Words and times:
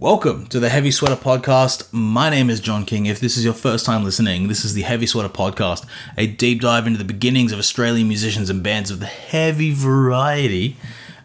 Welcome 0.00 0.46
to 0.50 0.60
the 0.60 0.68
Heavy 0.68 0.92
Sweater 0.92 1.16
Podcast. 1.16 1.92
My 1.92 2.30
name 2.30 2.50
is 2.50 2.60
John 2.60 2.84
King. 2.84 3.06
If 3.06 3.18
this 3.18 3.36
is 3.36 3.44
your 3.44 3.52
first 3.52 3.84
time 3.84 4.04
listening, 4.04 4.46
this 4.46 4.64
is 4.64 4.74
the 4.74 4.82
Heavy 4.82 5.06
Sweater 5.06 5.28
Podcast, 5.28 5.84
a 6.16 6.28
deep 6.28 6.60
dive 6.60 6.86
into 6.86 7.00
the 7.00 7.04
beginnings 7.04 7.50
of 7.50 7.58
Australian 7.58 8.06
musicians 8.06 8.48
and 8.48 8.62
bands 8.62 8.92
of 8.92 9.00
the 9.00 9.06
heavy 9.06 9.72
variety. 9.74 10.76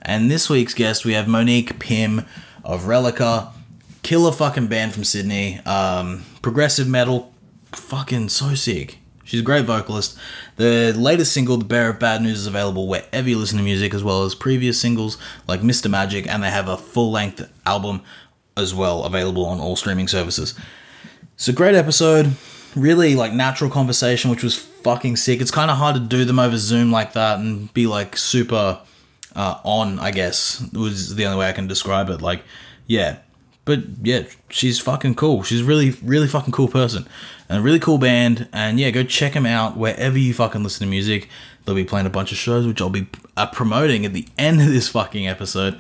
And 0.01 0.31
this 0.31 0.49
week's 0.49 0.73
guest, 0.73 1.05
we 1.05 1.13
have 1.13 1.28
Monique 1.28 1.78
Pym 1.78 2.25
of 2.63 2.86
Relica, 2.86 3.54
killer 4.01 4.31
fucking 4.31 4.65
band 4.65 4.96
from 4.96 5.03
Sydney, 5.03 5.60
um, 5.67 6.26
progressive 6.42 6.87
metal, 6.87 7.31
fucking 7.74 8.29
so 8.29 8.55
sick. 8.55 8.97
She's 9.24 9.40
a 9.40 9.44
great 9.44 9.65
vocalist. 9.65 10.17
The 10.58 10.94
latest 10.94 11.31
single, 11.31 11.58
The 11.58 11.65
Bearer 11.65 11.92
of 11.92 11.99
Bad 11.99 12.21
News, 12.21 12.40
is 12.40 12.47
available 12.47 12.87
wherever 12.87 13.29
you 13.29 13.37
listen 13.37 13.58
to 13.60 13.63
music, 13.63 13.94
as 13.94 14.03
well 14.03 14.24
as 14.24 14.35
previous 14.35 14.81
singles 14.81 15.17
like 15.47 15.62
Mr. 15.62 15.90
Magic, 15.90 16.27
and 16.27 16.44
they 16.44 16.49
have 16.49 16.67
a 16.67 16.76
full 16.76 17.12
length 17.12 17.48
album 17.66 18.02
as 18.55 18.73
well 18.73 19.04
available 19.04 19.45
on 19.45 19.59
all 19.59 19.76
streaming 19.76 20.07
services. 20.07 20.53
It's 21.35 21.48
a 21.48 21.53
great 21.53 21.75
episode, 21.75 22.35
really 22.76 23.16
like 23.16 23.34
natural 23.34 23.70
conversation, 23.70 24.29
which 24.29 24.43
was 24.43 24.57
fucking 24.57 25.16
sick. 25.16 25.41
It's 25.41 25.52
kind 25.52 25.71
of 25.71 25.77
hard 25.77 25.95
to 25.95 26.02
do 26.02 26.26
them 26.26 26.39
over 26.39 26.57
Zoom 26.57 26.91
like 26.91 27.13
that 27.13 27.39
and 27.39 27.73
be 27.73 27.88
like 27.88 28.17
super 28.17 28.79
uh, 29.35 29.59
on, 29.63 29.99
I 29.99 30.12
guess, 30.12 30.63
was 30.73 31.16
the 31.16 31.26
only 31.26 31.39
way 31.39 31.49
I 31.49 31.53
can 31.53 31.67
describe 31.67 32.09
it. 32.09 32.21
Like, 32.21 32.43
yeah. 32.88 33.17
But 33.66 33.79
yeah, 34.02 34.23
she's 34.49 34.79
fucking 34.79 35.15
cool. 35.15 35.43
She's 35.43 35.63
really, 35.63 35.91
really 36.04 36.27
fucking 36.27 36.51
cool 36.51 36.67
person 36.67 37.07
and 37.48 37.59
a 37.59 37.62
really 37.62 37.79
cool 37.79 37.98
band. 37.98 38.48
And 38.51 38.79
yeah, 38.79 38.91
go 38.91 39.04
check 39.04 39.34
them 39.34 39.45
out 39.45 39.77
wherever 39.77 40.17
you 40.17 40.34
fucking 40.34 40.63
listen 40.63 40.85
to 40.85 40.90
music. 40.90 41.29
They'll 41.65 41.76
be 41.76 41.85
playing 41.85 42.05
a 42.05 42.09
bunch 42.09 42.31
of 42.34 42.38
shows, 42.38 42.67
which 42.67 42.81
I'll 42.81 42.90
be 42.90 43.07
uh, 43.38 43.48
promoting 43.48 44.05
at 44.05 44.13
the 44.13 44.27
end 44.38 44.62
of 44.62 44.67
this 44.67 44.90
fucking 44.90 45.27
episode. 45.27 45.79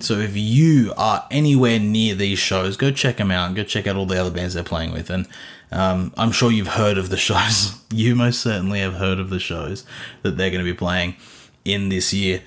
So 0.00 0.18
if 0.18 0.36
you 0.36 0.92
are 0.96 1.26
anywhere 1.30 1.78
near 1.78 2.14
these 2.14 2.38
shows, 2.38 2.76
go 2.76 2.90
check 2.90 3.18
them 3.18 3.30
out 3.30 3.54
go 3.54 3.62
check 3.62 3.86
out 3.86 3.96
all 3.96 4.06
the 4.06 4.20
other 4.20 4.30
bands 4.30 4.54
they're 4.54 4.64
playing 4.64 4.92
with. 4.92 5.10
And 5.10 5.28
um, 5.70 6.12
I'm 6.16 6.32
sure 6.32 6.50
you've 6.50 6.68
heard 6.68 6.98
of 6.98 7.08
the 7.08 7.16
shows. 7.16 7.78
you 7.90 8.14
most 8.14 8.40
certainly 8.40 8.80
have 8.80 8.94
heard 8.94 9.18
of 9.18 9.30
the 9.30 9.38
shows 9.38 9.84
that 10.22 10.36
they're 10.36 10.50
going 10.50 10.64
to 10.64 10.70
be 10.70 10.76
playing 10.76 11.16
in 11.64 11.88
this 11.88 12.12
year. 12.12 12.42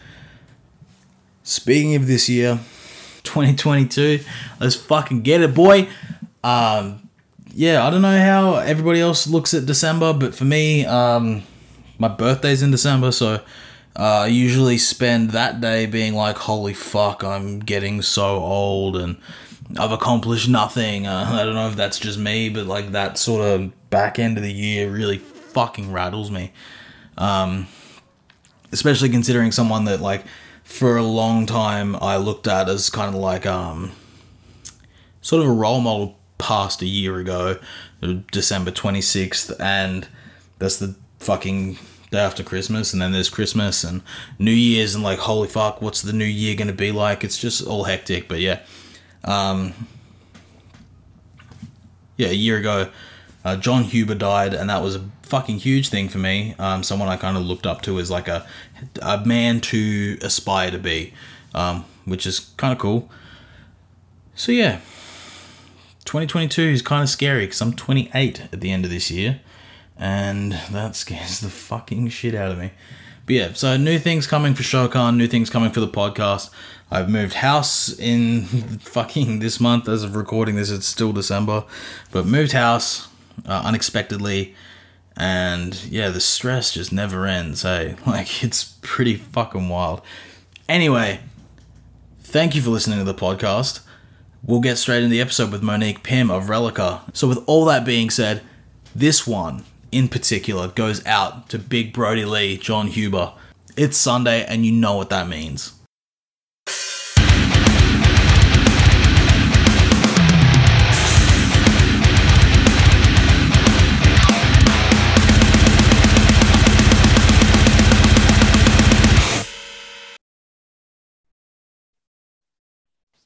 Speaking 1.43 1.95
of 1.95 2.07
this 2.07 2.27
year, 2.27 2.59
2022, 3.23 4.21
let's 4.59 4.75
fucking 4.75 5.21
get 5.21 5.41
it, 5.41 5.53
boy. 5.53 5.87
Um, 6.43 7.09
yeah, 7.53 7.85
I 7.85 7.89
don't 7.89 8.01
know 8.01 8.19
how 8.19 8.55
everybody 8.55 8.99
else 8.99 9.27
looks 9.27 9.53
at 9.53 9.65
December, 9.65 10.13
but 10.13 10.35
for 10.35 10.43
me, 10.43 10.85
um, 10.85 11.43
my 11.97 12.07
birthday's 12.07 12.61
in 12.61 12.71
December, 12.71 13.11
so 13.11 13.41
uh, 13.97 14.23
I 14.23 14.27
usually 14.27 14.77
spend 14.77 15.31
that 15.31 15.61
day 15.61 15.85
being 15.85 16.13
like, 16.13 16.37
holy 16.37 16.73
fuck, 16.73 17.23
I'm 17.23 17.59
getting 17.59 18.01
so 18.01 18.37
old 18.37 18.97
and 18.97 19.17
I've 19.79 19.91
accomplished 19.91 20.49
nothing. 20.49 21.07
Uh, 21.07 21.25
I 21.31 21.43
don't 21.43 21.55
know 21.55 21.67
if 21.67 21.75
that's 21.75 21.99
just 21.99 22.19
me, 22.19 22.49
but 22.49 22.65
like 22.67 22.91
that 22.91 23.17
sort 23.17 23.41
of 23.41 23.89
back 23.89 24.19
end 24.19 24.37
of 24.37 24.43
the 24.43 24.51
year 24.51 24.89
really 24.89 25.17
fucking 25.17 25.91
rattles 25.91 26.29
me. 26.29 26.51
Um, 27.17 27.67
especially 28.71 29.09
considering 29.09 29.53
someone 29.53 29.85
that 29.85 30.01
like 30.01 30.25
for 30.65 30.97
a 30.97 31.03
long 31.03 31.45
time 31.45 31.95
I 31.95 32.17
looked 32.17 32.47
at 32.47 32.67
as 32.67 32.89
kind 32.89 33.15
of 33.15 33.21
like 33.21 33.45
um, 33.45 33.93
sort 35.21 35.41
of 35.41 35.47
a 35.47 35.53
role 35.53 35.79
model 35.79 36.19
past 36.37 36.81
a 36.81 36.85
year 36.85 37.17
ago, 37.17 37.57
December 38.31 38.71
26th, 38.71 39.57
and 39.59 40.07
that's 40.59 40.77
the 40.77 40.95
fucking 41.19 41.77
after 42.15 42.43
Christmas, 42.43 42.93
and 42.93 43.01
then 43.01 43.11
there's 43.11 43.29
Christmas 43.29 43.83
and 43.83 44.01
New 44.39 44.51
Year's, 44.51 44.95
and 44.95 45.03
like, 45.03 45.19
holy 45.19 45.47
fuck, 45.47 45.81
what's 45.81 46.01
the 46.01 46.13
new 46.13 46.25
year 46.25 46.55
gonna 46.55 46.73
be 46.73 46.91
like? 46.91 47.23
It's 47.23 47.37
just 47.37 47.65
all 47.65 47.83
hectic, 47.85 48.27
but 48.27 48.39
yeah. 48.39 48.59
Um, 49.23 49.73
yeah, 52.17 52.29
a 52.29 52.33
year 52.33 52.57
ago, 52.57 52.89
uh, 53.43 53.55
Jon 53.55 53.83
Huber 53.83 54.15
died, 54.15 54.53
and 54.53 54.69
that 54.69 54.81
was 54.81 54.95
a 54.95 55.05
fucking 55.23 55.57
huge 55.57 55.89
thing 55.89 56.09
for 56.09 56.17
me. 56.17 56.55
Um, 56.57 56.83
someone 56.83 57.09
I 57.09 57.17
kind 57.17 57.37
of 57.37 57.43
looked 57.43 57.65
up 57.65 57.81
to 57.83 57.99
as 57.99 58.09
like 58.09 58.27
a, 58.27 58.45
a 59.01 59.25
man 59.25 59.59
to 59.61 60.17
aspire 60.21 60.71
to 60.71 60.79
be, 60.79 61.13
um, 61.53 61.85
which 62.05 62.25
is 62.25 62.39
kind 62.57 62.71
of 62.71 62.79
cool. 62.79 63.09
So 64.35 64.51
yeah, 64.51 64.79
2022 66.05 66.61
is 66.61 66.81
kind 66.81 67.03
of 67.03 67.09
scary 67.09 67.45
because 67.45 67.61
I'm 67.61 67.73
28 67.73 68.41
at 68.53 68.61
the 68.61 68.71
end 68.71 68.85
of 68.85 68.91
this 68.91 69.09
year 69.09 69.41
and 69.97 70.53
that 70.71 70.95
scares 70.95 71.39
the 71.41 71.49
fucking 71.49 72.09
shit 72.09 72.35
out 72.35 72.51
of 72.51 72.57
me. 72.57 72.71
But 73.25 73.35
yeah, 73.35 73.53
so 73.53 73.75
new 73.75 73.97
things 73.97 74.27
coming 74.27 74.53
for 74.53 74.61
Shokan, 74.61 75.17
new 75.17 75.27
things 75.27 75.49
coming 75.49 75.71
for 75.71 75.79
the 75.79 75.87
podcast. 75.87 76.51
I've 76.91 77.09
moved 77.09 77.33
house 77.33 77.97
in 77.97 78.43
fucking 78.81 79.39
this 79.39 79.59
month 79.59 79.89
as 79.89 80.03
of 80.03 80.15
recording 80.15 80.55
this. 80.55 80.69
It's 80.69 80.85
still 80.85 81.11
December, 81.11 81.63
but 82.11 82.27
moved 82.27 82.51
house 82.51 83.07
uh, 83.47 83.63
unexpectedly, 83.65 84.55
and 85.17 85.83
yeah, 85.85 86.09
the 86.09 86.19
stress 86.19 86.71
just 86.73 86.93
never 86.93 87.25
ends. 87.25 87.63
Hey, 87.63 87.95
like 88.05 88.43
it's 88.43 88.75
pretty 88.81 89.15
fucking 89.15 89.69
wild. 89.69 90.01
Anyway, 90.69 91.19
thank 92.21 92.53
you 92.53 92.61
for 92.61 92.69
listening 92.69 92.99
to 92.99 93.05
the 93.05 93.13
podcast. 93.13 93.81
We'll 94.43 94.59
get 94.59 94.77
straight 94.77 94.97
into 94.97 95.09
the 95.09 95.21
episode 95.21 95.51
with 95.51 95.63
Monique 95.63 96.03
Pym 96.03 96.29
of 96.29 96.45
Relica. 96.45 97.01
So, 97.15 97.27
with 97.27 97.43
all 97.47 97.65
that 97.65 97.83
being 97.83 98.11
said, 98.11 98.43
this 98.95 99.25
one 99.25 99.63
in 99.95 100.09
particular 100.09 100.67
goes 100.67 101.05
out 101.05 101.47
to 101.47 101.57
Big 101.57 101.93
Brodie 101.93 102.25
Lee, 102.25 102.57
Jon 102.57 102.87
Huber. 102.87 103.31
It's 103.77 103.95
Sunday, 103.95 104.43
and 104.43 104.65
you 104.65 104.73
know 104.73 104.97
what 104.97 105.09
that 105.09 105.29
means. 105.29 105.71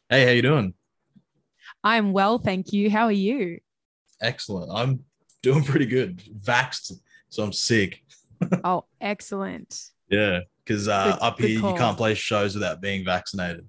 Hey, 0.07 0.24
how 0.24 0.31
you 0.31 0.44
doing? 0.44 0.75
I'm 1.84 2.13
well, 2.13 2.38
thank 2.38 2.74
you. 2.74 2.91
How 2.91 3.06
are 3.06 3.12
you? 3.12 3.59
Excellent. 4.22 4.72
I'm 4.72 5.03
doing 5.44 5.64
pretty 5.64 5.86
good. 5.86 6.18
Vaxxed, 6.18 7.00
so 7.30 7.44
I'm 7.44 7.54
sick. 7.54 8.04
oh, 8.64 8.86
excellent. 9.00 9.92
Yeah, 10.10 10.42
because 10.64 10.88
uh, 10.88 11.18
up 11.22 11.40
here 11.40 11.50
you 11.50 11.62
can't 11.62 11.98
play 11.98 12.14
shows 12.14 12.56
without 12.56 12.82
being 12.82 13.06
vaccinated. 13.06 13.68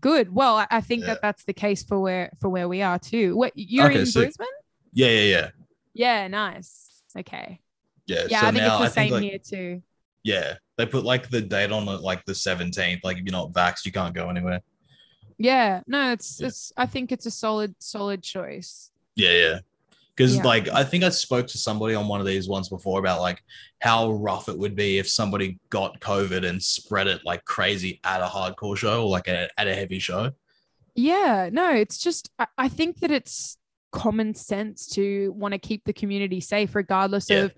Good. 0.00 0.34
Well, 0.34 0.66
I 0.70 0.80
think 0.80 1.02
yeah. 1.02 1.08
that 1.08 1.22
that's 1.22 1.44
the 1.44 1.52
case 1.52 1.82
for 1.82 1.98
where 2.00 2.30
for 2.40 2.48
where 2.48 2.68
we 2.68 2.82
are 2.82 2.98
too. 2.98 3.36
What 3.36 3.52
you're 3.54 3.86
okay, 3.86 4.00
in 4.00 4.06
sick. 4.06 4.24
Brisbane? 4.24 4.46
Yeah, 4.92 5.08
yeah, 5.08 5.20
yeah. 5.22 5.50
Yeah, 5.94 6.28
nice. 6.28 7.02
Okay. 7.16 7.60
Yeah. 8.06 8.24
Yeah, 8.28 8.40
so 8.40 8.46
I 8.46 8.50
think 8.50 8.64
now, 8.64 8.82
it's 8.82 8.94
the 8.94 9.00
same 9.00 9.12
like, 9.12 9.22
here 9.22 9.38
too. 9.38 9.82
Yeah, 10.24 10.54
they 10.76 10.86
put 10.86 11.04
like 11.04 11.30
the 11.30 11.40
date 11.40 11.70
on 11.70 11.88
it, 11.88 12.00
like 12.00 12.24
the 12.24 12.32
17th. 12.32 13.00
Like 13.04 13.18
if 13.18 13.24
you're 13.24 13.32
not 13.32 13.52
vaxxed, 13.52 13.86
you 13.86 13.92
can't 13.92 14.14
go 14.14 14.28
anywhere. 14.28 14.60
Yeah. 15.38 15.82
No, 15.86 16.12
it's 16.12 16.40
yeah. 16.40 16.48
it's. 16.48 16.72
I 16.76 16.86
think 16.86 17.12
it's 17.12 17.26
a 17.26 17.30
solid 17.30 17.74
solid 17.78 18.22
choice. 18.22 18.90
Yeah, 19.14 19.32
yeah 19.32 19.58
because 20.16 20.36
yeah. 20.36 20.42
like 20.42 20.68
I 20.68 20.84
think 20.84 21.04
I 21.04 21.08
spoke 21.08 21.46
to 21.48 21.58
somebody 21.58 21.94
on 21.94 22.08
one 22.08 22.20
of 22.20 22.26
these 22.26 22.48
once 22.48 22.68
before 22.68 22.98
about 22.98 23.20
like 23.20 23.42
how 23.80 24.12
rough 24.12 24.48
it 24.48 24.58
would 24.58 24.76
be 24.76 24.98
if 24.98 25.08
somebody 25.08 25.58
got 25.70 26.00
COVID 26.00 26.46
and 26.46 26.62
spread 26.62 27.06
it 27.06 27.22
like 27.24 27.44
crazy 27.44 28.00
at 28.04 28.20
a 28.20 28.26
hardcore 28.26 28.76
show 28.76 29.04
or 29.04 29.08
like 29.08 29.28
a, 29.28 29.48
at 29.58 29.66
a 29.66 29.74
heavy 29.74 29.98
show. 29.98 30.30
Yeah, 30.94 31.48
no, 31.50 31.70
it's 31.70 31.98
just 31.98 32.30
I, 32.38 32.46
I 32.58 32.68
think 32.68 33.00
that 33.00 33.10
it's 33.10 33.56
common 33.90 34.34
sense 34.34 34.86
to 34.88 35.32
want 35.36 35.52
to 35.52 35.58
keep 35.58 35.84
the 35.84 35.92
community 35.92 36.40
safe 36.40 36.74
regardless 36.74 37.28
yeah. 37.28 37.40
of 37.40 37.54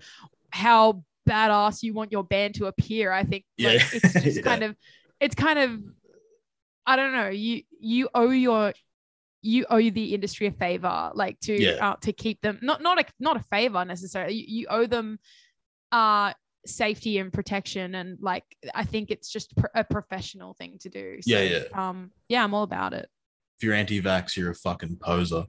how 0.51 1.03
badass 1.27 1.83
you 1.83 1.93
want 1.93 2.11
your 2.11 2.23
band 2.23 2.55
to 2.55 2.67
appear. 2.67 3.11
I 3.11 3.23
think 3.23 3.45
yeah. 3.57 3.69
like, 3.69 3.81
it's 3.93 4.13
just 4.23 4.37
yeah. 4.37 4.43
kind 4.43 4.63
of 4.63 4.75
it's 5.19 5.35
kind 5.35 5.59
of 5.59 5.81
I 6.85 6.95
don't 6.95 7.13
know, 7.13 7.29
you 7.29 7.63
you 7.79 8.09
owe 8.13 8.29
your 8.29 8.73
you 9.45 9.65
owe 9.69 9.89
the 9.89 10.15
industry 10.15 10.47
a 10.47 10.51
favor, 10.51 11.11
like 11.13 11.39
to 11.41 11.61
yeah. 11.61 11.89
uh, 11.89 11.95
to 12.01 12.11
keep 12.11 12.41
them 12.41 12.57
not 12.61 12.81
not 12.81 12.99
a 12.99 13.05
not 13.19 13.37
a 13.37 13.43
favor 13.51 13.85
necessarily. 13.85 14.33
You, 14.33 14.45
you 14.47 14.67
owe 14.69 14.87
them 14.87 15.19
uh 15.91 16.33
safety 16.65 17.19
and 17.19 17.31
protection, 17.31 17.93
and 17.93 18.17
like 18.19 18.43
I 18.73 18.85
think 18.85 19.11
it's 19.11 19.29
just 19.29 19.55
pr- 19.55 19.67
a 19.75 19.83
professional 19.83 20.55
thing 20.55 20.77
to 20.79 20.89
do. 20.89 21.17
So, 21.21 21.37
yeah, 21.37 21.41
yeah. 21.41 21.89
Um, 21.89 22.11
yeah, 22.27 22.43
I'm 22.43 22.55
all 22.55 22.63
about 22.63 22.93
it. 22.93 23.07
If 23.57 23.63
you're 23.63 23.75
anti-vax, 23.75 24.35
you're 24.35 24.51
a 24.51 24.55
fucking 24.55 24.97
poser. 24.97 25.45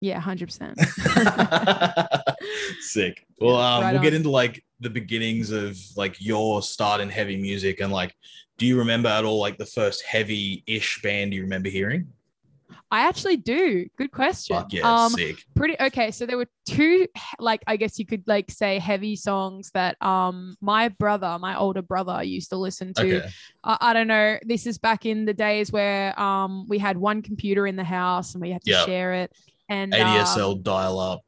Yeah, 0.00 0.18
hundred 0.18 0.46
percent. 0.46 0.80
Sick. 2.80 3.26
Well, 3.38 3.56
um, 3.56 3.82
right 3.82 3.90
we'll 3.90 3.98
on. 3.98 4.02
get 4.02 4.14
into 4.14 4.30
like 4.30 4.64
the 4.80 4.90
beginnings 4.90 5.50
of 5.50 5.78
like 5.94 6.16
your 6.20 6.62
start 6.62 7.02
in 7.02 7.10
heavy 7.10 7.36
music 7.36 7.80
and 7.80 7.92
like, 7.92 8.14
do 8.56 8.66
you 8.66 8.78
remember 8.78 9.10
at 9.10 9.24
all 9.24 9.38
like 9.38 9.58
the 9.58 9.66
first 9.66 10.04
heavy-ish 10.04 11.02
band 11.02 11.34
you 11.34 11.42
remember 11.42 11.68
hearing? 11.68 12.13
I 12.90 13.08
actually 13.08 13.38
do. 13.38 13.86
Good 13.96 14.12
question. 14.12 14.56
Fuck 14.56 14.72
yeah, 14.72 14.82
um, 15.04 15.12
sick. 15.12 15.44
Pretty 15.56 15.76
okay. 15.80 16.10
So 16.10 16.26
there 16.26 16.36
were 16.36 16.48
two, 16.66 17.08
like 17.38 17.62
I 17.66 17.76
guess 17.76 17.98
you 17.98 18.06
could 18.06 18.22
like 18.26 18.50
say 18.50 18.78
heavy 18.78 19.16
songs 19.16 19.70
that 19.74 20.00
um 20.02 20.56
my 20.60 20.88
brother, 20.88 21.38
my 21.40 21.56
older 21.56 21.82
brother, 21.82 22.22
used 22.22 22.50
to 22.50 22.56
listen 22.56 22.94
to. 22.94 23.16
Okay. 23.16 23.28
Uh, 23.64 23.78
I 23.80 23.92
don't 23.92 24.06
know. 24.06 24.38
This 24.42 24.66
is 24.66 24.78
back 24.78 25.06
in 25.06 25.24
the 25.24 25.34
days 25.34 25.72
where 25.72 26.18
um 26.20 26.66
we 26.68 26.78
had 26.78 26.96
one 26.96 27.22
computer 27.22 27.66
in 27.66 27.76
the 27.76 27.84
house 27.84 28.34
and 28.34 28.42
we 28.42 28.50
had 28.50 28.62
to 28.64 28.70
yep. 28.70 28.86
share 28.86 29.14
it. 29.14 29.32
And 29.68 29.92
ADSL 29.92 30.52
um, 30.52 30.62
dial 30.62 30.98
up. 31.00 31.23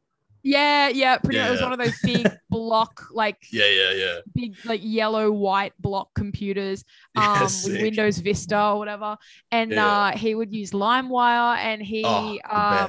Yeah, 0.47 0.91
yeah, 0.91 1.19
pretty 1.19 1.39
yeah. 1.39 1.43
much. 1.43 1.49
It 1.49 1.53
was 1.55 1.63
one 1.63 1.73
of 1.73 1.79
those 1.81 1.99
big 2.05 2.31
block, 2.51 3.09
like 3.11 3.49
yeah, 3.51 3.67
yeah, 3.67 3.91
yeah, 3.91 4.19
big 4.33 4.55
like 4.65 4.81
yellow 4.81 5.33
white 5.33 5.73
block 5.81 6.15
computers, 6.15 6.85
um, 7.17 7.41
with 7.41 7.83
Windows 7.83 8.19
Vista 8.19 8.69
or 8.69 8.79
whatever. 8.79 9.17
And 9.51 9.73
uh, 9.73 10.13
he 10.13 10.37
would 10.37 10.55
use 10.55 10.71
LimeWire, 10.71 11.57
and 11.57 11.83
he 11.83 12.05
oh, 12.07 12.39
um, 12.49 12.89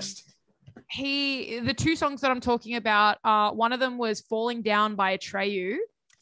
he 0.88 1.60
the 1.62 1.74
two 1.74 1.96
songs 1.96 2.22
that 2.22 2.30
I'm 2.30 2.42
talking 2.42 2.76
about, 2.76 3.18
uh, 3.24 3.50
one 3.50 3.74
of 3.74 3.80
them 3.80 3.98
was 3.98 4.22
"Falling 4.22 4.62
Down" 4.62 4.94
by 4.94 5.18
Atreyu. 5.18 5.78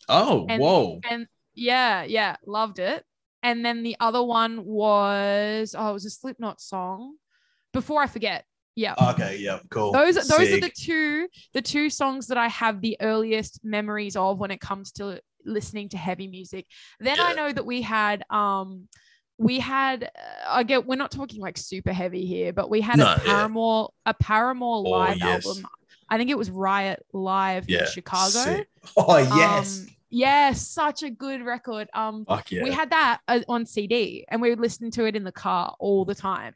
Oh, 0.08 0.46
and, 0.48 0.62
whoa! 0.62 1.02
And 1.10 1.28
yeah, 1.54 2.06
yeah, 2.06 2.38
loved 2.46 2.80
it. 2.80 3.04
And 3.44 3.66
then 3.66 3.84
the 3.84 3.98
other 4.00 4.24
one 4.24 4.64
was 4.64 5.76
oh, 5.78 5.90
it 5.90 5.94
was 5.94 6.06
a 6.06 6.10
Slipknot 6.12 6.62
song. 6.62 7.16
Before 7.74 8.02
I 8.02 8.08
forget, 8.08 8.46
yeah. 8.76 8.94
Okay. 9.12 9.38
Yeah. 9.38 9.60
Cool. 9.70 9.92
Those 9.92 10.16
those 10.16 10.50
Sick. 10.50 10.58
are 10.58 10.68
the 10.68 10.74
two 10.76 11.28
the 11.54 11.62
two 11.62 11.90
songs 11.90 12.28
that 12.28 12.38
I 12.38 12.48
have 12.50 12.82
the 12.82 12.98
earliest 13.00 13.64
memories 13.64 14.16
of 14.16 14.38
when 14.38 14.52
it 14.52 14.60
comes 14.60 14.92
to 14.94 15.22
listening 15.46 15.90
to 15.90 15.98
heavy 15.98 16.28
music. 16.28 16.66
Then 17.00 17.18
yeah. 17.18 17.24
I 17.24 17.34
know 17.34 17.52
that 17.52 17.66
we 17.66 17.82
had 17.82 18.24
um 18.30 18.88
we 19.38 19.60
had 19.60 20.04
uh, 20.04 20.08
I 20.48 20.64
get 20.64 20.86
we're 20.86 20.98
not 20.98 21.12
talking 21.12 21.40
like 21.40 21.58
super 21.58 21.94
heavy 21.94 22.26
here, 22.26 22.52
but 22.52 22.70
we 22.70 22.82
had 22.82 22.98
no, 22.98 23.14
a 23.14 23.20
Paramore 23.20 23.90
yeah. 24.06 24.12
a 24.12 24.14
Paramore 24.14 24.84
oh, 24.86 24.90
live 24.90 25.18
yes. 25.18 25.46
album. 25.46 25.68
I 26.10 26.18
think 26.18 26.30
it 26.30 26.38
was 26.38 26.52
Riot 26.52 27.04
Live 27.14 27.68
yeah. 27.68 27.82
in 27.82 27.86
Chicago. 27.88 28.30
Sick. 28.30 28.68
Oh 28.98 29.18
yes. 29.18 29.80
Um, 29.80 29.88
yeah, 30.10 30.54
such 30.54 31.04
a 31.04 31.10
good 31.10 31.42
record. 31.42 31.90
Um, 31.94 32.26
yeah. 32.50 32.64
we 32.64 32.72
had 32.72 32.92
that 32.92 33.20
uh, 33.28 33.40
on 33.50 33.66
CD, 33.66 34.26
and 34.30 34.42
we 34.42 34.50
would 34.50 34.60
listen 34.60 34.92
to 34.92 35.06
it 35.06 35.16
in 35.16 35.24
the 35.24 35.32
car 35.32 35.76
all 35.80 36.06
the 36.06 36.16
time. 36.16 36.54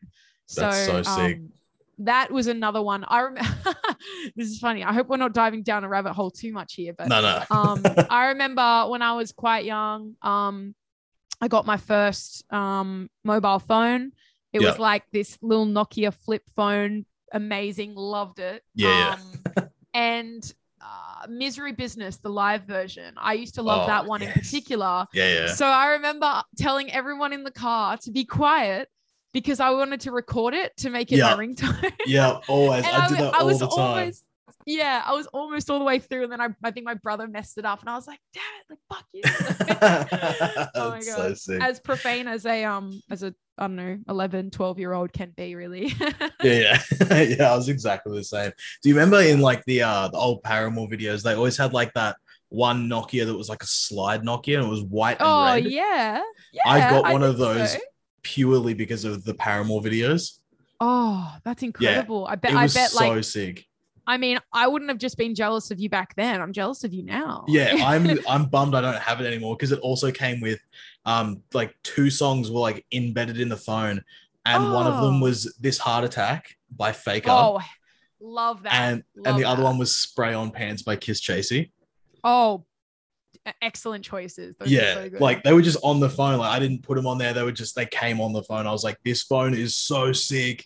That's 0.56 0.86
so, 0.86 1.02
so 1.02 1.16
sick. 1.16 1.38
Um, 1.38 1.52
that 2.00 2.32
was 2.32 2.48
another 2.48 2.82
one. 2.82 3.06
I 3.08 3.22
remember 3.22 3.76
this 4.36 4.50
is 4.50 4.60
funny. 4.60 4.84
I 4.84 4.94
hope 4.94 5.08
we're 5.08 5.18
not 5.18 5.34
diving 5.34 5.64
down 5.64 5.84
a 5.84 5.90
rabbit 5.90 6.14
hole 6.14 6.32
too 6.32 6.52
much 6.52 6.74
here, 6.74 6.94
but 6.94 7.08
no, 7.08 7.22
no. 7.22 7.44
um, 7.52 7.84
I 8.10 8.28
remember 8.28 8.86
when 8.88 9.02
I 9.02 9.14
was 9.14 9.32
quite 9.32 9.66
young, 9.66 10.16
um, 10.22 10.76
I 11.42 11.48
got 11.48 11.66
my 11.66 11.78
first 11.78 12.44
um 12.52 13.10
mobile 13.24 13.60
phone. 13.60 14.12
It 14.52 14.62
was 14.62 14.80
like 14.80 15.04
this 15.12 15.38
little 15.44 15.68
Nokia 15.68 16.12
flip 16.12 16.42
phone, 16.56 17.06
amazing, 17.32 17.94
loved 17.94 18.40
it. 18.40 18.64
Yeah. 18.74 19.18
Um, 19.58 19.70
and 19.94 20.54
uh, 20.82 21.28
Misery 21.30 21.72
Business, 21.72 22.18
the 22.18 22.30
live 22.30 22.64
version. 22.64 23.14
I 23.18 23.34
used 23.34 23.56
to 23.56 23.62
love 23.62 23.84
oh, 23.84 23.88
that 23.88 24.06
one 24.06 24.22
yes. 24.22 24.36
in 24.36 24.42
particular. 24.42 25.06
Yeah, 25.14 25.34
yeah. 25.34 25.54
So 25.54 25.68
I 25.68 25.92
remember 25.92 26.42
telling 26.58 26.92
everyone 26.92 27.32
in 27.32 27.44
the 27.44 27.52
car 27.52 27.98
to 27.98 28.12
be 28.12 28.26
quiet 28.26 28.90
because 29.34 29.60
I 29.60 29.70
wanted 29.72 30.02
to 30.02 30.12
record 30.12 30.54
it 30.54 30.76
to 30.78 30.90
make 30.90 31.12
it 31.12 31.18
yeah. 31.18 31.36
my 31.36 31.46
ringtone. 31.46 31.92
yeah, 32.06 32.40
always. 32.48 32.84
I, 32.86 33.06
I 33.06 33.08
do 33.08 33.16
that 33.16 33.34
I, 33.36 33.40
all 33.40 33.48
the 33.48 33.68
time. 33.68 33.80
Almost, 33.80 34.24
yeah, 34.66 35.04
I 35.06 35.14
was 35.14 35.28
almost 35.28 35.70
all 35.70 35.80
the 35.80 35.86
way 35.86 36.00
through, 36.00 36.24
and 36.24 36.32
then 36.32 36.42
I, 36.42 36.50
I 36.64 36.72
think 36.72 36.86
my 36.86 36.94
brother 36.96 37.28
messed 37.28 37.58
it 37.58 37.66
up, 37.66 37.80
and 37.82 37.90
I 37.90 37.96
was 37.96 38.08
like, 38.08 38.20
"Damn 38.34 38.44
it! 38.60 38.70
Like 38.70 38.80
fuck 38.90 39.06
you!" 39.14 39.22
oh 40.76 40.90
my 40.92 41.02
god, 41.06 41.38
so 41.38 41.58
as 41.62 41.80
profane 41.80 42.28
as 42.28 42.46
a 42.46 42.66
um 42.66 43.02
as 43.10 43.24
a 43.24 43.34
I 43.58 43.64
don't 43.64 43.76
know 43.76 43.98
11, 44.08 44.52
12 44.52 44.80
year 44.80 44.94
old 44.94 45.12
can 45.12 45.34
be, 45.36 45.56
really. 45.56 45.94
yeah, 46.44 46.82
yeah, 47.10 47.22
yeah. 47.22 47.52
I 47.52 47.56
was 47.56 47.68
exactly 47.68 48.18
the 48.18 48.24
same. 48.24 48.52
Do 48.82 48.90
you 48.90 48.96
remember 48.96 49.22
in 49.22 49.42
like 49.42 49.64
the 49.66 49.84
uh 49.84 50.08
the 50.08 50.18
old 50.18 50.44
Paramore 50.44 50.88
videos? 50.88 51.24
They 51.24 51.34
always 51.34 51.58
had 51.58 51.74
like 51.74 51.94
that 51.94 52.16
one 52.50 52.90
Nokia 52.90 53.26
that 53.26 53.36
was 53.36 53.50
like 53.50 53.64
a 53.64 53.68
slide 53.68 54.24
Nokia, 54.24 54.58
and 54.58 54.66
it 54.66 54.70
was 54.70 54.84
white. 54.84 55.18
oh 55.20 55.54
red. 55.54 55.66
yeah, 55.66 56.22
yeah. 56.54 56.62
I 56.66 56.80
got 56.80 57.12
one 57.12 57.24
I 57.24 57.28
of 57.28 57.38
those. 57.38 57.74
So 57.74 57.80
purely 58.22 58.74
because 58.74 59.06
of 59.06 59.24
the 59.24 59.34
Paramore 59.34 59.82
videos. 59.82 60.40
Oh, 60.80 61.36
that's 61.44 61.64
incredible. 61.64 62.26
Yeah, 62.28 62.34
I 62.34 62.36
bet 62.36 62.54
I 62.54 62.68
bet 62.68 62.92
so 62.92 63.10
like 63.10 63.24
sick. 63.24 63.66
I 64.08 64.18
mean, 64.18 64.40
I 64.52 64.68
wouldn't 64.68 64.90
have 64.90 64.98
just 64.98 65.18
been 65.18 65.36
jealous 65.36 65.70
of 65.70 65.80
you 65.80 65.88
back 65.88 66.16
then. 66.16 66.42
I'm 66.42 66.52
jealous 66.52 66.84
of 66.84 66.94
you 66.94 67.04
now. 67.04 67.46
Yeah, 67.48 67.76
I'm 67.84 68.20
I'm 68.28 68.46
bummed 68.46 68.76
I 68.76 68.82
don't 68.82 68.98
have 68.98 69.22
it 69.22 69.28
anymore 69.28 69.56
because 69.56 69.72
it 69.72 69.80
also 69.80 70.12
came 70.12 70.42
with 70.42 70.60
um 71.06 71.44
like 71.54 71.76
two 71.84 72.10
songs 72.10 72.52
were 72.52 72.60
like 72.60 72.86
embedded 72.92 73.40
in 73.40 73.50
the 73.50 73.58
phone 73.58 74.04
and 74.46 74.64
oh. 74.64 74.74
one 74.74 74.88
of 74.88 75.02
them 75.02 75.16
oh. 75.16 75.26
was 75.26 75.54
This 75.60 75.78
Heart 75.78 76.06
Attack 76.06 76.58
by 76.76 76.92
Faker. 76.92 77.30
Oh, 77.30 77.60
love 78.20 78.64
that. 78.64 78.74
And 78.74 79.04
love 79.16 79.28
and 79.28 79.38
the 79.38 79.44
that. 79.44 79.50
other 79.50 79.64
one 79.64 79.78
was 79.78 79.96
Spray 79.96 80.34
on 80.34 80.52
Pants 80.52 80.82
by 80.82 80.96
Kisschasy. 80.96 81.72
Oh, 82.24 82.66
excellent 83.62 84.04
choices. 84.04 84.56
Those 84.58 84.72
yeah, 84.72 84.94
so 84.94 85.10
like 85.20 85.44
they 85.44 85.54
were 85.54 85.62
just 85.62 85.80
on 85.84 86.00
the 86.00 86.10
phone. 86.10 86.40
Like 86.40 86.52
I 86.52 86.60
didn't 86.60 86.84
put 86.84 86.96
them 86.96 87.08
on 87.08 87.18
there. 87.18 87.34
They 87.34 87.44
were 87.44 87.52
just 87.52 87.76
they 87.76 87.86
came 87.86 88.22
on 88.22 88.34
the 88.34 88.44
phone. 88.44 88.68
I 88.68 88.72
was 88.72 88.84
like, 88.84 88.98
this 89.04 89.24
phone 89.24 89.54
is 89.54 89.76
so 89.76 90.12
sick. 90.14 90.66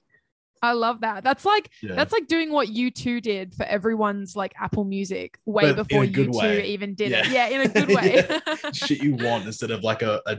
I 0.62 0.72
love 0.72 1.02
that. 1.02 1.24
That's 1.24 1.44
like 1.44 1.70
yeah. 1.82 1.94
that's 1.94 2.14
like 2.14 2.28
doing 2.28 2.52
what 2.52 2.70
U2 2.70 3.22
did 3.22 3.54
for 3.54 3.64
everyone's 3.64 4.36
like 4.36 4.54
Apple 4.58 4.86
Music 4.86 5.38
way 5.46 5.74
but 5.74 5.88
before 5.88 6.06
U2 6.06 6.64
even 6.64 6.96
did 6.96 7.12
yeah. 7.12 7.26
it. 7.26 7.32
Yeah, 7.32 7.48
in 7.48 7.62
a 7.62 7.68
good 7.68 7.88
way. 7.96 8.26
Shit 8.72 9.04
you 9.04 9.16
want 9.16 9.46
instead 9.46 9.72
of 9.72 9.84
like 9.84 10.04
a, 10.04 10.22
a 10.26 10.38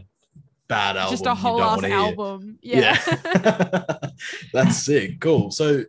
bad 0.66 0.96
album. 0.96 1.12
Just 1.12 1.26
a 1.26 1.34
whole 1.34 1.62
ass 1.62 1.84
album. 1.84 2.58
Yeah. 2.62 2.98
yeah. 3.06 3.96
that's 4.52 4.78
sick. 4.78 5.20
Cool. 5.20 5.50
So 5.50 5.84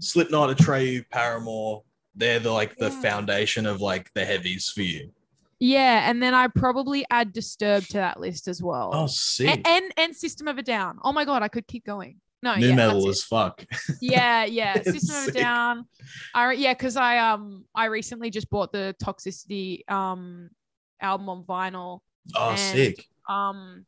Slipknot, 0.00 0.56
Atreyu, 0.56 1.04
Paramore, 1.10 1.82
they're 2.14 2.40
the 2.40 2.50
like 2.50 2.76
the 2.76 2.90
foundation 2.90 3.66
of 3.66 3.80
like 3.80 4.12
the 4.14 4.24
heavies 4.24 4.68
for 4.68 4.82
you. 4.82 5.10
Yeah, 5.60 6.08
and 6.08 6.22
then 6.22 6.34
I 6.34 6.48
probably 6.48 7.04
add 7.10 7.32
Disturbed 7.32 7.90
to 7.90 7.98
that 7.98 8.20
list 8.20 8.46
as 8.46 8.62
well. 8.62 8.90
Oh, 8.92 9.06
sick. 9.06 9.48
And, 9.48 9.66
and, 9.66 9.92
and 9.96 10.16
System 10.16 10.46
of 10.48 10.58
a 10.58 10.62
Down. 10.62 10.98
Oh 11.02 11.12
my 11.12 11.24
god, 11.24 11.42
I 11.42 11.48
could 11.48 11.66
keep 11.66 11.84
going. 11.84 12.20
No, 12.42 12.54
new 12.54 12.68
yeah, 12.68 12.74
metal 12.76 13.08
as 13.08 13.22
fuck. 13.22 13.64
Yeah, 14.00 14.44
yeah. 14.44 14.74
System 14.82 15.16
of 15.16 15.28
a 15.28 15.32
Down. 15.32 15.86
I 16.34 16.52
yeah, 16.52 16.72
because 16.72 16.96
I 16.96 17.18
um 17.18 17.64
I 17.74 17.86
recently 17.86 18.30
just 18.30 18.48
bought 18.48 18.70
the 18.70 18.94
Toxicity 19.02 19.88
um 19.90 20.50
album 21.00 21.28
on 21.28 21.42
vinyl. 21.42 22.00
Oh, 22.36 22.50
and, 22.50 22.58
sick. 22.58 23.06
Um 23.28 23.84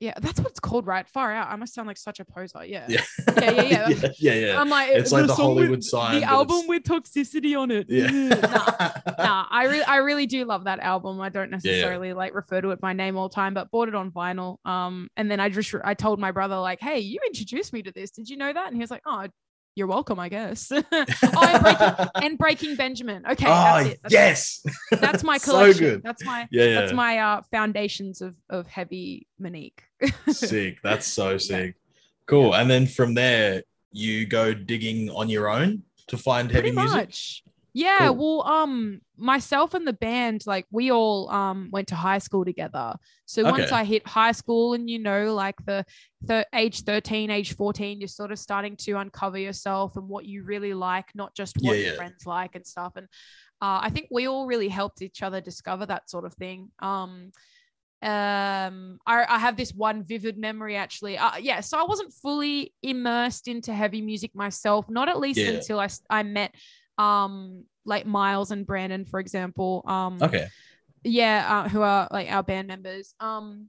yeah, 0.00 0.14
that's 0.18 0.40
what 0.40 0.48
it's 0.48 0.60
called, 0.60 0.86
right? 0.86 1.06
Far 1.06 1.30
out. 1.30 1.48
I 1.50 1.56
must 1.56 1.74
sound 1.74 1.86
like 1.86 1.98
such 1.98 2.20
a 2.20 2.24
poser. 2.24 2.64
Yeah. 2.64 2.86
Yeah. 2.88 3.02
Yeah. 3.36 3.50
Yeah. 3.50 3.62
Yeah. 3.62 3.88
yeah, 3.88 4.10
yeah, 4.18 4.34
yeah. 4.34 4.60
I'm 4.60 4.70
like, 4.70 4.88
it's 4.88 5.12
like 5.12 5.26
the 5.26 5.34
Hollywood 5.34 5.70
with, 5.70 5.84
sign. 5.84 6.20
The 6.20 6.26
album 6.26 6.66
with 6.66 6.84
toxicity 6.84 7.58
on 7.58 7.70
it. 7.70 7.86
Yeah. 7.90 8.10
nah, 8.10 9.14
nah, 9.18 9.46
I 9.50 9.66
really, 9.66 9.84
I 9.84 9.96
really 9.96 10.26
do 10.26 10.46
love 10.46 10.64
that 10.64 10.80
album. 10.80 11.20
I 11.20 11.28
don't 11.28 11.50
necessarily 11.50 12.08
yeah, 12.08 12.14
like 12.14 12.34
refer 12.34 12.62
to 12.62 12.70
it 12.70 12.80
by 12.80 12.94
name 12.94 13.18
all 13.18 13.28
the 13.28 13.34
time, 13.34 13.52
but 13.52 13.70
bought 13.70 13.88
it 13.88 13.94
on 13.94 14.10
vinyl. 14.10 14.56
Um, 14.64 15.10
and 15.18 15.30
then 15.30 15.38
I 15.38 15.50
just, 15.50 15.74
I 15.84 15.92
told 15.92 16.18
my 16.18 16.30
brother 16.30 16.56
like, 16.56 16.80
hey, 16.80 17.00
you 17.00 17.20
introduced 17.26 17.74
me 17.74 17.82
to 17.82 17.92
this. 17.92 18.10
Did 18.10 18.30
you 18.30 18.38
know 18.38 18.50
that? 18.50 18.68
And 18.68 18.76
he 18.76 18.80
was 18.80 18.90
like, 18.90 19.02
oh, 19.04 19.26
you're 19.74 19.86
welcome, 19.86 20.18
I 20.18 20.30
guess. 20.30 20.72
oh, 20.72 20.82
and 20.92 21.62
breaking, 21.62 22.06
and 22.14 22.38
breaking, 22.38 22.76
Benjamin. 22.76 23.24
Okay, 23.26 23.46
oh, 23.46 23.50
that's 23.50 23.88
it. 23.88 24.00
That's 24.02 24.12
yes, 24.12 24.66
that's 24.90 25.22
my 25.22 25.38
collection. 25.38 25.74
so 25.74 25.80
good. 25.80 26.02
That's 26.02 26.24
my 26.24 26.48
yeah, 26.50 26.64
yeah. 26.64 26.80
That's 26.80 26.92
my 26.92 27.18
uh, 27.18 27.42
foundations 27.50 28.20
of 28.20 28.34
of 28.48 28.66
heavy 28.66 29.26
Monique. 29.38 29.84
Sick. 30.28 30.78
That's 30.82 31.06
so 31.06 31.38
sick. 31.38 31.74
Cool. 32.26 32.54
And 32.54 32.70
then 32.70 32.86
from 32.86 33.14
there, 33.14 33.62
you 33.92 34.26
go 34.26 34.54
digging 34.54 35.10
on 35.10 35.28
your 35.28 35.48
own 35.48 35.82
to 36.08 36.16
find 36.16 36.50
heavy 36.50 36.70
Pretty 36.70 36.76
music. 36.76 37.08
Much. 37.08 37.42
Yeah, 37.72 38.08
cool. 38.08 38.38
well, 38.38 38.52
um, 38.52 39.00
myself 39.16 39.74
and 39.74 39.86
the 39.86 39.92
band, 39.92 40.42
like 40.44 40.66
we 40.72 40.90
all 40.90 41.30
um 41.30 41.68
went 41.70 41.88
to 41.88 41.94
high 41.94 42.18
school 42.18 42.44
together. 42.44 42.94
So 43.26 43.42
okay. 43.42 43.50
once 43.50 43.72
I 43.72 43.84
hit 43.84 44.06
high 44.06 44.32
school, 44.32 44.74
and 44.74 44.90
you 44.90 44.98
know, 44.98 45.34
like 45.34 45.54
the 45.64 45.84
the 46.22 46.46
age 46.52 46.82
thirteen, 46.82 47.30
age 47.30 47.54
fourteen, 47.54 48.00
you're 48.00 48.08
sort 48.08 48.32
of 48.32 48.38
starting 48.40 48.76
to 48.78 48.94
uncover 48.94 49.38
yourself 49.38 49.96
and 49.96 50.08
what 50.08 50.24
you 50.24 50.42
really 50.42 50.74
like, 50.74 51.06
not 51.14 51.34
just 51.34 51.56
what 51.60 51.76
yeah, 51.76 51.82
your 51.82 51.90
yeah. 51.92 51.96
friends 51.96 52.26
like 52.26 52.56
and 52.56 52.66
stuff. 52.66 52.94
And 52.96 53.06
uh, 53.62 53.80
I 53.82 53.90
think 53.90 54.08
we 54.10 54.26
all 54.26 54.46
really 54.46 54.68
helped 54.68 55.00
each 55.02 55.22
other 55.22 55.40
discover 55.40 55.86
that 55.86 56.10
sort 56.10 56.24
of 56.24 56.34
thing. 56.34 56.70
Um, 56.80 57.30
um 58.02 58.98
I, 59.06 59.26
I 59.28 59.38
have 59.38 59.56
this 59.56 59.74
one 59.74 60.04
vivid 60.04 60.38
memory 60.38 60.74
actually 60.74 61.18
uh, 61.18 61.36
yeah 61.38 61.60
so 61.60 61.78
i 61.78 61.82
wasn't 61.82 62.14
fully 62.14 62.72
immersed 62.82 63.46
into 63.46 63.74
heavy 63.74 64.00
music 64.00 64.34
myself 64.34 64.88
not 64.88 65.10
at 65.10 65.18
least 65.18 65.38
yeah. 65.38 65.50
until 65.50 65.78
i 65.78 65.88
i 66.08 66.22
met 66.22 66.54
um 66.96 67.64
like 67.84 68.06
Miles 68.06 68.50
and 68.50 68.66
Brandon, 68.66 69.04
for 69.04 69.20
example. 69.20 69.82
Um, 69.86 70.18
okay. 70.22 70.48
Yeah, 71.02 71.46
uh, 71.48 71.68
who 71.68 71.82
are 71.82 72.08
like 72.10 72.30
our 72.30 72.42
band 72.42 72.68
members. 72.68 73.14
Um, 73.20 73.68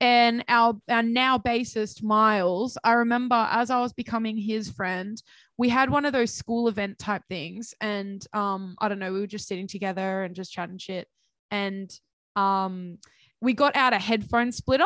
and 0.00 0.44
our 0.48 0.76
our 0.88 1.02
now 1.02 1.38
bassist 1.38 2.02
Miles, 2.02 2.76
I 2.82 2.92
remember 2.92 3.46
as 3.50 3.70
I 3.70 3.80
was 3.80 3.92
becoming 3.92 4.36
his 4.36 4.70
friend, 4.70 5.20
we 5.56 5.68
had 5.68 5.88
one 5.88 6.04
of 6.04 6.12
those 6.12 6.34
school 6.34 6.68
event 6.68 6.98
type 6.98 7.22
things, 7.28 7.74
and 7.80 8.24
um, 8.32 8.74
I 8.80 8.88
don't 8.88 8.98
know, 8.98 9.12
we 9.12 9.20
were 9.20 9.26
just 9.26 9.46
sitting 9.46 9.68
together 9.68 10.24
and 10.24 10.34
just 10.34 10.52
chatting 10.52 10.78
shit, 10.78 11.06
and 11.50 11.90
um, 12.34 12.98
we 13.44 13.52
got 13.52 13.76
out 13.76 13.92
a 13.92 13.98
headphone 13.98 14.50
splitter 14.50 14.84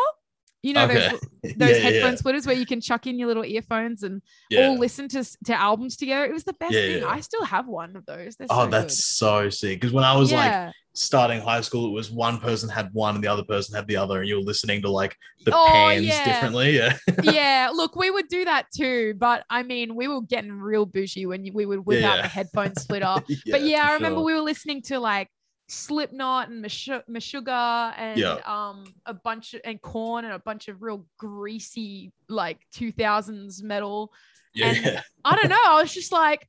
You 0.62 0.72
know 0.72 0.84
okay. 0.84 1.10
those, 1.42 1.54
those 1.56 1.70
yeah, 1.70 1.76
headphone 1.76 2.10
yeah. 2.10 2.16
splitters 2.16 2.46
where 2.46 2.56
you 2.56 2.66
can 2.66 2.80
chuck 2.80 3.06
in 3.06 3.18
your 3.18 3.28
little 3.28 3.44
earphones 3.44 4.02
and 4.02 4.20
yeah. 4.50 4.66
all 4.66 4.78
listen 4.78 5.08
to 5.08 5.24
to 5.44 5.54
albums 5.54 5.96
together. 5.96 6.24
It 6.24 6.32
was 6.32 6.44
the 6.44 6.52
best 6.54 6.72
thing. 6.72 7.04
I 7.04 7.20
still 7.20 7.44
have 7.44 7.68
one 7.68 7.94
of 7.94 8.04
those. 8.06 8.36
They're 8.36 8.48
oh, 8.50 8.64
so 8.64 8.70
that's 8.70 8.96
good. 8.96 9.02
so 9.02 9.50
sick. 9.50 9.80
Because 9.80 9.92
when 9.92 10.04
I 10.04 10.16
was 10.16 10.32
like 10.32 10.72
starting 10.94 11.40
high 11.40 11.60
school, 11.60 11.86
it 11.86 11.92
was 11.92 12.10
one 12.10 12.38
person 12.38 12.68
had 12.68 12.90
one 12.92 13.14
and 13.14 13.22
the 13.22 13.28
other 13.28 13.44
person 13.44 13.76
had 13.76 13.86
the 13.86 13.96
other, 13.96 14.18
and 14.18 14.28
you 14.28 14.34
were 14.34 14.42
listening 14.42 14.82
to 14.82 14.90
like 14.90 15.16
the 15.44 15.52
oh, 15.54 15.66
pans 15.68 16.06
differently. 16.24 16.76
Yeah. 16.78 16.96
yeah. 17.22 17.70
Look, 17.72 17.94
we 17.94 18.10
would 18.10 18.28
do 18.28 18.44
that 18.44 18.66
too, 18.74 19.14
but 19.16 19.44
I 19.48 19.62
mean, 19.62 19.94
we 19.94 20.08
were 20.08 20.22
getting 20.22 20.52
real 20.52 20.86
bougie 20.86 21.26
when 21.26 21.46
we 21.54 21.66
would 21.66 21.86
whip 21.86 22.04
out 22.04 22.22
the 22.22 22.28
headphone 22.28 22.74
splitter. 22.76 23.14
but 23.50 23.62
yeah, 23.62 23.88
I 23.88 23.94
remember 23.94 24.18
sure. 24.18 24.24
we 24.24 24.34
were 24.34 24.40
listening 24.40 24.82
to 24.82 24.98
like 24.98 25.28
Slipknot 25.68 26.48
and 26.48 26.64
Meshuggah 26.64 27.94
and 27.96 28.18
yeah. 28.18 28.38
um 28.46 28.84
a 29.04 29.12
bunch 29.12 29.54
of, 29.54 29.60
and 29.64 29.80
Korn 29.80 30.25
and 30.25 30.32
a 30.32 30.38
bunch 30.38 30.68
of 30.68 30.82
real 30.82 31.06
greasy 31.18 32.12
like 32.28 32.58
2000s 32.75 33.62
metal. 33.62 34.12
Yeah. 34.54 34.72
And 34.75 35.02
I 35.25 35.37
don't 35.37 35.50
know. 35.50 35.60
I 35.66 35.80
was 35.80 35.92
just 35.92 36.10
like, 36.10 36.48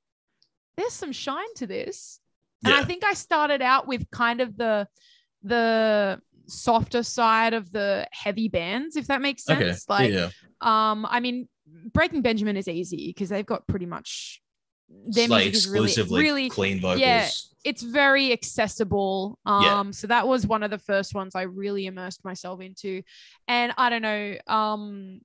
there's 0.77 0.93
some 0.93 1.11
shine 1.11 1.53
to 1.57 1.67
this. 1.67 2.21
And 2.63 2.73
yeah. 2.73 2.79
I 2.79 2.83
think 2.85 3.03
I 3.03 3.13
started 3.13 3.61
out 3.61 3.87
with 3.87 4.09
kind 4.09 4.41
of 4.41 4.55
the 4.57 4.87
the 5.43 6.19
softer 6.47 7.03
side 7.03 7.53
of 7.53 7.71
the 7.71 8.07
heavy 8.11 8.47
bands, 8.47 8.95
if 8.95 9.07
that 9.07 9.21
makes 9.21 9.43
sense. 9.43 9.85
Okay. 9.89 10.03
Like, 10.03 10.11
yeah. 10.11 10.29
um, 10.61 11.05
I 11.09 11.19
mean, 11.19 11.47
Breaking 11.93 12.21
Benjamin 12.21 12.57
is 12.57 12.67
easy 12.67 13.07
because 13.07 13.29
they've 13.29 13.45
got 13.45 13.67
pretty 13.67 13.85
much 13.85 14.41
their 15.07 15.27
like 15.27 15.53
is 15.53 15.67
really, 15.67 15.93
really 16.09 16.49
clean 16.49 16.79
vocals. 16.79 17.01
Yeah, 17.01 17.29
it's 17.63 17.81
very 17.81 18.31
accessible. 18.31 19.39
Um, 19.45 19.63
yeah. 19.63 19.91
so 19.91 20.07
that 20.07 20.27
was 20.27 20.47
one 20.47 20.63
of 20.63 20.71
the 20.71 20.77
first 20.77 21.13
ones 21.13 21.35
I 21.35 21.43
really 21.43 21.85
immersed 21.85 22.23
myself 22.23 22.61
into. 22.61 23.01
And 23.47 23.73
I 23.77 23.89
don't 23.89 24.01
know, 24.01 24.35
um, 24.47 25.21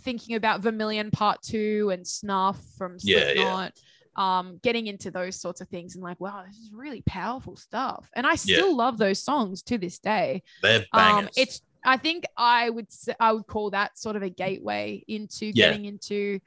thinking 0.00 0.36
about 0.36 0.60
Vermilion 0.60 1.10
Part 1.10 1.42
Two 1.42 1.90
and 1.92 2.06
Snuff 2.06 2.58
from 2.76 2.98
Slipknot. 2.98 3.36
Yeah, 3.36 3.68
yeah. 3.68 3.70
Um, 4.18 4.58
getting 4.62 4.86
into 4.86 5.10
those 5.10 5.38
sorts 5.38 5.60
of 5.60 5.68
things 5.68 5.94
and 5.94 6.02
like, 6.02 6.18
wow, 6.18 6.42
this 6.46 6.56
is 6.56 6.70
really 6.72 7.02
powerful 7.02 7.54
stuff. 7.54 8.08
And 8.16 8.26
I 8.26 8.36
still 8.36 8.70
yeah. 8.70 8.74
love 8.74 8.96
those 8.96 9.22
songs 9.22 9.62
to 9.64 9.76
this 9.76 9.98
day. 9.98 10.42
They're 10.62 10.86
um, 10.94 11.16
bangers. 11.16 11.24
Um, 11.24 11.30
it's 11.36 11.60
I 11.84 11.98
think 11.98 12.24
I 12.36 12.70
would 12.70 12.88
I 13.20 13.32
would 13.32 13.46
call 13.46 13.70
that 13.70 13.98
sort 13.98 14.16
of 14.16 14.22
a 14.22 14.30
gateway 14.30 15.04
into 15.06 15.46
yeah. 15.46 15.52
getting 15.68 15.84
into, 15.84 16.40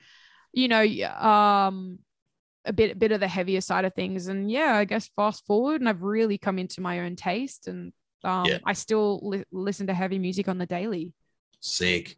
you 0.51 0.68
know, 0.68 0.82
um, 0.82 2.00
a 2.66 2.74
bit 2.74 3.00
bit 3.00 3.12
of 3.12 3.20
the 3.20 3.28
heavier 3.28 3.62
side 3.62 3.86
of 3.86 3.94
things. 3.94 4.28
And 4.28 4.50
yeah, 4.51 4.75
I 4.75 4.86
guess 4.86 5.10
fast 5.16 5.46
forward, 5.46 5.82
and 5.82 5.89
I've 5.89 6.04
really 6.04 6.38
come 6.38 6.60
into 6.60 6.82
my 6.82 7.01
own 7.01 7.16
taste, 7.16 7.68
and 7.68 7.94
um, 8.24 8.46
yeah. 8.46 8.60
I 8.66 8.74
still 8.74 9.20
li- 9.24 9.46
listen 9.51 9.88
to 9.88 9.94
heavy 9.94 10.20
music 10.20 10.48
on 10.48 10.58
the 10.58 10.66
daily. 10.66 11.13
Sick, 11.60 12.18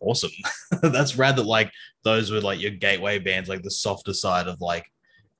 awesome. 0.00 0.30
That's 0.82 1.16
rad. 1.16 1.36
That 1.36 1.46
like 1.46 1.72
those 2.02 2.30
were 2.30 2.40
like 2.40 2.60
your 2.60 2.72
gateway 2.72 3.18
bands, 3.18 3.48
like 3.48 3.62
the 3.62 3.70
softer 3.70 4.14
side 4.14 4.48
of 4.48 4.60
like 4.60 4.86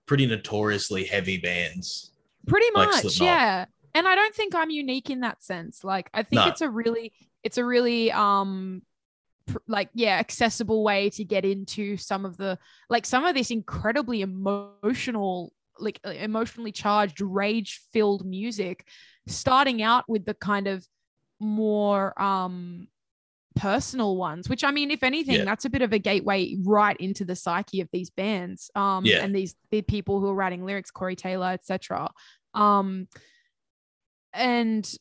pretty 0.07 0.27
notoriously 0.27 1.05
heavy 1.05 1.39
bands. 1.39 2.13
Pretty 2.47 2.71
much, 2.73 3.21
yeah. 3.21 3.67
And 3.95 4.07
I 4.07 4.15
don't 4.15 4.35
think 4.35 4.55
I'm 4.55 4.71
unique 4.71 5.11
in 5.11 5.21
that 5.21 5.43
sense. 5.43 5.85
Like 5.85 6.11
I 6.15 6.23
think 6.23 6.43
no. 6.43 6.49
it's 6.49 6.61
a 6.61 6.71
really 6.71 7.13
it's 7.43 7.59
a 7.59 7.65
really 7.65 8.13
um 8.13 8.83
like 9.67 9.89
yeah 9.95 10.19
accessible 10.19 10.83
way 10.83 11.11
to 11.11 11.25
get 11.25 11.45
into 11.45 11.97
some 11.97 12.25
of 12.25 12.37
the 12.37 12.59
like 12.89 13.07
some 13.07 13.25
of 13.25 13.35
this 13.35 13.51
incredibly 13.51 14.23
emotional 14.23 15.53
like 15.79 16.01
emotionally 16.05 16.73
charged 16.73 17.21
rage 17.21 17.81
filled 17.93 18.27
music 18.27 18.87
starting 19.27 19.83
out 19.83 20.09
with 20.09 20.25
the 20.25 20.35
kind 20.35 20.67
of 20.67 20.87
more 21.41 22.21
um 22.21 22.87
personal 23.57 24.17
ones 24.17 24.49
which 24.49 24.63
i 24.63 24.71
mean 24.71 24.91
if 24.91 25.03
anything 25.03 25.37
yeah. 25.37 25.45
that's 25.45 25.65
a 25.65 25.71
bit 25.71 25.83
of 25.83 25.93
a 25.93 25.99
gateway 25.99 26.55
right 26.63 26.97
into 26.99 27.25
the 27.25 27.35
psyche 27.35 27.81
of 27.81 27.89
these 27.93 28.11
bands 28.11 28.71
um 28.75 29.05
yeah. 29.05 29.25
and 29.25 29.35
these 29.35 29.57
the 29.71 29.83
people 29.83 30.21
who 30.21 30.29
are 30.29 30.35
writing 30.35 30.65
lyrics 30.65 30.91
corey 30.91 31.17
taylor 31.17 31.49
etc 31.49 32.09
um 32.55 33.09
and 34.33 34.95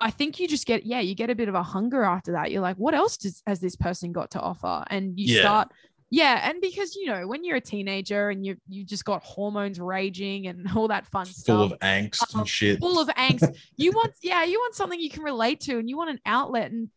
I 0.00 0.10
think 0.10 0.38
you 0.38 0.46
just 0.46 0.66
get, 0.66 0.84
yeah, 0.84 1.00
you 1.00 1.14
get 1.14 1.30
a 1.30 1.34
bit 1.34 1.48
of 1.48 1.54
a 1.54 1.62
hunger 1.62 2.02
after 2.02 2.32
that. 2.32 2.50
You're 2.50 2.60
like, 2.60 2.76
what 2.76 2.94
else 2.94 3.16
does, 3.16 3.42
has 3.46 3.60
this 3.60 3.76
person 3.76 4.12
got 4.12 4.32
to 4.32 4.40
offer? 4.40 4.84
And 4.88 5.18
you 5.18 5.36
yeah. 5.36 5.40
start, 5.40 5.68
yeah. 6.10 6.48
And 6.48 6.60
because, 6.60 6.94
you 6.94 7.06
know, 7.06 7.26
when 7.26 7.44
you're 7.44 7.56
a 7.56 7.62
teenager 7.62 8.28
and 8.28 8.44
you, 8.44 8.56
you 8.68 8.84
just 8.84 9.06
got 9.06 9.22
hormones 9.22 9.80
raging 9.80 10.48
and 10.48 10.66
all 10.76 10.88
that 10.88 11.06
fun 11.06 11.24
full 11.24 11.32
stuff. 11.32 11.56
Full 11.56 11.72
of 11.72 11.78
angst 11.80 12.34
um, 12.34 12.40
and 12.40 12.48
shit. 12.48 12.78
Full 12.78 13.00
of 13.00 13.08
angst. 13.08 13.56
you 13.76 13.92
want, 13.92 14.12
yeah, 14.22 14.44
you 14.44 14.58
want 14.58 14.74
something 14.74 15.00
you 15.00 15.10
can 15.10 15.22
relate 15.22 15.60
to 15.60 15.78
and 15.78 15.88
you 15.88 15.96
want 15.96 16.10
an 16.10 16.20
outlet. 16.26 16.70
And 16.70 16.90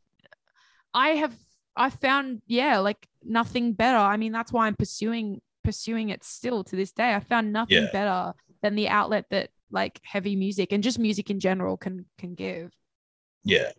I 0.94 1.10
have, 1.10 1.34
I 1.78 1.90
found, 1.92 2.42
yeah, 2.48 2.80
like 2.80 3.08
nothing 3.24 3.74
better. 3.74 3.98
I 3.98 4.18
mean, 4.18 4.34
that's 4.34 4.52
why 4.52 4.68
I'm 4.68 4.76
pursuing, 4.76 5.40
pursuing 5.64 6.10
it 6.10 6.26
still 6.26 6.66
to 6.66 6.76
this 6.76 6.92
day. 6.92 7.14
I 7.14 7.22
found 7.22 7.54
nothing 7.54 7.84
yeah. 7.84 7.92
better 7.94 8.34
than 8.62 8.76
the 8.76 8.90
outlet 8.90 9.26
that 9.30 9.52
like 9.72 10.02
heavy 10.04 10.36
music 10.36 10.74
and 10.74 10.84
just 10.84 11.00
music 11.00 11.30
in 11.30 11.40
general 11.40 11.78
can, 11.78 12.06
can 12.18 12.36
give. 12.36 12.74
Yeah. 13.44 13.72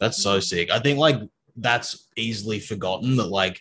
That's 0.00 0.22
so 0.22 0.40
sick. 0.40 0.70
I 0.70 0.78
think 0.78 0.98
like 0.98 1.16
that's 1.56 2.08
easily 2.16 2.60
forgotten 2.60 3.16
that 3.16 3.26
like 3.26 3.60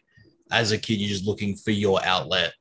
as 0.52 0.72
a 0.72 0.78
kid 0.78 0.96
you're 0.96 1.10
just 1.10 1.26
looking 1.26 1.56
for 1.56 1.72
your 1.72 2.04
outlet. 2.04 2.54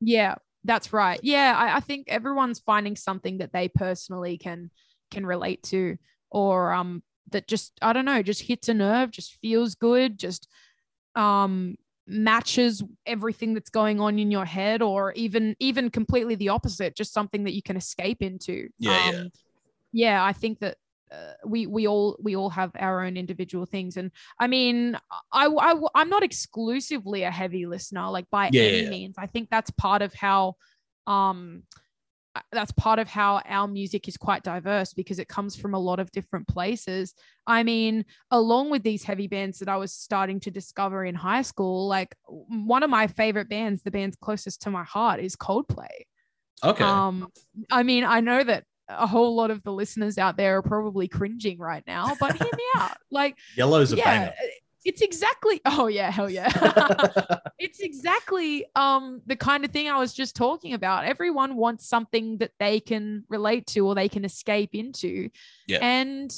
Yeah, 0.00 0.36
that's 0.64 0.92
right. 0.92 1.20
Yeah, 1.22 1.54
I, 1.56 1.76
I 1.76 1.80
think 1.80 2.08
everyone's 2.08 2.58
finding 2.58 2.96
something 2.96 3.38
that 3.38 3.52
they 3.52 3.68
personally 3.68 4.38
can 4.38 4.70
can 5.10 5.24
relate 5.24 5.62
to 5.64 5.96
or 6.30 6.72
um 6.72 7.02
that 7.30 7.48
just 7.48 7.72
I 7.82 7.92
don't 7.92 8.04
know, 8.04 8.22
just 8.22 8.42
hits 8.42 8.68
a 8.68 8.74
nerve, 8.74 9.10
just 9.10 9.36
feels 9.40 9.74
good, 9.74 10.18
just 10.18 10.48
um 11.14 11.76
matches 12.06 12.82
everything 13.04 13.52
that's 13.54 13.70
going 13.70 14.00
on 14.00 14.18
in 14.18 14.30
your 14.30 14.44
head 14.44 14.80
or 14.80 15.12
even 15.12 15.56
even 15.58 15.90
completely 15.90 16.36
the 16.36 16.50
opposite 16.50 16.94
just 16.94 17.12
something 17.12 17.42
that 17.44 17.52
you 17.52 17.62
can 17.62 17.76
escape 17.76 18.22
into 18.22 18.68
yeah 18.78 19.08
um, 19.08 19.12
yeah. 19.12 19.24
yeah 19.92 20.24
i 20.24 20.32
think 20.32 20.60
that 20.60 20.76
uh, 21.12 21.32
we 21.44 21.66
we 21.66 21.86
all 21.86 22.16
we 22.20 22.34
all 22.36 22.50
have 22.50 22.72
our 22.78 23.04
own 23.04 23.16
individual 23.16 23.64
things 23.64 23.96
and 23.96 24.10
i 24.40 24.46
mean 24.46 24.98
I, 25.32 25.46
I 25.46 25.74
i'm 25.94 26.08
not 26.08 26.22
exclusively 26.22 27.22
a 27.22 27.30
heavy 27.30 27.66
listener 27.66 28.08
like 28.10 28.28
by 28.30 28.50
yeah, 28.52 28.62
any 28.62 28.82
yeah. 28.82 28.90
means 28.90 29.16
i 29.18 29.26
think 29.26 29.48
that's 29.48 29.70
part 29.70 30.02
of 30.02 30.12
how 30.14 30.54
um 31.06 31.62
uh, 32.36 32.40
that's 32.52 32.72
part 32.72 32.98
of 32.98 33.08
how 33.08 33.40
our 33.46 33.66
music 33.66 34.08
is 34.08 34.18
quite 34.18 34.42
diverse 34.42 34.92
because 34.92 35.18
it 35.18 35.26
comes 35.26 35.56
from 35.56 35.72
a 35.72 35.78
lot 35.78 35.98
of 35.98 36.10
different 36.10 36.46
places. 36.46 37.14
I 37.46 37.62
mean, 37.62 38.04
along 38.30 38.68
with 38.68 38.82
these 38.82 39.04
heavy 39.04 39.26
bands 39.26 39.60
that 39.60 39.70
I 39.70 39.78
was 39.78 39.94
starting 39.94 40.40
to 40.40 40.50
discover 40.50 41.02
in 41.06 41.14
high 41.14 41.40
school, 41.40 41.88
like 41.88 42.14
one 42.26 42.82
of 42.82 42.90
my 42.90 43.06
favorite 43.06 43.48
bands, 43.48 43.82
the 43.82 43.90
band's 43.90 44.16
closest 44.16 44.60
to 44.62 44.70
my 44.70 44.84
heart 44.84 45.18
is 45.18 45.34
Coldplay. 45.34 46.04
Okay. 46.62 46.84
Um, 46.84 47.28
I 47.70 47.82
mean, 47.82 48.04
I 48.04 48.20
know 48.20 48.44
that 48.44 48.64
a 48.88 49.06
whole 49.06 49.34
lot 49.34 49.50
of 49.50 49.62
the 49.62 49.72
listeners 49.72 50.18
out 50.18 50.36
there 50.36 50.58
are 50.58 50.62
probably 50.62 51.08
cringing 51.08 51.58
right 51.58 51.84
now, 51.86 52.16
but 52.20 52.36
hear 52.36 52.50
me 52.56 52.64
out. 52.76 52.96
Like 53.10 53.36
yellow's 53.56 53.92
a 53.92 53.96
yeah, 53.96 54.04
banger. 54.04 54.34
It's 54.84 55.02
exactly 55.02 55.60
oh 55.64 55.88
yeah, 55.88 56.10
hell 56.10 56.30
yeah. 56.30 56.48
it's 57.58 57.80
exactly 57.80 58.66
um 58.76 59.22
the 59.26 59.36
kind 59.36 59.64
of 59.64 59.72
thing 59.72 59.88
I 59.88 59.98
was 59.98 60.12
just 60.12 60.36
talking 60.36 60.74
about. 60.74 61.04
Everyone 61.04 61.56
wants 61.56 61.88
something 61.88 62.38
that 62.38 62.52
they 62.58 62.80
can 62.80 63.24
relate 63.28 63.66
to 63.68 63.80
or 63.86 63.94
they 63.94 64.08
can 64.08 64.24
escape 64.24 64.70
into. 64.74 65.30
Yeah. 65.66 65.78
And 65.82 66.32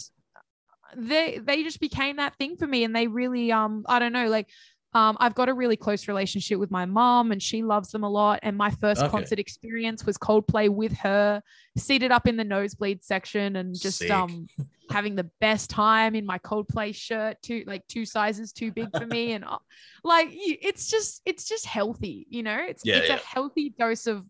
they 0.96 1.38
they 1.42 1.62
just 1.62 1.80
became 1.80 2.16
that 2.16 2.36
thing 2.36 2.56
for 2.56 2.66
me 2.66 2.84
and 2.84 2.96
they 2.96 3.06
really 3.06 3.52
um 3.52 3.84
I 3.86 3.98
don't 3.98 4.12
know 4.12 4.28
like 4.28 4.48
um, 4.94 5.16
I've 5.20 5.34
got 5.34 5.50
a 5.50 5.54
really 5.54 5.76
close 5.76 6.08
relationship 6.08 6.58
with 6.58 6.70
my 6.70 6.86
mom, 6.86 7.30
and 7.30 7.42
she 7.42 7.62
loves 7.62 7.90
them 7.90 8.04
a 8.04 8.08
lot. 8.08 8.40
And 8.42 8.56
my 8.56 8.70
first 8.70 9.02
okay. 9.02 9.10
concert 9.10 9.38
experience 9.38 10.06
was 10.06 10.16
Coldplay 10.16 10.70
with 10.70 10.92
her, 10.98 11.42
seated 11.76 12.10
up 12.10 12.26
in 12.26 12.36
the 12.36 12.44
nosebleed 12.44 13.04
section, 13.04 13.56
and 13.56 13.78
just 13.78 13.98
Sick. 13.98 14.10
um 14.10 14.46
having 14.90 15.14
the 15.14 15.30
best 15.40 15.68
time 15.68 16.14
in 16.14 16.24
my 16.24 16.38
Coldplay 16.38 16.94
shirt, 16.94 17.36
two 17.42 17.64
like 17.66 17.86
two 17.88 18.06
sizes 18.06 18.52
too 18.52 18.72
big 18.72 18.88
for 18.96 19.06
me, 19.06 19.32
and 19.32 19.44
uh, 19.44 19.58
like 20.04 20.28
it's 20.32 20.88
just 20.88 21.20
it's 21.26 21.46
just 21.46 21.66
healthy, 21.66 22.26
you 22.30 22.42
know. 22.42 22.58
It's 22.58 22.82
yeah, 22.84 22.96
it's 22.96 23.08
yeah. 23.08 23.16
a 23.16 23.18
healthy 23.18 23.74
dose 23.78 24.06
of 24.06 24.24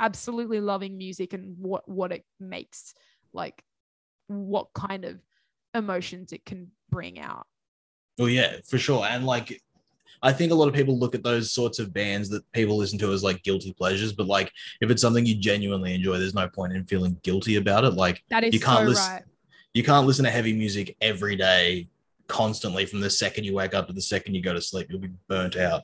absolutely 0.00 0.60
loving 0.60 0.98
music 0.98 1.32
and 1.32 1.56
what 1.58 1.88
what 1.88 2.12
it 2.12 2.24
makes, 2.38 2.92
like 3.32 3.62
what 4.26 4.68
kind 4.74 5.06
of 5.06 5.18
emotions 5.74 6.32
it 6.32 6.44
can 6.44 6.70
bring 6.90 7.18
out. 7.18 7.46
Oh 8.18 8.26
yeah, 8.26 8.56
for 8.66 8.78
sure. 8.78 9.06
And 9.06 9.24
like 9.24 9.60
I 10.22 10.32
think 10.32 10.52
a 10.52 10.54
lot 10.54 10.68
of 10.68 10.74
people 10.74 10.98
look 10.98 11.14
at 11.14 11.22
those 11.22 11.52
sorts 11.52 11.78
of 11.78 11.92
bands 11.92 12.28
that 12.30 12.50
people 12.52 12.76
listen 12.76 12.98
to 13.00 13.12
as 13.12 13.22
like 13.22 13.42
guilty 13.42 13.72
pleasures, 13.72 14.12
but 14.12 14.26
like 14.26 14.50
if 14.80 14.90
it's 14.90 15.02
something 15.02 15.26
you 15.26 15.34
genuinely 15.34 15.94
enjoy, 15.94 16.18
there's 16.18 16.34
no 16.34 16.48
point 16.48 16.72
in 16.72 16.84
feeling 16.86 17.18
guilty 17.22 17.56
about 17.56 17.84
it. 17.84 17.90
Like 17.90 18.22
that 18.30 18.44
is 18.44 18.54
you 18.54 18.60
can't 18.60 18.80
so 18.80 18.84
listen, 18.84 19.12
right. 19.12 19.22
You 19.74 19.82
can't 19.82 20.06
listen 20.06 20.24
to 20.24 20.30
heavy 20.30 20.52
music 20.52 20.96
every 21.00 21.36
day, 21.36 21.88
constantly 22.28 22.86
from 22.86 23.00
the 23.00 23.10
second 23.10 23.44
you 23.44 23.54
wake 23.54 23.74
up 23.74 23.86
to 23.88 23.92
the 23.92 24.00
second 24.00 24.34
you 24.34 24.40
go 24.40 24.54
to 24.54 24.62
sleep. 24.62 24.86
You'll 24.88 25.00
be 25.00 25.10
burnt 25.28 25.56
out. 25.56 25.82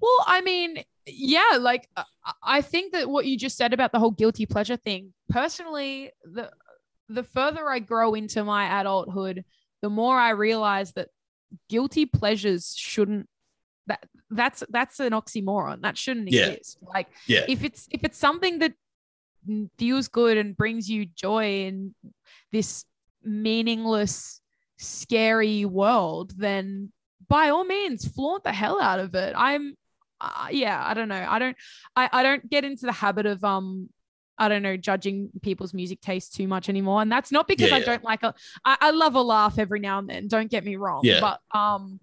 Well, 0.00 0.24
I 0.26 0.40
mean, 0.42 0.82
yeah, 1.06 1.58
like 1.60 1.88
uh, 1.96 2.04
I 2.42 2.60
think 2.60 2.92
that 2.92 3.08
what 3.08 3.24
you 3.24 3.38
just 3.38 3.56
said 3.56 3.72
about 3.72 3.92
the 3.92 3.98
whole 3.98 4.10
guilty 4.10 4.46
pleasure 4.46 4.76
thing, 4.76 5.12
personally, 5.28 6.10
the 6.24 6.50
the 7.08 7.22
further 7.22 7.68
I 7.70 7.78
grow 7.78 8.14
into 8.14 8.44
my 8.44 8.80
adulthood, 8.80 9.44
the 9.80 9.90
more 9.90 10.18
I 10.18 10.30
realize 10.30 10.92
that 10.92 11.08
guilty 11.68 12.06
pleasures 12.06 12.74
shouldn't 12.76 13.28
that 13.86 14.04
that's 14.30 14.62
that's 14.68 15.00
an 15.00 15.12
oxymoron 15.12 15.82
that 15.82 15.96
shouldn't 15.96 16.30
yeah. 16.30 16.46
exist 16.46 16.78
like 16.82 17.08
yeah. 17.26 17.44
if 17.48 17.64
it's 17.64 17.88
if 17.90 18.04
it's 18.04 18.18
something 18.18 18.58
that 18.58 18.74
feels 19.78 20.08
good 20.08 20.36
and 20.36 20.56
brings 20.56 20.90
you 20.90 21.06
joy 21.06 21.64
in 21.64 21.94
this 22.52 22.84
meaningless 23.24 24.40
scary 24.76 25.64
world 25.64 26.32
then 26.36 26.92
by 27.28 27.48
all 27.48 27.64
means 27.64 28.06
flaunt 28.06 28.44
the 28.44 28.52
hell 28.52 28.80
out 28.80 29.00
of 29.00 29.14
it 29.14 29.34
i'm 29.36 29.74
uh, 30.20 30.48
yeah 30.50 30.82
i 30.86 30.94
don't 30.94 31.08
know 31.08 31.26
i 31.28 31.38
don't 31.38 31.56
I, 31.96 32.08
I 32.12 32.22
don't 32.22 32.48
get 32.48 32.64
into 32.64 32.86
the 32.86 32.92
habit 32.92 33.26
of 33.26 33.42
um 33.42 33.88
I 34.38 34.48
don't 34.48 34.62
know, 34.62 34.76
judging 34.76 35.30
people's 35.42 35.74
music 35.74 36.00
taste 36.00 36.34
too 36.34 36.46
much 36.46 36.68
anymore. 36.68 37.02
And 37.02 37.10
that's 37.10 37.32
not 37.32 37.48
because 37.48 37.70
yeah, 37.70 37.76
I 37.76 37.78
yeah. 37.78 37.84
don't 37.84 38.04
like 38.04 38.22
a 38.22 38.34
I, 38.64 38.76
I 38.80 38.90
love 38.90 39.14
a 39.14 39.22
laugh 39.22 39.58
every 39.58 39.80
now 39.80 39.98
and 39.98 40.08
then. 40.08 40.28
Don't 40.28 40.50
get 40.50 40.64
me 40.64 40.76
wrong. 40.76 41.00
Yeah. 41.04 41.20
But 41.20 41.58
um 41.58 42.00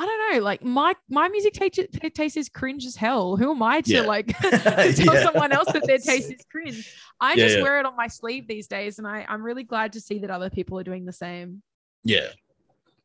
I 0.00 0.06
don't 0.06 0.32
know, 0.32 0.44
like 0.44 0.62
my 0.62 0.94
my 1.10 1.28
music 1.28 1.54
taste, 1.54 1.80
taste 2.14 2.36
is 2.36 2.48
cringe 2.48 2.86
as 2.86 2.94
hell. 2.94 3.36
Who 3.36 3.50
am 3.50 3.62
I 3.62 3.80
to 3.80 3.92
yeah. 3.92 4.00
like 4.02 4.26
to 4.38 4.50
tell 4.94 5.14
yeah. 5.14 5.24
someone 5.24 5.50
else 5.50 5.72
that 5.72 5.84
their 5.86 5.98
taste 5.98 6.30
is 6.30 6.44
cringe? 6.50 6.94
I 7.20 7.34
yeah, 7.34 7.48
just 7.48 7.62
wear 7.62 7.80
it 7.80 7.86
on 7.86 7.96
my 7.96 8.06
sleeve 8.06 8.46
these 8.46 8.68
days, 8.68 8.98
and 8.98 9.08
I 9.08 9.26
I'm 9.28 9.42
really 9.42 9.64
glad 9.64 9.94
to 9.94 10.00
see 10.00 10.20
that 10.20 10.30
other 10.30 10.50
people 10.50 10.78
are 10.78 10.84
doing 10.84 11.04
the 11.04 11.12
same. 11.12 11.62
Yeah, 12.04 12.28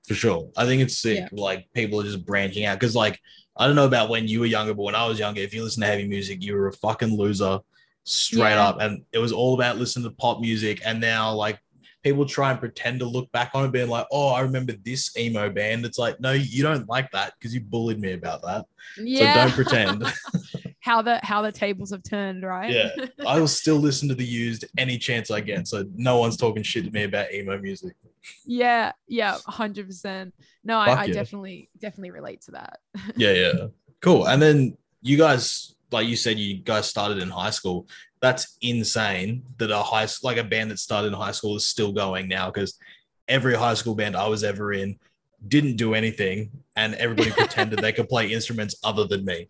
for 0.08 0.13
sure. 0.15 0.50
I 0.58 0.65
think 0.65 0.82
it's 0.82 0.98
sick. 0.98 1.30
Like 1.32 1.68
people 1.74 2.00
are 2.01 2.03
just 2.03 2.25
branching 2.25 2.65
out 2.65 2.80
because, 2.80 2.96
like, 2.96 3.20
I 3.56 3.68
don't 3.68 3.75
know 3.75 3.86
about 3.86 4.10
when 4.10 4.27
you 4.27 4.42
were 4.42 4.46
younger, 4.46 4.74
but 4.74 4.84
when 4.84 4.96
I 4.96 5.08
was 5.08 5.20
younger, 5.20 5.42
if 5.42 5.53
you 5.53 5.63
listen 5.63 5.82
to 5.82 5.88
heavy 5.88 6.08
music, 6.08 6.44
you 6.44 6.56
were 6.56 6.68
a 6.68 6.74
fucking 6.74 7.18
loser, 7.18 7.60
straight 8.03 8.57
up, 8.57 8.81
and 8.81 9.03
it 9.12 9.19
was 9.19 9.31
all 9.31 9.53
about 9.53 9.77
listening 9.77 10.10
to 10.10 10.15
pop 10.15 10.39
music. 10.39 10.81
And 10.86 11.00
now, 11.00 11.33
like 11.33 11.60
people 12.03 12.25
try 12.25 12.51
and 12.51 12.60
pretend 12.60 13.00
to 13.00 13.05
look 13.05 13.31
back 13.31 13.51
on 13.53 13.65
it 13.65 13.72
being 13.72 13.89
like, 13.89 14.05
oh, 14.12 14.29
I 14.29 14.41
remember 14.41 14.74
this 14.83 15.15
emo 15.17 15.50
band. 15.50 15.86
It's 15.86 15.98
like, 15.98 16.19
no, 16.19 16.33
you 16.33 16.62
don't 16.62 16.88
like 16.89 17.10
that 17.12 17.33
because 17.39 17.53
you 17.53 17.62
bullied 17.62 18.00
me 18.00 18.12
about 18.12 18.41
that. 18.43 18.65
Yeah. 18.98 19.33
So 19.33 19.39
don't 19.39 19.55
pretend. 19.55 20.03
how 20.81 21.01
the 21.01 21.19
how 21.24 21.41
the 21.41 21.51
tables 21.51 21.91
have 21.91 22.03
turned, 22.03 22.43
right? 22.43 22.69
Yeah. 22.69 22.89
I 23.27 23.39
will 23.39 23.48
still 23.48 23.77
listen 23.77 24.10
to 24.10 24.15
the 24.15 24.25
used 24.25 24.65
any 24.77 24.98
chance 24.98 25.31
I 25.31 25.39
get. 25.39 25.67
So 25.67 25.86
no 25.95 26.17
one's 26.17 26.36
talking 26.36 26.62
shit 26.62 26.83
to 26.86 26.91
me 26.91 27.03
about 27.03 27.33
emo 27.33 27.57
music. 27.57 27.95
Yeah, 28.45 28.91
yeah, 29.07 29.38
hundred 29.48 29.88
percent. 29.88 30.33
No, 30.63 30.77
I, 30.77 30.91
I 30.91 31.03
yeah. 31.05 31.13
definitely 31.13 31.69
definitely 31.79 32.12
relate 32.12 32.41
to 32.43 32.51
that. 32.51 32.79
yeah, 33.15 33.31
yeah. 33.31 33.67
Cool. 34.01 34.27
And 34.27 34.41
then 34.41 34.77
you 35.01 35.17
guys, 35.17 35.73
like 35.93 36.07
you 36.07 36.15
said, 36.15 36.38
you 36.38 36.62
guys 36.62 36.89
started 36.89 37.19
in 37.19 37.29
high 37.29 37.51
school 37.51 37.88
that's 38.23 38.57
insane 38.62 39.43
that 39.57 39.69
a 39.69 39.83
high 39.83 40.07
like 40.23 40.38
a 40.38 40.43
band 40.45 40.71
that 40.71 40.79
started 40.79 41.09
in 41.09 41.13
high 41.13 41.33
school 41.33 41.57
is 41.57 41.65
still 41.65 41.91
going 41.91 42.29
now 42.29 42.50
because 42.50 42.79
every 43.27 43.53
high 43.53 43.73
school 43.73 43.95
band 43.95 44.15
I 44.15 44.27
was 44.27 44.45
ever 44.45 44.71
in 44.71 44.97
didn't 45.45 45.75
do 45.75 45.93
anything 45.93 46.50
and 46.77 46.95
everybody 46.95 47.31
pretended 47.38 47.79
they 47.79 47.91
could 47.91 48.07
play 48.07 48.31
instruments 48.31 48.75
other 48.81 49.05
than 49.05 49.25
me. 49.25 49.50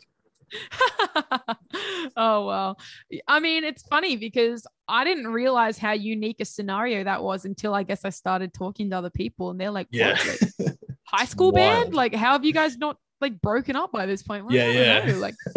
oh 2.17 2.47
well. 2.47 2.79
I 3.27 3.39
mean, 3.39 3.63
it's 3.63 3.83
funny 3.83 4.15
because 4.15 4.65
I 4.87 5.03
didn't 5.03 5.27
realize 5.27 5.77
how 5.77 5.91
unique 5.91 6.37
a 6.39 6.45
scenario 6.45 7.03
that 7.03 7.21
was 7.21 7.45
until 7.45 7.75
I 7.75 7.83
guess 7.83 8.03
I 8.03 8.09
started 8.09 8.55
talking 8.55 8.89
to 8.89 8.97
other 8.97 9.11
people 9.11 9.51
and 9.51 9.61
they're 9.61 9.69
like, 9.69 9.87
yeah. 9.91 10.17
Like, 10.59 10.75
high 11.03 11.25
school 11.33 11.51
band? 11.51 11.93
Like, 11.93 12.15
how 12.15 12.31
have 12.31 12.43
you 12.43 12.53
guys 12.53 12.75
not 12.75 12.97
like 13.23 13.41
broken 13.41 13.75
up 13.75 13.91
by 13.91 14.05
this 14.05 14.21
point? 14.21 14.45
Well, 14.45 14.53
yeah, 14.53 14.67
yeah. 14.67 15.05
Know. 15.11 15.17
Like 15.17 15.35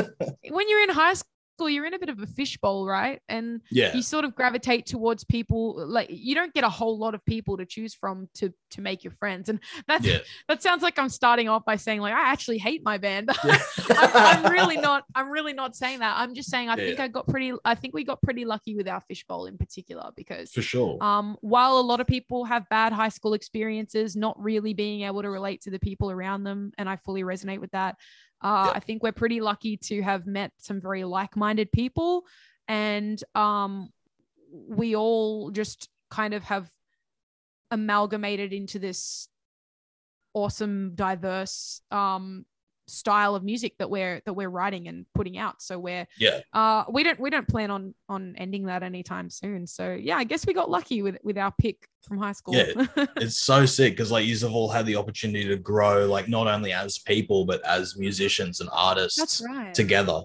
when 0.48 0.68
you're 0.68 0.82
in 0.82 0.88
high 0.88 1.14
school 1.14 1.28
school, 1.56 1.70
you're 1.70 1.86
in 1.86 1.94
a 1.94 1.98
bit 1.98 2.08
of 2.08 2.20
a 2.20 2.26
fishbowl, 2.26 2.86
right? 2.86 3.20
And 3.28 3.62
yeah. 3.70 3.94
you 3.94 4.02
sort 4.02 4.24
of 4.24 4.34
gravitate 4.34 4.86
towards 4.86 5.24
people 5.24 5.86
like 5.86 6.08
you 6.10 6.34
don't 6.34 6.52
get 6.52 6.64
a 6.64 6.68
whole 6.68 6.98
lot 6.98 7.14
of 7.14 7.24
people 7.24 7.56
to 7.56 7.64
choose 7.64 7.94
from 7.94 8.28
to 8.34 8.52
to 8.70 8.80
make 8.80 9.02
your 9.02 9.12
friends. 9.12 9.48
And 9.48 9.60
that's 9.88 10.04
yeah. 10.04 10.18
that 10.48 10.62
sounds 10.62 10.82
like 10.82 10.98
I'm 10.98 11.08
starting 11.08 11.48
off 11.48 11.64
by 11.64 11.76
saying 11.76 12.00
like 12.00 12.14
I 12.14 12.30
actually 12.30 12.58
hate 12.58 12.84
my 12.84 12.98
band. 12.98 13.30
Yeah. 13.46 13.58
I'm, 13.90 14.46
I'm, 14.46 14.52
really 14.52 14.76
not. 14.76 15.04
I'm 15.14 15.30
really 15.30 15.52
not 15.52 15.76
saying 15.76 16.00
that. 16.00 16.16
I'm 16.16 16.34
just 16.34 16.50
saying 16.50 16.68
I 16.68 16.74
think 16.74 16.98
I 16.98 17.06
got 17.06 17.28
pretty. 17.28 17.52
I 17.64 17.76
think 17.76 17.94
we 17.94 18.02
got 18.02 18.20
pretty 18.20 18.44
lucky 18.44 18.74
with 18.74 18.88
our 18.88 19.00
fishbowl 19.06 19.46
in 19.46 19.56
particular 19.56 20.10
because 20.16 20.50
for 20.50 20.62
sure. 20.62 20.98
Um, 21.00 21.36
while 21.40 21.78
a 21.78 21.80
lot 21.80 22.00
of 22.00 22.08
people 22.08 22.44
have 22.44 22.68
bad 22.68 22.92
high 22.92 23.10
school 23.10 23.34
experiences, 23.34 24.16
not 24.16 24.40
really 24.42 24.74
being 24.74 25.02
able 25.02 25.22
to 25.22 25.30
relate 25.30 25.60
to 25.62 25.70
the 25.70 25.78
people 25.78 26.10
around 26.10 26.42
them, 26.42 26.72
and 26.78 26.88
I 26.88 26.96
fully 26.96 27.22
resonate 27.22 27.60
with 27.60 27.70
that. 27.72 27.96
Uh, 28.42 28.72
I 28.74 28.80
think 28.80 29.02
we're 29.02 29.12
pretty 29.12 29.40
lucky 29.40 29.76
to 29.78 30.02
have 30.02 30.26
met 30.26 30.52
some 30.58 30.80
very 30.80 31.04
like-minded 31.04 31.72
people, 31.72 32.24
and 32.68 33.22
um, 33.34 33.90
we 34.52 34.94
all 34.94 35.50
just 35.50 35.88
kind 36.10 36.34
of 36.34 36.44
have 36.44 36.70
amalgamated 37.70 38.52
into 38.52 38.78
this 38.78 39.28
awesome, 40.34 40.94
diverse 40.94 41.80
um, 41.90 42.44
style 42.88 43.34
of 43.34 43.42
music 43.42 43.74
that 43.78 43.90
we're 43.90 44.20
that 44.26 44.32
we're 44.32 44.48
writing 44.48 44.88
and 44.88 45.06
putting 45.14 45.38
out. 45.38 45.60
So 45.60 45.78
we're 45.78 46.06
yeah. 46.18 46.40
uh 46.52 46.84
we 46.88 47.02
don't 47.02 47.18
we 47.18 47.30
don't 47.30 47.46
plan 47.48 47.70
on 47.70 47.94
on 48.08 48.34
ending 48.36 48.66
that 48.66 48.82
anytime 48.82 49.28
soon. 49.30 49.66
So 49.66 49.92
yeah 49.92 50.16
i 50.16 50.24
guess 50.24 50.46
we 50.46 50.54
got 50.54 50.70
lucky 50.70 51.02
with 51.02 51.18
with 51.22 51.36
our 51.36 51.52
pick 51.58 51.88
from 52.02 52.18
high 52.18 52.32
school. 52.32 52.54
Yeah. 52.54 52.86
It's 53.16 53.38
so 53.38 53.66
sick 53.66 53.94
because 53.94 54.12
like 54.12 54.26
you've 54.26 54.44
all 54.44 54.68
had 54.68 54.86
the 54.86 54.96
opportunity 54.96 55.48
to 55.48 55.56
grow 55.56 56.06
like 56.06 56.28
not 56.28 56.46
only 56.46 56.72
as 56.72 56.98
people 56.98 57.44
but 57.44 57.64
as 57.64 57.96
musicians 57.96 58.60
and 58.60 58.70
artists 58.72 59.18
that's 59.18 59.42
right. 59.42 59.74
together. 59.74 60.22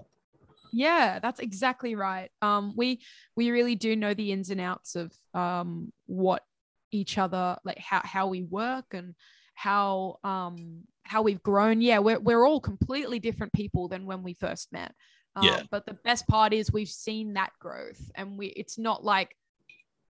Yeah 0.72 1.18
that's 1.18 1.40
exactly 1.40 1.94
right. 1.94 2.30
Um 2.40 2.74
we 2.76 3.00
we 3.36 3.50
really 3.50 3.74
do 3.74 3.96
know 3.96 4.14
the 4.14 4.30
ins 4.30 4.50
and 4.50 4.60
outs 4.60 4.94
of 4.94 5.12
um 5.34 5.92
what 6.06 6.42
each 6.92 7.18
other 7.18 7.56
like 7.64 7.78
how 7.78 8.02
how 8.04 8.28
we 8.28 8.42
work 8.42 8.84
and 8.92 9.14
how 9.54 10.18
um 10.24 10.84
how 11.02 11.22
we've 11.22 11.42
grown. 11.42 11.80
Yeah, 11.80 11.98
we're 11.98 12.20
we're 12.20 12.46
all 12.46 12.60
completely 12.60 13.18
different 13.18 13.52
people 13.52 13.88
than 13.88 14.06
when 14.06 14.22
we 14.22 14.34
first 14.34 14.72
met. 14.72 14.94
Um, 15.34 15.44
yeah. 15.44 15.62
But 15.70 15.86
the 15.86 15.94
best 15.94 16.26
part 16.26 16.52
is 16.52 16.72
we've 16.72 16.88
seen 16.88 17.34
that 17.34 17.52
growth, 17.58 18.10
and 18.14 18.38
we 18.38 18.48
it's 18.48 18.78
not 18.78 19.04
like 19.04 19.36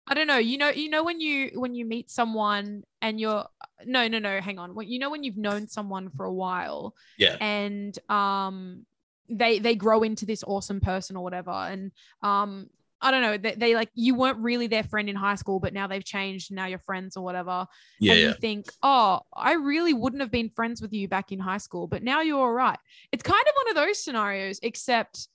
I 0.06 0.14
don't 0.14 0.26
know. 0.26 0.38
You 0.38 0.58
know, 0.58 0.70
you 0.70 0.90
know 0.90 1.04
when 1.04 1.20
you 1.20 1.52
when 1.54 1.74
you 1.74 1.84
meet 1.84 2.10
someone 2.10 2.82
and 3.00 3.20
you're 3.20 3.44
no 3.84 4.08
no 4.08 4.18
no 4.18 4.40
hang 4.40 4.58
on. 4.58 4.74
You 4.86 4.98
know 4.98 5.10
when 5.10 5.22
you've 5.22 5.36
known 5.36 5.68
someone 5.68 6.10
for 6.10 6.24
a 6.24 6.32
while. 6.32 6.94
Yeah. 7.16 7.36
And 7.40 7.96
um 8.10 8.86
they 9.28 9.60
they 9.60 9.76
grow 9.76 10.02
into 10.02 10.26
this 10.26 10.42
awesome 10.44 10.80
person 10.80 11.16
or 11.16 11.22
whatever 11.22 11.52
and 11.52 11.92
um 12.22 12.68
I 13.02 13.10
don't 13.10 13.22
know. 13.22 13.38
They, 13.38 13.54
they, 13.54 13.74
like 13.74 13.90
you 13.94 14.14
weren't 14.14 14.38
really 14.38 14.66
their 14.66 14.82
friend 14.82 15.08
in 15.08 15.16
high 15.16 15.36
school, 15.36 15.58
but 15.58 15.72
now 15.72 15.86
they've 15.86 16.04
changed. 16.04 16.52
Now 16.52 16.66
you're 16.66 16.78
friends 16.78 17.16
or 17.16 17.24
whatever. 17.24 17.66
Yeah. 17.98 18.12
And 18.12 18.20
yeah. 18.20 18.28
you 18.28 18.34
think, 18.34 18.66
oh, 18.82 19.20
I 19.34 19.54
really 19.54 19.94
wouldn't 19.94 20.20
have 20.20 20.30
been 20.30 20.50
friends 20.50 20.82
with 20.82 20.92
you 20.92 21.08
back 21.08 21.32
in 21.32 21.38
high 21.38 21.58
school, 21.58 21.86
but 21.86 22.02
now 22.02 22.20
you're 22.20 22.38
all 22.38 22.52
right. 22.52 22.78
It's 23.12 23.22
kind 23.22 23.40
of 23.40 23.54
one 23.54 23.70
of 23.70 23.86
those 23.86 24.02
scenarios, 24.02 24.60
except 24.62 25.28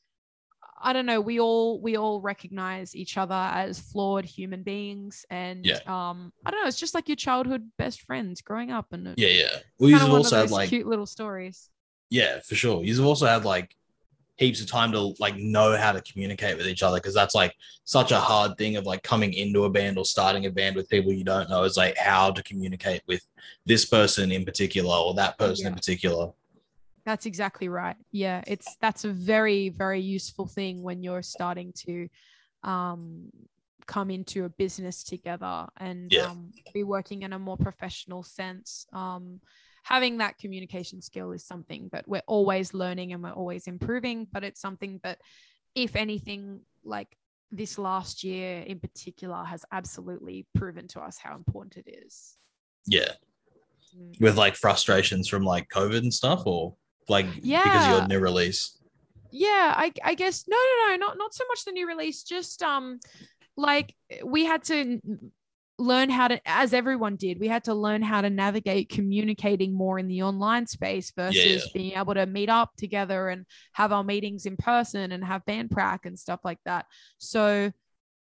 I 0.82 0.94
don't 0.94 1.06
know. 1.06 1.22
We 1.22 1.40
all 1.40 1.82
we 1.82 1.98
all 1.98 2.22
recognize 2.22 2.96
each 2.96 3.18
other 3.18 3.34
as 3.34 3.80
flawed 3.80 4.26
human 4.26 4.62
beings, 4.62 5.26
and 5.30 5.66
yeah. 5.66 5.80
um, 5.88 6.34
I 6.46 6.52
don't 6.52 6.62
know. 6.62 6.68
It's 6.68 6.80
just 6.80 6.94
like 6.94 7.08
your 7.08 7.16
childhood 7.16 7.72
best 7.78 8.02
friends 8.02 8.42
growing 8.42 8.72
up, 8.72 8.88
and 8.92 9.14
yeah, 9.18 9.30
yeah. 9.30 9.58
Well, 9.80 9.90
you've 9.90 10.10
also 10.10 10.38
had 10.38 10.52
like 10.52 10.70
cute 10.70 10.86
little 10.86 11.06
stories. 11.06 11.70
Yeah, 12.10 12.40
for 12.42 12.56
sure. 12.56 12.84
You've 12.84 13.06
also 13.06 13.26
had 13.26 13.46
like 13.46 13.76
heaps 14.38 14.60
of 14.62 14.68
time 14.68 14.92
to 14.92 15.14
like 15.20 15.36
know 15.38 15.78
how 15.78 15.92
to 15.92 16.02
communicate 16.02 16.58
with 16.58 16.68
each 16.68 16.84
other 16.84 16.98
because 16.98 17.14
that's 17.14 17.36
like 17.36 17.56
such 17.86 18.12
a 18.12 18.20
hard 18.20 18.58
thing 18.58 18.76
of 18.76 18.86
like 18.86 19.02
coming 19.02 19.34
into 19.34 19.64
a 19.64 19.70
band 19.70 19.98
or 19.98 20.06
starting 20.06 20.46
a 20.46 20.50
band 20.50 20.76
with 20.76 20.90
people 20.90 21.12
you 21.12 21.24
don't 21.24 21.50
know 21.50 21.64
is 21.64 21.78
like 21.78 21.98
how 21.98 22.32
to 22.32 22.44
communicate 22.44 23.02
with 23.08 23.26
this 23.66 23.86
person 23.86 24.32
in 24.32 24.44
particular 24.44 24.96
or 24.96 25.14
that 25.14 25.38
person 25.38 25.64
yeah. 25.64 25.70
in 25.70 25.76
particular 25.76 26.32
that's 27.06 27.26
exactly 27.26 27.70
right 27.70 27.96
yeah 28.12 28.44
it's 28.46 28.76
that's 28.82 29.06
a 29.06 29.10
very 29.10 29.70
very 29.70 30.02
useful 30.02 30.46
thing 30.46 30.84
when 30.84 31.02
you're 31.02 31.22
starting 31.22 31.72
to 31.74 32.10
um 32.64 33.32
come 33.86 34.10
into 34.10 34.46
a 34.46 34.50
business 34.50 35.04
together 35.04 35.68
and 35.78 36.12
yeah. 36.12 36.24
um, 36.24 36.52
be 36.74 36.84
working 36.84 37.22
in 37.22 37.34
a 37.34 37.40
more 37.40 37.58
professional 37.58 38.24
sense 38.24 38.88
um 38.92 39.40
having 39.86 40.18
that 40.18 40.38
communication 40.40 41.00
skill 41.00 41.32
is 41.32 41.46
something 41.46 41.90
that 41.92 42.08
we're 42.08 42.24
always 42.26 42.74
learning 42.74 43.14
and 43.14 43.22
we're 43.22 43.32
always 43.32 43.68
improving 43.68 44.28
but 44.32 44.44
it's 44.44 44.60
something 44.60 45.00
that 45.04 45.20
if 45.76 45.96
anything 45.96 46.60
like 46.84 47.16
this 47.52 47.78
last 47.78 48.24
year 48.24 48.62
in 48.62 48.80
particular 48.80 49.44
has 49.44 49.64
absolutely 49.72 50.48
proven 50.56 50.88
to 50.88 51.00
us 51.00 51.18
how 51.18 51.36
important 51.36 51.78
it 51.78 52.04
is. 52.06 52.38
Yeah. 52.88 53.12
Mm. 53.96 54.20
with 54.20 54.36
like 54.36 54.56
frustrations 54.56 55.28
from 55.28 55.44
like 55.44 55.70
covid 55.70 56.00
and 56.00 56.14
stuff 56.14 56.44
or 56.46 56.76
like 57.08 57.28
yeah 57.42 57.64
because 57.64 57.88
you're 57.88 58.08
new 58.08 58.20
release? 58.20 58.80
Yeah 59.32 59.74
I, 59.78 59.94
I 60.04 60.16
guess 60.16 60.46
no 60.48 60.58
no 60.58 60.90
no 60.90 60.96
not 60.98 61.18
not 61.18 61.34
so 61.34 61.46
much 61.48 61.64
the 61.64 61.72
new 61.72 61.88
release 61.88 62.24
just 62.24 62.64
um 62.64 63.00
like 63.56 63.96
we 64.24 64.44
had 64.44 64.64
to 64.64 65.00
learn 65.78 66.10
how 66.10 66.28
to 66.30 66.40
as 66.46 66.74
everyone 66.74 67.18
did 67.18 67.38
we 67.38 67.50
had 67.50 67.66
to 67.66 67.74
learn 67.74 68.02
how 68.02 68.22
to 68.22 68.30
navigate 68.30 68.88
communicating 68.88 69.74
more 69.74 70.00
in 70.00 70.08
the 70.08 70.24
online 70.24 70.66
space 70.66 71.12
versus 71.18 71.36
yeah, 71.36 71.56
yeah. 71.58 71.62
being 71.74 71.98
able 71.98 72.14
to 72.14 72.26
meet 72.26 72.48
up 72.48 72.72
together 72.78 73.28
and 73.28 73.46
have 73.74 73.92
our 73.92 74.04
meetings 74.04 74.46
in 74.46 74.56
person 74.56 75.12
and 75.12 75.22
have 75.24 75.46
band 75.46 75.70
prac 75.70 76.06
and 76.06 76.18
stuff 76.18 76.40
like 76.46 76.60
that 76.64 76.86
so 77.18 77.72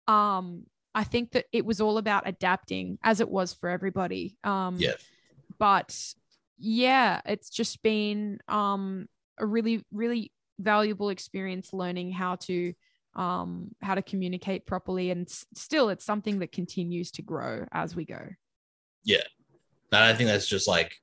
um 0.07 0.63
I 0.95 1.03
think 1.03 1.31
that 1.31 1.45
it 1.51 1.65
was 1.65 1.81
all 1.81 1.97
about 1.97 2.27
adapting 2.27 2.99
as 3.03 3.19
it 3.19 3.29
was 3.29 3.53
for 3.53 3.69
everybody. 3.69 4.37
Um, 4.43 4.77
yeah. 4.77 4.93
But 5.57 5.97
yeah, 6.57 7.21
it's 7.25 7.49
just 7.49 7.81
been 7.81 8.39
um, 8.47 9.07
a 9.39 9.45
really, 9.45 9.83
really 9.91 10.31
valuable 10.59 11.09
experience 11.09 11.73
learning 11.73 12.11
how 12.11 12.35
to 12.35 12.73
um, 13.15 13.73
how 13.81 13.95
to 13.95 14.01
communicate 14.01 14.65
properly. 14.65 15.11
And 15.11 15.27
s- 15.27 15.45
still, 15.53 15.89
it's 15.89 16.05
something 16.05 16.39
that 16.39 16.51
continues 16.51 17.11
to 17.11 17.21
grow 17.21 17.65
as 17.71 17.95
we 17.95 18.05
go. 18.05 18.27
Yeah. 19.03 19.23
And 19.91 20.03
I 20.03 20.13
think 20.13 20.29
that's 20.29 20.47
just 20.47 20.67
like 20.67 20.93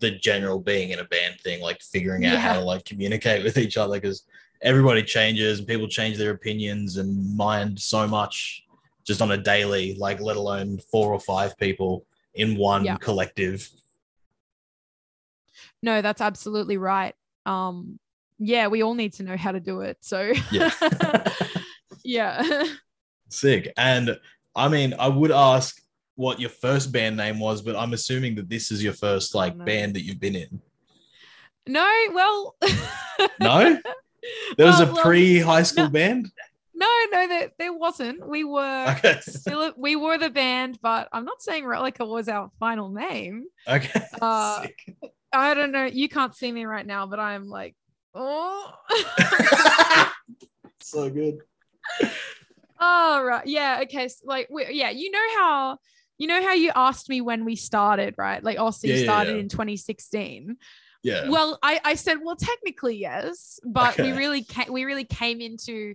the 0.00 0.10
general 0.10 0.58
being 0.60 0.90
in 0.90 0.98
a 0.98 1.04
band 1.04 1.40
thing, 1.40 1.60
like 1.62 1.80
figuring 1.80 2.26
out 2.26 2.34
Yeah. 2.34 2.40
how 2.40 2.54
to 2.54 2.60
like 2.60 2.84
communicate 2.84 3.42
with 3.44 3.56
each 3.58 3.76
other 3.76 3.94
because 3.94 4.24
everybody 4.62 5.02
changes 5.02 5.58
and 5.58 5.66
people 5.68 5.88
change 5.88 6.18
their 6.18 6.32
opinions 6.32 6.98
and 6.98 7.34
mind 7.36 7.80
so 7.80 8.06
much 8.06 8.64
just 9.06 9.22
on 9.22 9.30
a 9.32 9.36
daily, 9.36 9.94
like 9.94 10.20
let 10.20 10.36
alone 10.36 10.78
four 10.92 11.12
or 11.12 11.20
five 11.20 11.56
people 11.56 12.04
in 12.34 12.56
one 12.56 12.84
Yeah. 12.84 12.96
collective. 12.96 13.68
No, 15.82 16.02
that's 16.02 16.20
absolutely 16.20 16.76
right. 16.76 17.14
Um, 17.46 17.98
yeah, 18.40 18.66
we 18.68 18.82
all 18.82 18.94
need 18.94 19.12
to 19.14 19.22
know 19.22 19.36
how 19.36 19.52
to 19.52 19.60
do 19.60 19.82
it. 19.82 19.98
So 20.00 20.32
Yeah. 20.50 20.72
yeah. 22.04 22.64
Sick. 23.28 23.72
And 23.76 24.18
I 24.56 24.68
mean, 24.68 24.94
I 24.98 25.08
would 25.08 25.30
ask 25.30 25.80
what 26.16 26.40
your 26.40 26.50
first 26.50 26.90
band 26.90 27.16
name 27.16 27.38
was, 27.38 27.62
but 27.62 27.76
I'm 27.76 27.92
assuming 27.92 28.34
that 28.36 28.48
this 28.48 28.72
is 28.72 28.82
your 28.82 28.94
first 28.94 29.34
like 29.34 29.56
no. 29.56 29.64
band 29.64 29.94
that 29.94 30.02
you've 30.02 30.18
been 30.20 30.34
in. 30.36 30.60
no, 31.68 31.88
well, 32.12 32.56
No? 33.40 33.78
There 34.56 34.66
was 34.66 34.80
Well, 34.80 34.98
a 34.98 35.02
pre 35.02 35.38
high 35.38 35.62
school 35.62 35.84
no. 35.84 35.90
band? 35.90 36.30
no, 36.74 36.88
no, 37.12 37.28
there, 37.28 37.50
there 37.58 37.72
wasn't. 37.72 38.26
We 38.26 38.44
were 38.44 38.86
Okay. 38.98 39.18
still 39.20 39.72
we 39.76 39.96
were 39.96 40.18
the 40.18 40.30
band, 40.30 40.78
but 40.82 41.08
I'm 41.12 41.24
not 41.24 41.42
saying 41.42 41.64
Relica 41.64 42.06
was 42.06 42.28
our 42.28 42.50
final 42.58 42.88
name. 42.90 43.44
Okay. 43.68 44.00
Uh. 44.20 44.66
I 45.32 45.54
don't 45.54 45.70
know. 45.70 45.84
You 45.84 46.08
can't 46.08 46.34
see 46.34 46.50
me 46.50 46.64
right 46.64 46.84
now, 46.86 47.06
but 47.06 47.20
I'm 47.20 47.44
like, 47.48 47.76
oh, 48.14 48.72
so 50.80 51.10
good. 51.10 51.38
oh 52.80 53.22
right, 53.22 53.46
yeah, 53.46 53.80
okay. 53.82 54.08
So 54.08 54.24
like, 54.24 54.48
we, 54.50 54.66
yeah, 54.70 54.90
you 54.90 55.10
know 55.10 55.26
how 55.36 55.78
you 56.18 56.26
know 56.26 56.42
how 56.42 56.52
you 56.52 56.70
asked 56.74 57.08
me 57.08 57.20
when 57.20 57.44
we 57.44 57.56
started, 57.56 58.14
right? 58.18 58.42
Like, 58.44 58.58
oh, 58.58 58.72
you 58.82 58.92
Yeah, 58.92 58.96
yeah, 58.96 59.02
started 59.04 59.32
yeah. 59.34 59.40
in 59.40 59.48
2016. 59.48 60.56
Yeah. 61.02 61.30
Well, 61.30 61.58
I, 61.62 61.80
I 61.82 61.94
said, 61.94 62.18
well, 62.22 62.36
technically 62.36 62.96
yes, 62.98 63.58
but 63.64 63.98
we 63.98 64.12
really 64.12 64.44
ca- 64.44 64.70
we 64.70 64.84
really 64.84 65.04
came 65.04 65.40
into, 65.40 65.94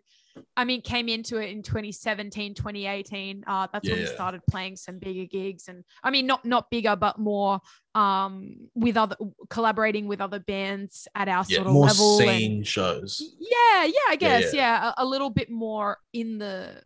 I 0.57 0.65
mean, 0.65 0.81
came 0.81 1.07
into 1.09 1.37
it 1.37 1.49
in 1.49 1.61
2017, 1.63 2.53
2018. 2.55 3.43
Uh, 3.47 3.67
that's 3.71 3.87
when 3.89 3.99
we 3.99 4.05
Yeah. 4.05 4.13
started 4.13 4.41
playing 4.49 4.75
some 4.75 4.99
bigger 4.99 5.25
gigs, 5.25 5.67
and 5.67 5.83
I 6.03 6.11
mean, 6.11 6.25
not 6.27 6.45
not 6.45 6.69
bigger, 6.69 6.95
but 6.95 7.17
more 7.19 7.59
um 7.93 8.55
with 8.73 8.97
other 8.97 9.15
collaborating 9.49 10.07
with 10.07 10.19
other 10.21 10.39
bands 10.39 11.07
at 11.15 11.27
our 11.29 11.45
yeah. 11.47 11.55
sort 11.57 11.67
of 11.67 11.73
More 11.73 11.87
level. 11.87 12.19
and- 12.21 12.29
scene 12.29 12.63
shows. 12.63 13.21
yeah, 13.39 13.85
yeah, 13.85 13.91
I 14.09 14.11
Yeah, 14.11 14.15
guess, 14.15 14.53
yeah, 14.53 14.91
a, 14.97 15.03
a 15.03 15.05
little 15.05 15.29
bit 15.29 15.49
more 15.49 15.97
in 16.11 16.37
the, 16.37 16.81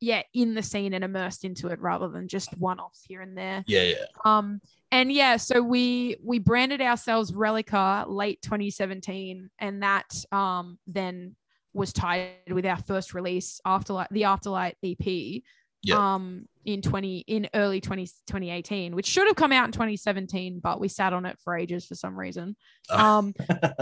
yeah, 0.00 0.22
in 0.34 0.54
the 0.54 0.62
scene 0.62 0.94
and 0.94 1.04
immersed 1.04 1.44
into 1.44 1.68
it 1.68 1.78
rather 1.80 2.08
than 2.08 2.26
just 2.26 2.56
one-offs 2.58 3.04
here 3.06 3.20
and 3.20 3.38
there. 3.38 3.62
Yeah, 3.68 3.82
yeah. 3.82 3.94
Um, 4.24 4.60
and 4.90 5.12
yeah, 5.12 5.36
so 5.36 5.62
we 5.62 6.16
we 6.22 6.40
branded 6.40 6.80
ourselves 6.80 7.30
Relica 7.32 8.04
late 8.08 8.42
2017, 8.42 9.48
and 9.60 9.82
that 9.84 10.12
um 10.32 10.78
then 10.88 11.36
was 11.74 11.92
tied 11.92 12.30
with 12.50 12.66
our 12.66 12.76
first 12.76 13.14
release, 13.14 13.60
Afterlight, 13.66 14.08
the 14.10 14.22
Afterlight 14.22 14.74
EP, 14.82 15.42
Yeah. 15.82 16.14
um 16.14 16.46
in 16.64 16.80
20 16.80 17.18
in 17.26 17.48
early 17.54 17.80
20, 17.80 18.06
2018, 18.26 18.94
which 18.94 19.06
should 19.06 19.26
have 19.26 19.34
come 19.36 19.50
out 19.52 19.66
in 19.66 19.72
2017, 19.72 20.60
but 20.60 20.78
we 20.78 20.86
sat 20.88 21.12
on 21.12 21.26
it 21.26 21.38
for 21.42 21.56
ages 21.56 21.86
for 21.86 21.94
some 21.96 22.16
reason. 22.18 22.54
Oh. 22.90 23.18
Um, 23.18 23.34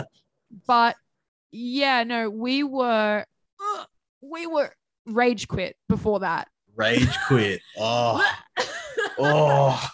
but 0.67 0.97
yeah, 1.53 2.05
no, 2.05 2.31
we 2.31 2.63
were 2.63 3.25
we 4.23 4.47
were 4.47 4.71
rage 5.07 5.49
quit 5.49 5.77
before 5.89 6.21
that. 6.21 6.49
Rage 6.77 7.15
quit. 7.27 7.61
Oh, 7.79 8.25
oh. 9.19 9.89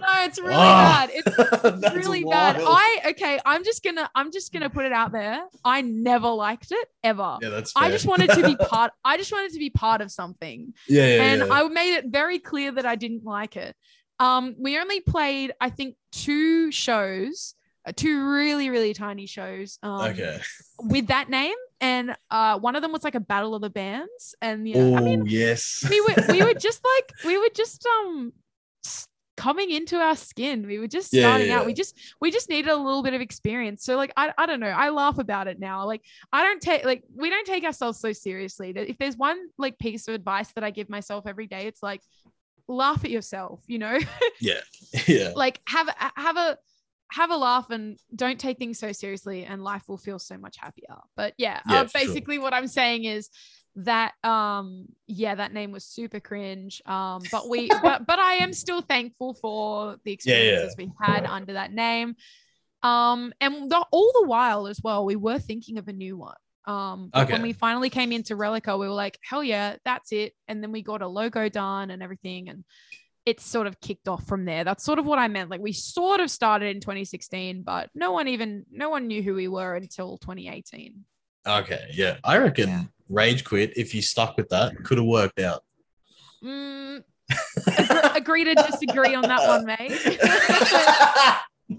No, 0.00 0.06
it's 0.24 0.38
really 0.40 0.54
Ah, 0.56 1.06
bad. 1.06 1.10
It's 1.14 1.94
really 2.06 2.24
bad. 2.24 2.56
I 2.60 3.00
okay, 3.10 3.38
I'm 3.44 3.64
just 3.64 3.82
gonna 3.82 4.10
I'm 4.14 4.30
just 4.32 4.52
gonna 4.52 4.70
put 4.70 4.84
it 4.84 4.92
out 4.92 5.12
there. 5.12 5.42
I 5.64 5.82
never 5.82 6.28
liked 6.28 6.72
it 6.72 6.88
ever. 7.02 7.38
Yeah, 7.40 7.48
that's 7.50 7.72
I 7.76 7.90
just 7.90 8.06
wanted 8.06 8.30
to 8.30 8.42
be 8.42 8.56
part 8.68 8.92
I 9.04 9.16
just 9.16 9.32
wanted 9.32 9.52
to 9.52 9.58
be 9.58 9.70
part 9.70 10.00
of 10.00 10.10
something. 10.10 10.74
Yeah, 10.88 11.06
yeah, 11.06 11.22
and 11.22 11.42
yeah. 11.46 11.52
I 11.52 11.68
made 11.68 11.94
it 11.96 12.06
very 12.08 12.38
clear 12.38 12.72
that 12.72 12.86
I 12.86 12.96
didn't 12.96 13.24
like 13.24 13.56
it. 13.56 13.74
Um 14.18 14.54
we 14.58 14.78
only 14.78 15.00
played 15.00 15.52
I 15.60 15.70
think 15.70 15.96
two 16.12 16.70
shows, 16.70 17.54
uh, 17.86 17.92
two 17.94 18.30
really 18.30 18.70
really 18.70 18.94
tiny 18.94 19.26
shows 19.26 19.78
um 19.82 20.00
okay. 20.10 20.38
with 20.78 21.08
that 21.08 21.28
name 21.30 21.56
and 21.80 22.14
uh 22.30 22.56
one 22.58 22.76
of 22.76 22.82
them 22.82 22.92
was 22.92 23.02
like 23.02 23.16
a 23.16 23.20
battle 23.20 23.54
of 23.56 23.62
the 23.62 23.70
bands 23.70 24.34
and 24.40 24.68
yeah, 24.68 24.76
Oh, 24.82 24.96
I 24.96 25.00
mean 25.00 25.24
yes. 25.26 25.84
we 25.90 26.00
were 26.00 26.14
we 26.28 26.42
were 26.44 26.54
just 26.68 26.80
like 26.84 27.12
we 27.24 27.36
were 27.38 27.50
just 27.56 27.84
um 27.86 28.32
coming 29.42 29.70
into 29.70 29.96
our 29.98 30.14
skin. 30.14 30.66
We 30.66 30.78
were 30.78 30.86
just 30.86 31.12
Yeah, 31.12 31.22
starting 31.22 31.48
yeah, 31.48 31.58
out 31.58 31.66
we 31.66 31.74
just 31.74 31.98
we 32.20 32.30
just 32.30 32.48
needed 32.48 32.70
a 32.70 32.76
little 32.76 33.02
bit 33.02 33.12
of 33.14 33.20
experience. 33.20 33.84
So 33.84 33.96
like 33.96 34.12
I, 34.16 34.32
I 34.38 34.46
don't 34.46 34.60
know. 34.60 34.68
I 34.68 34.90
laugh 34.90 35.18
about 35.18 35.48
it 35.48 35.58
now. 35.58 35.84
Like 35.86 36.02
i 36.32 36.42
don't 36.42 36.60
take 36.60 36.84
like 36.84 37.02
we 37.16 37.28
don't 37.28 37.46
take 37.46 37.64
ourselves 37.64 37.98
so 37.98 38.12
seriously. 38.12 38.72
That 38.72 38.88
if 38.88 38.98
there's 38.98 39.16
one 39.16 39.38
like 39.58 39.78
piece 39.78 40.06
of 40.08 40.14
advice 40.14 40.52
that 40.54 40.62
i 40.64 40.70
give 40.70 40.88
myself 40.88 41.26
every 41.26 41.46
day 41.48 41.66
it's 41.66 41.82
like 41.82 42.00
laugh 42.68 43.04
at 43.04 43.10
yourself 43.10 43.60
you 43.66 43.78
know? 43.78 43.98
Yeah. 44.40 44.60
Yeah. 45.08 45.32
like 45.34 45.60
have 45.66 45.88
a 45.88 45.94
have 46.20 46.36
a 46.36 46.58
have 47.10 47.30
a 47.30 47.36
laugh 47.36 47.70
and 47.70 47.98
don't 48.14 48.38
take 48.38 48.58
things 48.58 48.78
so 48.78 48.92
seriously 48.92 49.44
and 49.44 49.62
life 49.62 49.82
will 49.88 49.98
feel 49.98 50.18
so 50.18 50.38
much 50.38 50.56
happier. 50.58 50.96
But 51.16 51.34
yeah, 51.36 51.60
Yeah, 51.68 51.80
uh, 51.80 51.84
for 51.84 51.98
sure. 51.98 52.06
basically 52.06 52.38
what 52.38 52.54
i'm 52.54 52.68
saying 52.68 53.04
is 53.04 53.28
that 53.76 54.12
um 54.22 54.84
yeah 55.06 55.34
that 55.34 55.52
name 55.52 55.72
was 55.72 55.84
super 55.84 56.20
cringe 56.20 56.82
um 56.86 57.22
but 57.32 57.48
we 57.48 57.70
but 57.82 58.06
but 58.06 58.18
i 58.18 58.34
am 58.34 58.52
still 58.52 58.82
thankful 58.82 59.34
for 59.34 59.96
the 60.04 60.18
Yeah, 60.24 60.34
yeah. 60.34 60.40
experiences 60.40 60.74
we 60.76 60.90
had 61.00 61.24
under 61.24 61.54
that 61.54 61.72
name 61.72 62.14
um 62.82 63.32
and 63.40 63.70
the, 63.70 63.86
all 63.90 64.12
the 64.20 64.26
while 64.26 64.66
as 64.66 64.80
well 64.82 65.04
we 65.04 65.16
were 65.16 65.38
thinking 65.38 65.78
of 65.78 65.88
a 65.88 65.92
new 65.92 66.16
one 66.16 66.34
um 66.66 67.08
but 67.12 67.30
when 67.30 67.42
we 67.42 67.52
finally 67.52 67.88
came 67.90 68.12
into 68.12 68.36
relica 68.36 68.78
we 68.78 68.86
were 68.86 68.92
like 68.92 69.18
hell 69.22 69.42
yeah 69.42 69.76
that's 69.84 70.12
it 70.12 70.34
and 70.48 70.62
then 70.62 70.70
we 70.70 70.82
got 70.82 71.00
a 71.02 71.08
logo 71.08 71.48
done 71.48 71.90
and 71.90 72.02
everything 72.02 72.48
and 72.48 72.64
it's 73.24 73.44
sort 73.44 73.68
of 73.68 73.80
kicked 73.80 74.08
off 74.08 74.24
from 74.26 74.44
there. 74.44 74.64
That's 74.64 74.82
sort 74.82 74.98
of 74.98 75.06
what 75.06 75.20
I 75.20 75.28
meant. 75.28 75.48
Like 75.48 75.60
we 75.60 75.72
sort 75.72 76.18
of 76.18 76.28
started 76.28 76.74
in 76.74 76.80
2016, 76.80 77.62
but 77.62 77.88
no 77.94 78.10
one 78.10 78.26
even 78.26 78.66
no 78.68 78.90
one 78.90 79.06
knew 79.06 79.22
who 79.22 79.34
we 79.34 79.46
were 79.46 79.76
until 79.76 80.18
2018. 80.18 81.04
Okay. 81.46 81.86
Yeah. 81.92 82.16
I 82.24 82.38
reckon 82.38 82.68
Yeah. 82.68 82.82
Rage 83.12 83.44
Quit, 83.44 83.76
if 83.76 83.94
you 83.94 84.02
stuck 84.02 84.36
with 84.36 84.48
that, 84.48 84.72
could 84.84 84.98
have 84.98 85.06
worked 85.06 85.38
out. 85.38 85.62
Mm, 86.42 87.04
agree, 88.16 88.44
to 88.44 88.54
disagree 88.54 89.14
on 89.14 89.22
that 89.22 89.46
one, 89.46 89.64
mate. 89.66 89.92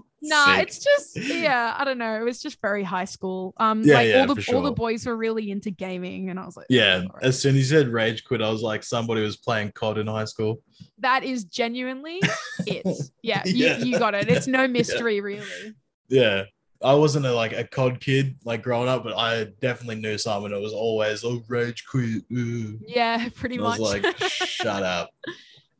nah, 0.22 0.56
it's 0.56 0.78
just 0.82 1.16
yeah, 1.16 1.74
I 1.76 1.84
don't 1.84 1.98
know. 1.98 2.18
It 2.18 2.24
was 2.24 2.40
just 2.40 2.60
very 2.62 2.82
high 2.82 3.04
school. 3.04 3.52
Um, 3.58 3.82
Yeah, 3.82 3.94
like 3.94 4.08
yeah, 4.08 4.20
all 4.26 4.34
the 4.34 4.42
for 4.42 4.54
all 4.56 4.62
the 4.62 4.72
boys 4.72 5.04
were 5.06 5.16
really 5.16 5.50
into 5.50 5.70
gaming, 5.70 6.30
and 6.30 6.40
I 6.40 6.46
was 6.46 6.56
like, 6.56 6.66
Yeah. 6.70 7.00
"Oh, 7.02 7.06
all 7.08 7.08
right." 7.14 7.24
As 7.24 7.38
soon 7.40 7.50
as 7.56 7.56
you 7.58 7.64
said 7.78 7.88
Rage 7.88 8.24
Quit, 8.24 8.40
I 8.40 8.50
was 8.50 8.62
like, 8.62 8.82
somebody 8.82 9.20
was 9.20 9.36
playing 9.36 9.72
COD 9.72 9.98
in 9.98 10.06
high 10.06 10.24
school. 10.24 10.60
that 10.98 11.24
is 11.24 11.44
genuinely 11.44 12.20
it. 12.66 12.86
Yeah, 13.22 13.42
you, 13.44 13.66
Yeah. 13.66 13.78
you 13.78 13.98
got 13.98 14.14
it. 14.14 14.28
It's 14.28 14.46
no 14.46 14.66
mystery, 14.68 15.20
really. 15.20 15.74
Yeah. 16.08 16.44
I 16.84 16.94
wasn't 16.94 17.26
a, 17.26 17.34
like 17.34 17.52
a 17.52 17.64
COD 17.64 18.00
kid 18.00 18.36
like 18.44 18.62
growing 18.62 18.88
up, 18.88 19.04
but 19.04 19.16
I 19.16 19.44
definitely 19.60 19.96
knew 19.96 20.18
someone 20.18 20.50
that 20.50 20.60
was 20.60 20.72
always, 20.72 21.24
oh, 21.24 21.42
Rage 21.48 21.84
Quit. 21.86 22.22
Ooh. 22.32 22.78
Yeah, 22.86 23.28
pretty 23.34 23.58
much. 23.58 23.78
was 23.78 23.94
like, 24.02 24.16
shut 24.18 24.82
up. 24.82 25.10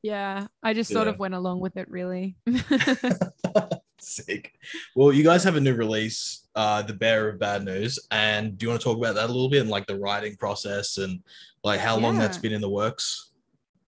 Yeah, 0.03 0.49
I 0.63 0.75
just 0.75 0.93
sort 0.93 1.09
of 1.09 1.19
went 1.19 1.33
along 1.33 1.61
with 1.61 1.79
it, 1.79 1.91
really. 1.91 2.37
Sick. 3.99 4.53
Well, 4.95 5.15
you 5.15 5.25
guys 5.25 5.43
have 5.45 5.57
a 5.57 5.61
new 5.63 5.73
release, 5.73 6.47
uh, 6.55 6.83
The 6.83 6.93
Bearer 6.93 7.31
of 7.31 7.39
Bad 7.39 7.65
News. 7.65 7.99
And 8.11 8.59
do 8.59 8.67
you 8.67 8.69
want 8.69 8.83
to 8.83 8.85
talk 8.85 8.99
about 8.99 9.15
that 9.15 9.25
a 9.25 9.33
little 9.33 9.49
bit 9.49 9.63
and 9.63 9.71
like 9.71 9.87
the 9.87 9.99
writing 9.99 10.37
process 10.37 10.99
and 10.99 11.21
like 11.63 11.81
how 11.81 11.97
long 11.97 12.19
that's 12.19 12.37
been 12.37 12.53
in 12.53 12.61
the 12.61 12.69
works? 12.69 13.31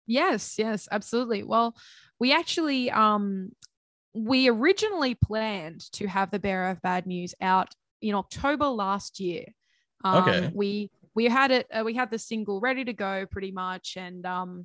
yes, 0.08 0.58
yes, 0.58 0.88
absolutely. 0.90 1.44
Well, 1.44 1.76
we 2.18 2.32
actually 2.32 2.90
um 2.90 3.52
we 4.24 4.48
originally 4.48 5.14
planned 5.14 5.80
to 5.92 6.06
have 6.06 6.30
the 6.30 6.38
bearer 6.38 6.70
of 6.70 6.82
bad 6.82 7.06
news 7.06 7.34
out 7.40 7.68
in 8.02 8.14
October 8.14 8.66
last 8.66 9.20
year. 9.20 9.46
Um, 10.04 10.28
Okay. 10.28 10.50
We 10.54 10.90
we 11.14 11.24
had 11.26 11.50
it. 11.50 11.66
Uh, 11.72 11.82
we 11.84 11.94
had 11.94 12.10
the 12.10 12.18
single 12.18 12.60
ready 12.60 12.84
to 12.84 12.92
go, 12.92 13.26
pretty 13.26 13.50
much, 13.50 13.96
and 13.96 14.24
um, 14.24 14.64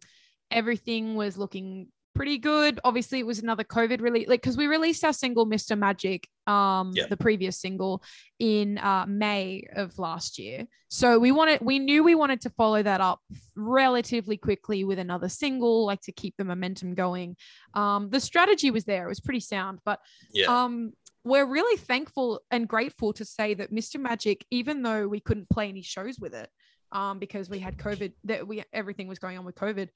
everything 0.52 1.16
was 1.16 1.38
looking 1.38 1.88
pretty 2.14 2.38
good. 2.38 2.80
Obviously, 2.84 3.20
it 3.20 3.26
was 3.26 3.40
another 3.40 3.64
COVID 3.64 4.02
release, 4.02 4.28
like 4.28 4.42
because 4.42 4.58
we 4.58 4.68
released 4.68 5.04
our 5.04 5.14
single 5.14 5.46
"Mr. 5.46 5.78
Magic," 5.78 6.28
um, 6.48 6.92
yep. 6.94 7.10
the 7.10 7.18
previous 7.18 7.60
single 7.60 8.04
in 8.40 8.78
uh, 8.78 9.06
May 9.08 9.64
of 9.76 9.98
last 10.00 10.40
year. 10.40 10.66
So 10.90 11.18
we 11.18 11.32
wanted, 11.32 11.62
we 11.62 11.80
knew 11.80 12.04
we 12.04 12.16
wanted 12.16 12.42
to 12.42 12.50
follow 12.52 12.84
that 12.84 13.02
up 13.02 13.20
relatively 13.56 14.38
quickly 14.38 14.84
with 14.84 15.00
another 15.00 15.30
single, 15.30 15.86
like 15.86 16.02
to 16.02 16.12
keep 16.12 16.36
the 16.38 16.44
momentum 16.44 16.94
going. 16.94 17.36
Um, 17.74 18.10
the 18.10 18.20
strategy 18.20 18.72
was 18.72 18.86
there; 18.86 19.06
it 19.06 19.10
was 19.10 19.20
pretty 19.20 19.40
sound, 19.40 19.80
but 19.86 20.00
yeah. 20.34 20.46
um, 20.46 20.94
we're 21.24 21.46
really 21.46 21.78
thankful 21.78 22.42
and 22.52 22.68
grateful 22.68 23.14
to 23.14 23.26
say 23.26 23.54
that 23.54 23.72
Mr. 23.72 24.00
Magic, 24.00 24.46
even 24.52 24.84
though 24.84 25.08
we 25.08 25.20
couldn't 25.20 25.50
play 25.50 25.70
any 25.70 25.82
shows 25.82 26.20
with 26.20 26.34
it, 26.34 26.50
um, 26.92 27.20
because 27.20 27.50
we 27.50 27.60
had 27.60 27.78
COVID, 27.78 28.14
that 28.26 28.48
we 28.48 28.64
everything 28.72 29.08
was 29.08 29.20
going 29.20 29.38
on 29.38 29.46
with 29.46 29.56
COVID. 29.56 29.90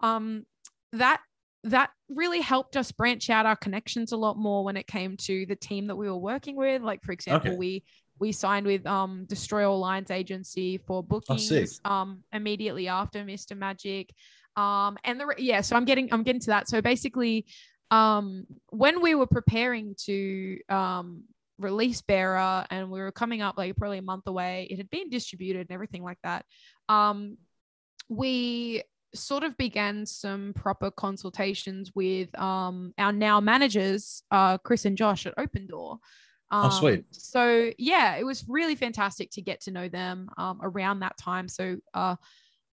Um, 0.00 0.44
that 0.92 1.20
that 1.64 1.90
really 2.10 2.40
helped 2.40 2.76
us 2.76 2.92
branch 2.92 3.30
out 3.30 3.46
our 3.46 3.56
connections 3.56 4.12
a 4.12 4.16
lot 4.16 4.36
more 4.36 4.64
when 4.64 4.76
it 4.76 4.86
came 4.86 5.16
to 5.16 5.46
the 5.46 5.56
team 5.56 5.86
that 5.86 5.96
we 5.96 6.08
were 6.08 6.16
working 6.16 6.56
with. 6.56 6.82
Like 6.82 7.02
for 7.02 7.12
example, 7.12 7.50
okay. 7.50 7.58
we 7.58 7.84
we 8.20 8.32
signed 8.32 8.66
with 8.66 8.86
um 8.86 9.24
Destroy 9.26 9.68
All 9.68 9.78
Lines 9.78 10.10
agency 10.10 10.78
for 10.78 10.98
oh, 10.98 11.02
bookings 11.02 11.80
oh, 11.84 11.90
um 11.90 12.22
immediately 12.32 12.88
after 12.88 13.24
Mr. 13.24 13.56
Magic. 13.56 14.14
Um 14.56 14.98
and 15.04 15.18
the 15.18 15.34
yeah, 15.38 15.62
so 15.62 15.74
I'm 15.74 15.86
getting 15.86 16.12
I'm 16.12 16.22
getting 16.22 16.40
to 16.42 16.48
that. 16.48 16.68
So 16.68 16.82
basically 16.82 17.46
um 17.90 18.46
when 18.68 19.00
we 19.00 19.14
were 19.14 19.26
preparing 19.26 19.94
to 20.04 20.58
um 20.68 21.24
release 21.58 22.02
Bearer 22.02 22.66
and 22.68 22.90
we 22.90 23.00
were 23.00 23.12
coming 23.12 23.40
up 23.40 23.56
like 23.56 23.74
probably 23.76 23.98
a 23.98 24.02
month 24.02 24.26
away, 24.26 24.68
it 24.70 24.76
had 24.76 24.90
been 24.90 25.08
distributed 25.08 25.62
and 25.62 25.70
everything 25.70 26.02
like 26.02 26.18
that. 26.24 26.44
Um 26.90 27.38
we 28.10 28.82
sort 29.14 29.44
of 29.44 29.56
began 29.56 30.06
some 30.06 30.52
proper 30.54 30.90
consultations 30.90 31.92
with 31.94 32.36
um, 32.38 32.92
our 32.98 33.12
now 33.12 33.40
managers, 33.40 34.22
uh, 34.30 34.58
Chris 34.58 34.84
and 34.84 34.96
Josh 34.96 35.26
at 35.26 35.34
Open 35.38 35.66
Door. 35.66 35.98
Um, 36.50 36.66
oh, 36.66 36.70
sweet. 36.70 37.04
So 37.10 37.70
yeah, 37.78 38.16
it 38.16 38.24
was 38.24 38.44
really 38.48 38.74
fantastic 38.74 39.30
to 39.32 39.42
get 39.42 39.62
to 39.62 39.70
know 39.70 39.88
them 39.88 40.28
um, 40.36 40.60
around 40.62 41.00
that 41.00 41.16
time. 41.16 41.48
So 41.48 41.76
uh, 41.94 42.16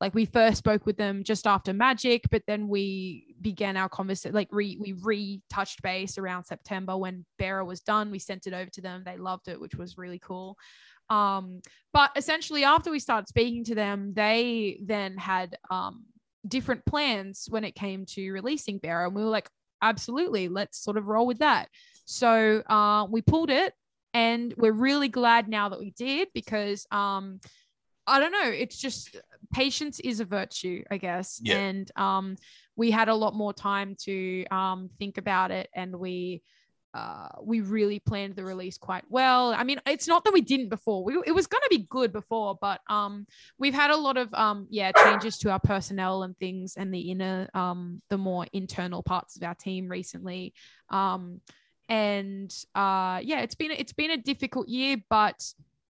like 0.01 0.15
we 0.15 0.25
first 0.25 0.57
spoke 0.59 0.87
with 0.87 0.97
them 0.97 1.23
just 1.23 1.47
after 1.47 1.73
Magic, 1.73 2.25
but 2.31 2.43
then 2.47 2.69
we 2.69 3.37
began 3.41 3.77
our 3.77 3.89
conversation. 3.89 4.35
Like 4.35 4.49
re- 4.51 4.79
we 4.81 4.93
retouched 4.93 5.83
base 5.83 6.17
around 6.17 6.45
September 6.45 6.97
when 6.97 7.25
Bearer 7.39 7.65
was 7.65 7.81
done. 7.81 8.11
We 8.11 8.19
sent 8.19 8.47
it 8.47 8.55
over 8.55 8.71
to 8.71 8.81
them. 8.81 9.03
They 9.05 9.19
loved 9.19 9.49
it, 9.49 9.61
which 9.61 9.75
was 9.75 9.99
really 9.99 10.19
cool. 10.19 10.57
Um, 11.11 11.61
but 11.93 12.13
essentially, 12.17 12.65
after 12.65 12.91
we 12.91 12.99
started 12.99 13.29
speaking 13.29 13.65
to 13.65 13.75
them, 13.75 14.15
they 14.15 14.81
then 14.85 15.19
had 15.19 15.57
um, 15.71 16.05
different 16.47 16.85
plans 16.85 17.47
when 17.49 17.65
it 17.65 17.75
came 17.75 18.07
to 18.07 18.31
releasing 18.33 18.79
Bearer. 18.79 19.07
And 19.07 19.15
we 19.15 19.23
were 19.23 19.31
like, 19.31 19.49
absolutely, 19.83 20.49
let's 20.49 20.83
sort 20.83 20.97
of 20.97 21.07
roll 21.07 21.27
with 21.27 21.39
that. 21.39 21.69
So 22.05 22.63
uh, 22.69 23.07
we 23.09 23.23
pulled 23.23 23.51
it 23.51 23.75
and 24.13 24.53
we're 24.57 24.73
really 24.73 25.09
glad 25.09 25.49
now 25.49 25.69
that 25.69 25.79
we 25.79 25.93
did 25.93 26.29
because 26.35 26.87
um, 26.91 27.41
I 28.07 28.19
don't 28.19 28.33
know, 28.33 28.51
it's 28.51 28.79
just 28.79 29.17
patience 29.53 30.01
is 30.01 30.21
a 30.21 30.25
virtue, 30.25 30.83
I 30.91 30.97
guess. 30.97 31.41
Yeah. 31.43 31.59
And 31.59 31.91
um, 31.97 32.37
we 32.77 32.91
had 32.91 33.09
a 33.09 33.15
lot 33.15 33.35
more 33.35 33.53
time 33.53 33.97
to 34.05 34.45
um, 34.51 34.91
think 34.99 35.19
about 35.19 35.51
it 35.51 35.69
and 35.75 35.95
we 35.97 36.43
uh, 36.93 37.29
we 37.43 37.61
really 37.61 38.01
planned 38.01 38.35
the 38.35 38.45
release 38.45 38.77
quite 38.77 39.05
well. 39.09 39.55
I 39.55 39.63
mean, 39.63 39.81
it's 39.87 40.09
not 40.09 40.25
that 40.25 40.33
we 40.33 40.41
didn't 40.41 40.71
before. 40.71 41.05
We, 41.05 41.19
it 41.25 41.33
was 41.33 41.47
going 41.47 41.63
to 41.63 41.77
be 41.77 41.87
good 41.89 42.13
before, 42.13 42.59
but 42.61 42.81
um, 42.89 43.27
we've 43.59 43.75
had 43.75 43.91
a 43.91 43.97
lot 43.97 44.17
of 44.17 44.33
um, 44.35 44.67
yeah 44.71 44.91
changes 44.93 45.39
to 45.39 45.51
our 45.51 45.61
personnel 45.61 46.25
and 46.25 46.37
things, 46.39 46.75
and 46.77 46.93
the 46.93 47.11
inner 47.11 47.49
um, 47.55 48.03
the 48.11 48.19
more 48.19 48.47
internal 48.53 49.03
parts 49.03 49.37
of 49.37 49.43
our 49.45 49.55
team 49.55 49.89
recently. 49.89 50.53
Um, 50.89 51.41
and 51.89 52.53
uh, 52.75 53.21
yeah, 53.23 53.41
it's 53.41 53.55
been 53.55 53.71
it's 53.71 53.93
been 53.93 54.11
a 54.11 54.17
difficult 54.17 54.69
year, 54.69 54.97
but 55.09 55.41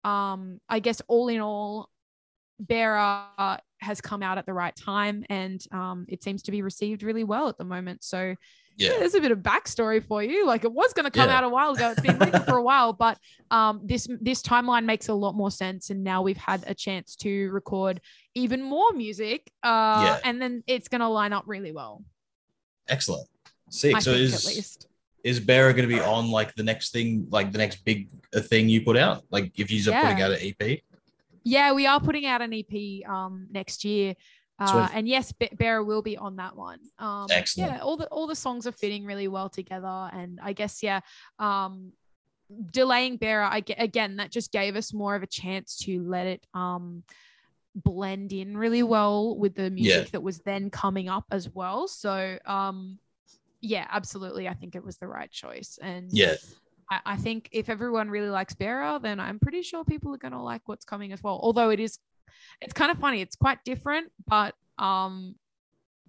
um, 0.06 0.62
I 0.70 0.80
guess 0.80 1.02
all 1.08 1.28
in 1.28 1.42
all, 1.42 1.90
Bearer 2.60 3.26
has 3.82 4.00
come 4.00 4.24
out 4.24 4.38
at 4.38 4.46
the 4.46 4.54
right 4.54 4.76
time, 4.76 5.26
and 5.30 5.62
um, 5.72 6.06
it 6.08 6.24
seems 6.24 6.44
to 6.44 6.52
be 6.52 6.62
received 6.62 7.04
really 7.04 7.26
well 7.26 7.50
at 7.50 7.58
the 7.58 7.66
moment. 7.66 8.04
So 8.04 8.36
yeah. 8.78 8.92
yeah. 8.92 9.00
there's 9.00 9.16
a 9.16 9.22
bit 9.22 9.32
of 9.32 9.40
backstory 9.40 10.04
for 10.04 10.24
you. 10.24 10.46
Like 10.46 10.64
it 10.64 10.72
was 10.72 10.94
going 10.94 11.06
to 11.06 11.12
come 11.12 11.30
yeah. 11.30 11.38
out 11.38 11.44
a 11.44 11.50
while 11.50 11.74
ago. 11.74 11.92
It's 11.92 12.02
been 12.02 12.18
for 12.44 12.58
a 12.58 12.64
while, 12.64 12.94
but 12.94 13.18
um, 13.52 13.82
this 13.84 14.08
this 14.22 14.42
timeline 14.42 14.86
makes 14.86 15.08
a 15.10 15.14
lot 15.14 15.36
more 15.36 15.52
sense. 15.52 15.90
And 15.90 16.04
now 16.04 16.22
we've 16.22 16.38
had 16.38 16.64
a 16.68 16.74
chance 16.74 17.16
to 17.18 17.50
record 17.52 18.02
even 18.34 18.62
more 18.62 18.92
music, 18.94 19.50
uh, 19.64 20.04
yeah. 20.06 20.20
and 20.30 20.42
then 20.42 20.64
it's 20.68 20.88
going 20.88 21.02
to 21.02 21.08
line 21.08 21.34
up 21.34 21.44
really 21.48 21.72
well. 21.72 22.04
Excellent. 22.88 23.28
Sick. 23.70 23.96
I 23.96 24.00
so 24.00 24.12
is 24.12 24.34
at 24.34 24.56
least. 24.56 24.88
is 25.24 25.40
Bearer 25.40 25.74
going 25.74 25.88
to 25.88 25.94
be 25.96 26.02
on 26.02 26.30
like 26.30 26.54
the 26.56 26.64
next 26.64 26.92
thing, 26.92 27.28
like 27.32 27.52
the 27.52 27.58
next 27.58 27.84
big 27.86 28.10
uh, 28.34 28.42
thing 28.42 28.70
you 28.70 28.82
put 28.82 28.98
out? 28.98 29.24
Like 29.32 29.58
if 29.60 29.72
you're 29.72 29.94
yeah. 29.94 30.02
putting 30.02 30.22
out 30.22 30.32
an 30.32 30.54
EP? 30.62 30.80
Yeah, 31.48 31.74
we 31.74 31.86
are 31.86 32.00
putting 32.00 32.26
out 32.26 32.42
an 32.42 32.52
EP 32.54 33.08
um, 33.08 33.48
next 33.52 33.86
year. 33.86 34.16
Uh, 34.58 34.88
and 34.94 35.08
yes, 35.08 35.34
Bearer 35.58 35.84
will 35.84 36.02
be 36.02 36.18
on 36.18 36.38
that 36.38 36.56
one. 36.56 36.80
Um, 36.98 37.28
Excellent. 37.30 37.74
Yeah, 37.74 37.80
all 37.80 37.98
the 37.98 38.08
all 38.08 38.26
the 38.26 38.36
songs 38.36 38.66
are 38.66 38.72
fitting 38.72 39.06
really 39.06 39.28
well 39.28 39.50
together, 39.50 40.10
and 40.14 40.40
I 40.42 40.54
guess 40.54 40.82
yeah, 40.82 41.02
um, 41.40 41.92
delaying 42.72 43.18
Bearer, 43.18 43.44
I 43.44 43.60
get 43.60 43.82
again 43.82 44.18
that 44.18 44.32
just 44.32 44.52
gave 44.52 44.76
us 44.76 44.94
more 44.94 45.16
of 45.16 45.24
a 45.24 45.28
chance 45.28 45.76
to 45.80 46.02
let 46.04 46.28
it 46.28 46.48
um 46.54 47.04
blend 47.76 48.32
in 48.32 48.58
really 48.58 48.84
well 48.84 49.38
with 49.38 49.56
the 49.56 49.70
music 49.70 50.06
yeah. 50.06 50.10
that 50.12 50.24
was 50.24 50.40
then 50.40 50.70
coming 50.70 51.10
up 51.10 51.26
as 51.32 51.50
well. 51.50 51.88
So 51.90 52.38
um, 52.46 52.98
yeah, 53.60 53.86
absolutely, 53.90 54.48
I 54.48 54.54
think 54.54 54.76
it 54.76 54.86
was 54.86 54.98
the 54.98 55.08
right 55.08 55.30
choice, 55.30 55.78
and 55.82 56.08
yeah. 56.12 56.36
I, 56.90 57.00
I 57.06 57.18
think 57.18 57.50
if 57.52 57.68
everyone 57.68 58.10
really 58.10 58.30
likes 58.30 58.54
Bearer, 58.54 59.00
then 59.00 59.20
I'm 59.20 59.40
pretty 59.40 59.64
sure 59.64 59.84
people 59.84 60.14
are 60.14 60.18
going 60.20 60.32
to 60.34 60.42
like 60.42 60.62
what's 60.66 60.86
coming 60.86 61.12
as 61.12 61.22
well. 61.22 61.40
Although 61.44 61.72
it 61.72 61.82
is 61.82 62.00
it's 62.62 62.74
kind 62.74 62.92
of 62.92 63.00
funny. 63.00 63.22
It's 63.22 63.36
quite 63.36 63.64
different, 63.64 64.12
but 64.28 64.56
um, 64.78 65.36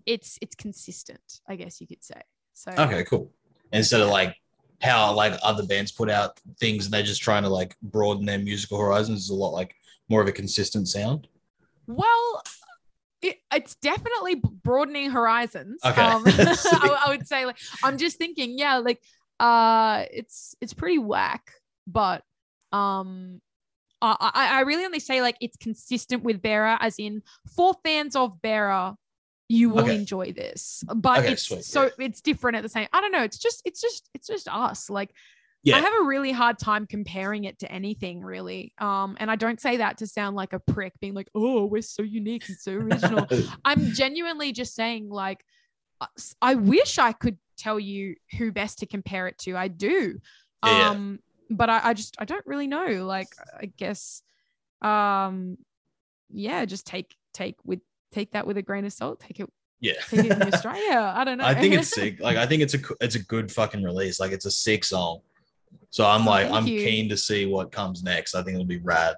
it's 0.05 0.39
it's 0.41 0.55
consistent, 0.55 1.41
I 1.49 1.57
guess 1.57 1.81
you 1.81 1.87
could 1.87 2.05
say. 2.05 2.21
So 2.53 2.73
okay, 2.79 3.05
cool. 3.05 3.31
Instead 3.73 4.01
of 4.01 4.09
like 4.09 4.37
how 4.81 5.13
like 5.15 5.35
other 5.43 5.65
bands 5.65 5.93
put 5.93 6.11
out 6.11 6.41
things 6.61 6.85
and 6.85 6.95
they're 6.95 7.03
just 7.03 7.23
trying 7.23 7.43
to 7.43 7.49
like 7.49 7.77
broaden 7.83 8.25
their 8.25 8.39
musical 8.39 8.79
horizons, 8.79 9.25
is 9.25 9.31
a 9.31 9.35
lot 9.35 9.51
like 9.51 9.75
more 10.09 10.23
of 10.23 10.29
a 10.29 10.33
consistent 10.33 10.89
sound. 10.89 11.29
Well, 11.87 12.43
it, 13.23 13.39
it's 13.53 13.75
definitely 13.77 14.37
broadening 14.63 15.11
horizons. 15.11 15.81
Okay. 15.85 16.01
Um, 16.01 16.25
I, 16.27 17.05
I, 17.07 17.11
would 17.11 17.27
say 17.27 17.47
like 17.47 17.59
I'm 17.83 17.99
just 17.99 18.19
thinking, 18.19 18.59
yeah, 18.59 18.79
like 18.79 19.01
uh 19.41 20.05
it's 20.11 20.55
it's 20.61 20.75
pretty 20.75 20.99
whack, 20.99 21.53
but 21.87 22.23
um 22.73 23.41
I, 24.03 24.31
I 24.35 24.61
really 24.61 24.85
only 24.85 25.01
say 25.01 25.23
like 25.23 25.37
it's 25.41 25.57
consistent 25.57 26.23
with 26.23 26.43
Bearer, 26.43 26.77
as 26.81 26.99
in 26.99 27.23
for 27.55 27.75
fans 27.85 28.15
of 28.15 28.41
Bearer, 28.43 28.95
you 29.49 29.71
will 29.71 29.85
okay. 29.85 29.97
enjoy 29.97 30.33
this. 30.33 30.85
But 30.95 31.21
okay, 31.21 31.33
it's 31.33 31.43
sweet, 31.43 31.65
so 31.65 31.85
yeah. 31.85 32.07
it's 32.07 32.21
different 32.21 32.57
at 32.57 32.63
the 32.63 32.69
same. 32.69 32.89
I 32.93 33.01
don't 33.01 33.13
know. 33.13 33.23
It's 33.23 33.39
just 33.39 33.63
it's 33.65 33.81
just 33.81 34.09
it's 34.15 34.27
just 34.27 34.49
us. 34.49 34.91
Like 34.91 35.11
yeah. 35.63 35.77
I 35.77 35.81
have 35.81 35.93
a 36.01 36.05
really 36.05 36.33
hard 36.33 36.59
time 36.59 36.87
comparing 36.87 37.45
it 37.45 37.59
to 37.61 37.73
anything 37.73 38.21
really. 38.21 38.73
Um, 38.79 39.17
and 39.19 39.31
I 39.31 39.37
don't 39.37 39.61
say 39.61 39.79
that 39.79 39.99
to 39.99 40.07
sound 40.07 40.37
like 40.37 40.53
a 40.53 40.61
prick, 40.61 40.93
being 41.01 41.15
like, 41.15 41.29
oh, 41.35 41.65
we're 41.65 41.83
so 41.83 42.03
unique 42.03 42.49
and 42.49 42.57
so 42.57 42.73
original. 42.73 43.27
I'm 43.65 43.93
genuinely 43.93 44.53
just 44.53 44.75
saying 44.75 45.09
like 45.09 45.45
uh, 46.01 46.07
I 46.43 46.55
wish 46.55 46.99
I 46.99 47.13
could 47.13 47.39
tell 47.57 47.81
you 47.81 48.17
who 48.39 48.53
best 48.53 48.81
to 48.81 48.87
compare 48.87 49.27
it 49.27 49.39
to. 49.39 49.57
I 49.57 49.69
do. 49.69 50.19
Yeah, 50.65 50.91
um 50.91 51.21
but 51.51 51.71
I, 51.71 51.81
I 51.85 51.95
just 51.95 52.17
I 52.19 52.25
don't 52.25 52.47
really 52.47 52.67
know. 52.67 53.07
Like 53.07 53.29
I 53.59 53.67
guess 53.67 54.23
um 54.83 55.59
yeah, 56.31 56.65
just 56.65 56.87
take 56.87 57.15
take 57.33 57.57
with 57.65 57.81
take 58.13 58.33
that 58.33 58.47
with 58.47 58.57
a 58.57 58.63
grain 58.63 58.85
of 58.85 58.93
salt. 58.93 59.21
Take 59.21 59.41
it 59.41 59.51
yeah. 59.81 59.95
take 60.09 60.27
it 60.27 60.33
in 60.33 60.43
Australia. 60.55 61.13
I 61.15 61.25
don't 61.25 61.39
know. 61.39 61.45
I 61.45 61.55
think 61.55 61.75
it's 61.75 61.91
sick. 61.91 62.21
Like 62.21 62.37
I 62.37 62.47
think 62.47 62.63
it's 62.63 62.75
a 62.75 62.81
it's 63.01 63.15
a 63.15 63.23
good 63.23 63.51
fucking 63.51 63.83
release. 63.83 64.19
Like 64.21 64.33
it's 64.33 64.47
a 64.47 64.51
sick 64.51 64.85
song. 64.85 65.21
So 65.91 66.07
I'm 66.07 66.27
oh, 66.27 66.31
like 66.31 66.51
I'm 66.51 66.67
you. 66.67 66.81
keen 66.81 67.09
to 67.09 67.17
see 67.17 67.47
what 67.47 67.73
comes 67.73 68.03
next. 68.03 68.35
I 68.35 68.43
think 68.43 68.55
it'll 68.55 68.67
be 68.67 68.79
rad. 68.79 69.17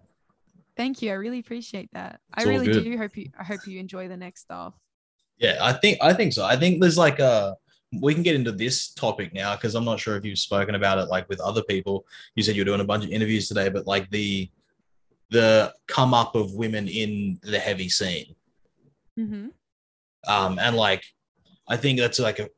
Thank 0.76 1.02
you. 1.02 1.10
I 1.10 1.14
really 1.14 1.40
appreciate 1.40 1.90
that. 1.92 2.20
It's 2.36 2.46
I 2.46 2.48
really 2.48 2.66
good. 2.66 2.84
do 2.84 2.96
hope 2.96 3.16
you 3.16 3.30
I 3.38 3.44
hope 3.44 3.66
you 3.66 3.80
enjoy 3.80 4.08
the 4.08 4.16
next 4.16 4.42
stuff. 4.42 4.74
Yeah, 5.38 5.58
I 5.60 5.72
think 5.72 5.98
I 6.00 6.12
think 6.12 6.32
so. 6.32 6.44
I 6.44 6.56
think 6.56 6.80
there's 6.80 6.98
like 6.98 7.18
a 7.18 7.56
we 7.92 8.12
can 8.12 8.22
get 8.22 8.34
into 8.34 8.52
this 8.52 8.90
topic 8.90 9.32
now 9.32 9.54
because 9.54 9.74
I'm 9.74 9.84
not 9.84 10.00
sure 10.00 10.16
if 10.16 10.24
you've 10.24 10.38
spoken 10.38 10.74
about 10.74 10.98
it 10.98 11.08
like 11.08 11.28
with 11.28 11.40
other 11.40 11.62
people. 11.62 12.06
You 12.34 12.42
said 12.42 12.54
you're 12.54 12.64
doing 12.64 12.80
a 12.80 12.84
bunch 12.84 13.04
of 13.04 13.10
interviews 13.10 13.48
today, 13.48 13.68
but 13.68 13.86
like 13.86 14.10
the 14.10 14.50
the 15.30 15.72
come 15.86 16.14
up 16.14 16.34
of 16.34 16.54
women 16.54 16.88
in 16.88 17.38
the 17.42 17.58
heavy 17.58 17.88
scene. 17.88 18.34
Mm-hmm. 19.18 19.48
Um, 20.26 20.58
and 20.58 20.76
like 20.76 21.04
I 21.68 21.76
think 21.76 21.98
that's 21.98 22.18
like 22.18 22.38
a 22.38 22.48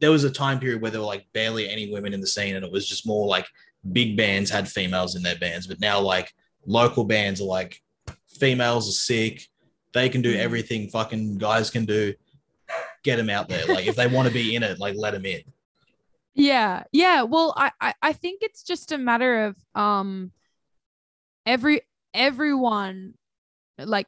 there 0.00 0.10
was 0.10 0.24
a 0.24 0.30
time 0.30 0.58
period 0.58 0.82
where 0.82 0.90
there 0.90 1.00
were 1.00 1.06
like 1.06 1.26
barely 1.32 1.68
any 1.68 1.92
women 1.92 2.12
in 2.12 2.20
the 2.20 2.26
scene, 2.26 2.56
and 2.56 2.64
it 2.64 2.72
was 2.72 2.88
just 2.88 3.06
more 3.06 3.26
like 3.26 3.46
big 3.92 4.16
bands 4.16 4.50
had 4.50 4.68
females 4.68 5.14
in 5.14 5.22
their 5.22 5.38
bands, 5.38 5.66
but 5.66 5.80
now 5.80 6.00
like 6.00 6.34
local 6.66 7.04
bands 7.04 7.40
are 7.40 7.44
like 7.44 7.80
females 8.26 8.88
are 8.88 8.92
sick, 8.92 9.46
they 9.92 10.08
can 10.08 10.22
do 10.22 10.32
mm-hmm. 10.32 10.42
everything 10.42 10.88
fucking 10.88 11.38
guys 11.38 11.70
can 11.70 11.84
do 11.84 12.12
get 13.04 13.16
them 13.16 13.30
out 13.30 13.48
there. 13.48 13.64
Like 13.66 13.86
if 13.86 13.94
they 13.94 14.08
want 14.08 14.26
to 14.26 14.34
be 14.34 14.56
in 14.56 14.62
it, 14.64 14.80
like 14.80 14.96
let 14.96 15.12
them 15.12 15.24
in. 15.24 15.42
Yeah, 16.34 16.82
yeah. 16.90 17.22
Well, 17.22 17.54
I, 17.56 17.70
I 17.80 17.94
I 18.02 18.12
think 18.12 18.42
it's 18.42 18.64
just 18.64 18.90
a 18.90 18.98
matter 18.98 19.44
of 19.44 19.56
um 19.80 20.32
every 21.46 21.82
everyone 22.12 23.14
like 23.78 24.06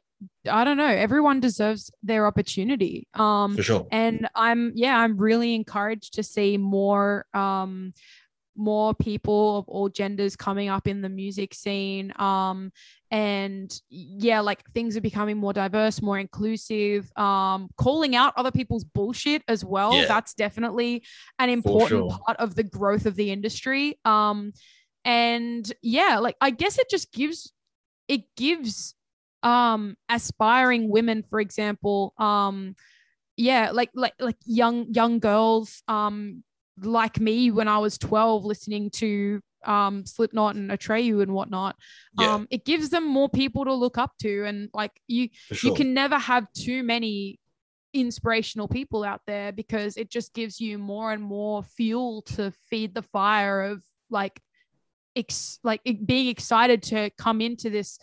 I 0.49 0.63
don't 0.63 0.77
know, 0.77 0.87
everyone 0.87 1.39
deserves 1.39 1.91
their 2.03 2.27
opportunity. 2.27 3.07
Um 3.13 3.55
for 3.55 3.63
sure. 3.63 3.87
And 3.91 4.27
I'm 4.35 4.73
yeah, 4.75 4.97
I'm 4.97 5.17
really 5.17 5.55
encouraged 5.55 6.15
to 6.15 6.23
see 6.23 6.57
more 6.57 7.25
um 7.33 7.93
more 8.57 8.93
people 8.95 9.59
of 9.59 9.69
all 9.69 9.87
genders 9.87 10.35
coming 10.35 10.67
up 10.67 10.87
in 10.87 11.01
the 11.01 11.09
music 11.09 11.53
scene 11.53 12.11
um 12.17 12.71
and 13.11 13.81
yeah 13.89 14.39
like 14.39 14.63
things 14.73 14.97
are 14.97 15.01
becoming 15.01 15.37
more 15.37 15.53
diverse 15.53 16.01
more 16.01 16.17
inclusive 16.17 17.09
um 17.17 17.69
calling 17.77 18.15
out 18.15 18.33
other 18.35 18.51
people's 18.51 18.83
bullshit 18.83 19.43
as 19.47 19.63
well 19.63 19.93
yeah. 19.93 20.05
that's 20.05 20.33
definitely 20.33 21.03
an 21.39 21.49
important 21.49 22.11
sure. 22.11 22.19
part 22.25 22.37
of 22.39 22.55
the 22.55 22.63
growth 22.63 23.05
of 23.05 23.15
the 23.15 23.31
industry 23.31 23.97
um 24.03 24.51
and 25.05 25.71
yeah 25.81 26.17
like 26.19 26.35
i 26.41 26.49
guess 26.49 26.79
it 26.79 26.89
just 26.89 27.13
gives 27.13 27.53
it 28.07 28.21
gives 28.35 28.95
um 29.43 29.95
aspiring 30.09 30.89
women 30.89 31.23
for 31.29 31.39
example 31.39 32.13
um 32.17 32.75
yeah 33.37 33.69
like 33.71 33.91
like 33.93 34.13
like 34.19 34.35
young 34.45 34.91
young 34.91 35.19
girls 35.19 35.83
um 35.87 36.43
like 36.81 37.19
me 37.19 37.51
when 37.51 37.67
I 37.67 37.79
was 37.79 37.97
12 37.97 38.45
listening 38.45 38.89
to 38.91 39.41
um 39.65 40.05
Slipknot 40.05 40.55
and 40.55 40.69
Atreyu 40.71 41.21
and 41.21 41.33
whatnot. 41.33 41.75
Yeah. 42.19 42.35
Um, 42.35 42.47
it 42.49 42.65
gives 42.65 42.89
them 42.89 43.07
more 43.07 43.29
people 43.29 43.65
to 43.65 43.73
look 43.73 43.97
up 43.97 44.13
to. 44.21 44.45
And 44.45 44.69
like 44.73 44.91
you 45.07 45.29
sure. 45.51 45.71
you 45.71 45.75
can 45.75 45.93
never 45.93 46.17
have 46.17 46.51
too 46.53 46.83
many 46.83 47.39
inspirational 47.93 48.67
people 48.67 49.03
out 49.03 49.21
there 49.25 49.51
because 49.51 49.97
it 49.97 50.09
just 50.09 50.33
gives 50.33 50.59
you 50.59 50.77
more 50.77 51.11
and 51.11 51.21
more 51.21 51.63
fuel 51.63 52.21
to 52.21 52.51
feed 52.69 52.93
the 52.93 53.01
fire 53.01 53.61
of 53.61 53.83
like 54.09 54.39
ex- 55.15 55.59
like 55.63 55.81
being 56.05 56.27
excited 56.27 56.83
to 56.83 57.09
come 57.17 57.41
into 57.41 57.69
this 57.69 57.97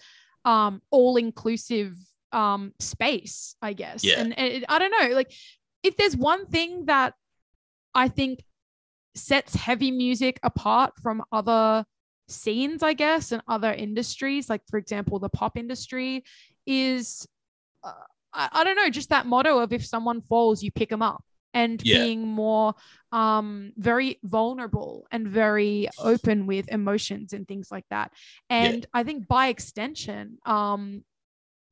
um 0.45 0.83
all-inclusive 0.91 1.97
um 2.33 2.73
space 2.81 3.57
i 3.63 3.73
guess 3.73 4.05
yeah. 4.05 4.19
and 4.19 4.35
it, 4.37 4.65
i 4.69 4.79
don't 4.79 4.91
know 4.91 5.15
like 5.15 5.33
if 5.83 5.97
there's 5.97 6.17
one 6.17 6.47
thing 6.47 6.87
that 6.87 7.15
i 7.95 8.09
think 8.09 8.43
sets 9.15 9.55
heavy 9.55 9.91
music 9.91 10.41
apart 10.43 10.93
from 11.01 11.23
other 11.33 11.85
scenes, 12.29 12.83
I 12.83 12.95
guess, 12.95 13.33
and 13.33 13.43
other 13.49 13.73
industries, 13.73 14.49
like 14.49 14.63
for 14.69 14.79
example, 14.79 15.19
the 15.19 15.29
pop 15.29 15.57
industry, 15.57 16.25
is 16.67 17.27
uh, 17.83 17.93
I, 18.33 18.49
I, 18.53 18.65
don't 18.65 18.77
know, 18.77 18.91
just 18.91 19.11
that 19.11 19.27
motto 19.27 19.59
of 19.59 19.73
if 19.73 19.85
someone 19.85 20.21
falls, 20.21 20.63
you 20.63 20.71
pick 20.71 20.89
them 20.89 21.03
up, 21.03 21.23
and 21.53 21.81
yeah. 21.85 21.99
being 21.99 22.27
more 22.27 22.75
um, 23.13 23.73
very 23.77 24.19
vulnerable 24.25 25.07
and 25.11 25.29
very 25.29 25.89
open 25.99 26.47
with 26.47 26.69
emotions 26.69 27.33
and 27.33 27.47
things 27.47 27.71
like 27.71 27.85
that. 27.91 28.13
And 28.51 28.79
yeah. 28.79 28.87
I 28.93 29.05
think 29.05 29.29
by 29.29 29.49
extension, 29.49 30.39
um, 30.45 31.05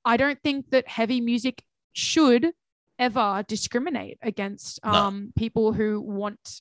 I 0.05 0.17
don't 0.17 0.41
think 0.43 0.71
that 0.71 0.89
heavy 0.89 1.21
music 1.21 1.63
should 1.93 2.53
ever 2.99 3.45
discriminate 3.49 4.19
against 4.23 4.79
um, 4.85 5.25
no. 5.25 5.31
people 5.37 5.73
who 5.73 6.01
want 6.01 6.61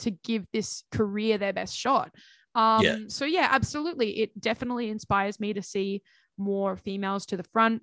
to 0.00 0.10
give 0.10 0.46
this 0.52 0.84
career 0.92 1.38
their 1.38 1.52
best 1.52 1.76
shot. 1.76 2.14
Um, 2.54 2.84
yeah. 2.84 2.96
So 3.08 3.24
yeah, 3.24 3.48
absolutely, 3.50 4.20
it 4.20 4.40
definitely 4.40 4.90
inspires 4.90 5.38
me 5.38 5.52
to 5.52 5.62
see 5.62 6.02
more 6.36 6.76
females 6.76 7.26
to 7.26 7.36
the 7.36 7.44
front, 7.44 7.82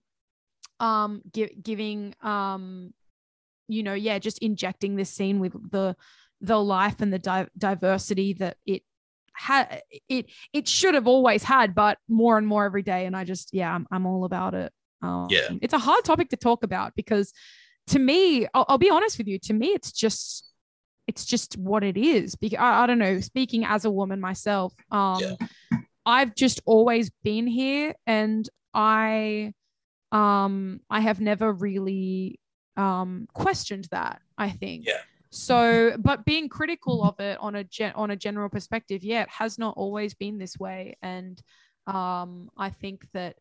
um, 0.79 1.21
gi- 1.33 1.57
giving, 1.61 2.15
um, 2.21 2.93
you 3.67 3.83
know, 3.83 3.93
yeah, 3.93 4.19
just 4.19 4.39
injecting 4.39 4.95
this 4.95 5.09
scene 5.09 5.39
with 5.39 5.53
the 5.71 5.95
the 6.41 6.61
life 6.61 7.01
and 7.01 7.13
the 7.13 7.19
di- 7.19 7.47
diversity 7.57 8.33
that 8.33 8.57
it 8.65 8.83
had 9.33 9.81
it 10.07 10.27
it 10.53 10.67
should 10.67 10.93
have 10.93 11.07
always 11.07 11.43
had 11.43 11.75
but 11.75 11.97
more 12.07 12.37
and 12.37 12.47
more 12.47 12.65
every 12.65 12.83
day 12.83 13.05
and 13.05 13.15
i 13.15 13.23
just 13.23 13.53
yeah 13.53 13.73
i'm, 13.73 13.85
I'm 13.91 14.05
all 14.05 14.23
about 14.23 14.53
it 14.53 14.71
um, 15.01 15.27
yeah 15.29 15.49
it's 15.61 15.73
a 15.73 15.79
hard 15.79 16.05
topic 16.05 16.29
to 16.29 16.37
talk 16.37 16.63
about 16.63 16.93
because 16.95 17.33
to 17.87 17.99
me 17.99 18.47
I'll, 18.53 18.65
I'll, 18.69 18.77
be 18.77 18.89
honest 18.89 19.17
with 19.17 19.27
you 19.27 19.37
to 19.39 19.53
me 19.53 19.67
it's 19.67 19.91
just 19.91 20.49
it's 21.07 21.25
just 21.25 21.57
what 21.57 21.83
it 21.83 21.97
is. 21.97 22.35
Because 22.35 22.59
I, 22.59 22.83
I 22.83 22.87
don't 22.87 22.99
know. 22.99 23.19
Speaking 23.19 23.65
as 23.65 23.85
a 23.85 23.91
woman 23.91 24.19
myself, 24.19 24.73
um, 24.91 25.21
yeah. 25.21 25.47
I've 26.05 26.35
just 26.35 26.61
always 26.65 27.09
been 27.23 27.47
here, 27.47 27.95
and 28.05 28.47
I, 28.73 29.53
um, 30.11 30.81
I 30.89 30.99
have 31.01 31.19
never 31.19 31.51
really 31.51 32.39
um 32.77 33.27
questioned 33.33 33.87
that. 33.91 34.21
I 34.37 34.49
think. 34.49 34.85
Yeah. 34.87 35.01
So, 35.31 35.95
but 35.97 36.23
being 36.23 36.47
critical 36.47 37.03
of 37.03 37.19
it 37.19 37.37
on 37.41 37.55
a 37.55 37.63
gen- 37.63 37.93
on 37.95 38.11
a 38.11 38.15
general 38.15 38.49
perspective, 38.49 39.03
yeah, 39.03 39.23
it 39.23 39.29
has 39.29 39.57
not 39.57 39.75
always 39.75 40.13
been 40.13 40.37
this 40.37 40.57
way, 40.57 40.95
and 41.01 41.41
um, 41.87 42.49
I 42.57 42.69
think 42.69 43.05
that 43.13 43.35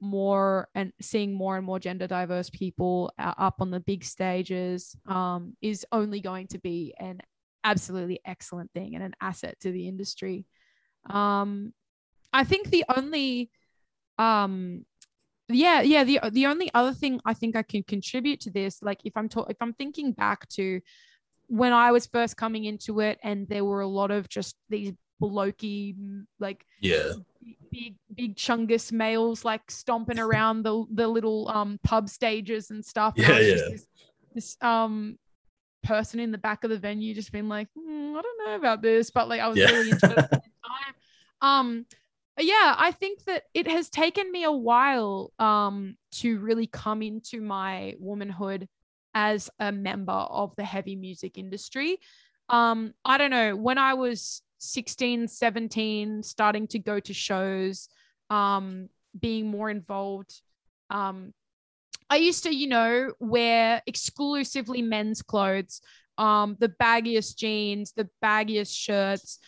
more 0.00 0.68
and 0.74 0.92
seeing 1.00 1.34
more 1.34 1.56
and 1.56 1.66
more 1.66 1.78
gender 1.78 2.06
diverse 2.06 2.50
people 2.50 3.12
up 3.18 3.56
on 3.60 3.70
the 3.70 3.80
big 3.80 4.04
stages 4.04 4.96
um, 5.06 5.56
is 5.60 5.86
only 5.92 6.20
going 6.20 6.46
to 6.48 6.58
be 6.58 6.94
an 6.98 7.20
absolutely 7.64 8.20
excellent 8.24 8.70
thing 8.72 8.94
and 8.94 9.04
an 9.04 9.14
asset 9.20 9.58
to 9.60 9.70
the 9.70 9.86
industry. 9.86 10.46
Um, 11.08 11.72
I 12.32 12.44
think 12.44 12.70
the 12.70 12.84
only, 12.96 13.50
um, 14.18 14.86
yeah, 15.48 15.82
yeah, 15.82 16.04
the 16.04 16.20
the 16.30 16.46
only 16.46 16.70
other 16.74 16.92
thing 16.92 17.20
I 17.24 17.34
think 17.34 17.56
I 17.56 17.62
can 17.62 17.82
contribute 17.82 18.40
to 18.42 18.50
this, 18.50 18.82
like 18.82 19.00
if 19.04 19.16
I'm 19.16 19.28
ta- 19.28 19.46
if 19.50 19.56
I'm 19.60 19.74
thinking 19.74 20.12
back 20.12 20.48
to 20.50 20.80
when 21.48 21.72
I 21.72 21.90
was 21.90 22.06
first 22.06 22.36
coming 22.36 22.64
into 22.64 23.00
it, 23.00 23.18
and 23.22 23.48
there 23.48 23.64
were 23.64 23.80
a 23.80 23.88
lot 23.88 24.10
of 24.10 24.28
just 24.28 24.56
these 24.68 24.92
blokey 25.20 26.24
like 26.38 26.64
yeah 26.80 27.12
big 27.70 27.94
big 28.14 28.36
chungus 28.36 28.92
males 28.92 29.44
like 29.44 29.70
stomping 29.70 30.18
around 30.18 30.62
the 30.62 30.84
the 30.92 31.06
little 31.06 31.48
um 31.48 31.78
pub 31.82 32.08
stages 32.08 32.70
and 32.70 32.84
stuff. 32.84 33.14
Yeah, 33.16 33.32
and 33.32 33.46
yeah. 33.46 33.54
This, 33.54 33.86
this, 34.34 34.56
um 34.60 35.18
person 35.82 36.20
in 36.20 36.30
the 36.30 36.38
back 36.38 36.62
of 36.62 36.68
the 36.68 36.78
venue 36.78 37.14
just 37.14 37.32
been 37.32 37.48
like, 37.48 37.66
mm, 37.76 38.10
I 38.10 38.20
don't 38.20 38.46
know 38.46 38.54
about 38.54 38.82
this, 38.82 39.10
but 39.10 39.28
like 39.28 39.40
I 39.40 39.48
was 39.48 39.56
yeah. 39.56 39.70
really 39.70 39.90
into 39.90 40.10
it 40.10 40.30
time. 40.30 40.94
Um, 41.40 41.86
yeah, 42.38 42.74
I 42.76 42.92
think 42.92 43.24
that 43.24 43.44
it 43.54 43.66
has 43.66 43.88
taken 43.88 44.30
me 44.30 44.44
a 44.44 44.52
while 44.52 45.32
um 45.38 45.96
to 46.12 46.38
really 46.38 46.66
come 46.66 47.02
into 47.02 47.40
my 47.40 47.94
womanhood 47.98 48.68
as 49.14 49.50
a 49.58 49.72
member 49.72 50.12
of 50.12 50.54
the 50.56 50.64
heavy 50.64 50.96
music 50.96 51.38
industry. 51.38 51.98
Um, 52.48 52.94
I 53.04 53.16
don't 53.16 53.30
know 53.30 53.56
when 53.56 53.78
I 53.78 53.94
was 53.94 54.42
16, 54.60 55.28
17, 55.28 56.22
starting 56.22 56.66
to 56.68 56.78
go 56.78 57.00
to 57.00 57.14
shows, 57.14 57.88
um, 58.28 58.88
being 59.18 59.48
more 59.48 59.70
involved. 59.70 60.40
Um, 60.90 61.32
I 62.08 62.16
used 62.16 62.44
to, 62.44 62.54
you 62.54 62.68
know, 62.68 63.12
wear 63.18 63.82
exclusively 63.86 64.82
men's 64.82 65.22
clothes, 65.22 65.80
um, 66.18 66.56
the 66.60 66.68
baggiest 66.68 67.36
jeans, 67.36 67.92
the 67.92 68.08
baggiest 68.22 68.76
shirts. 68.76 69.38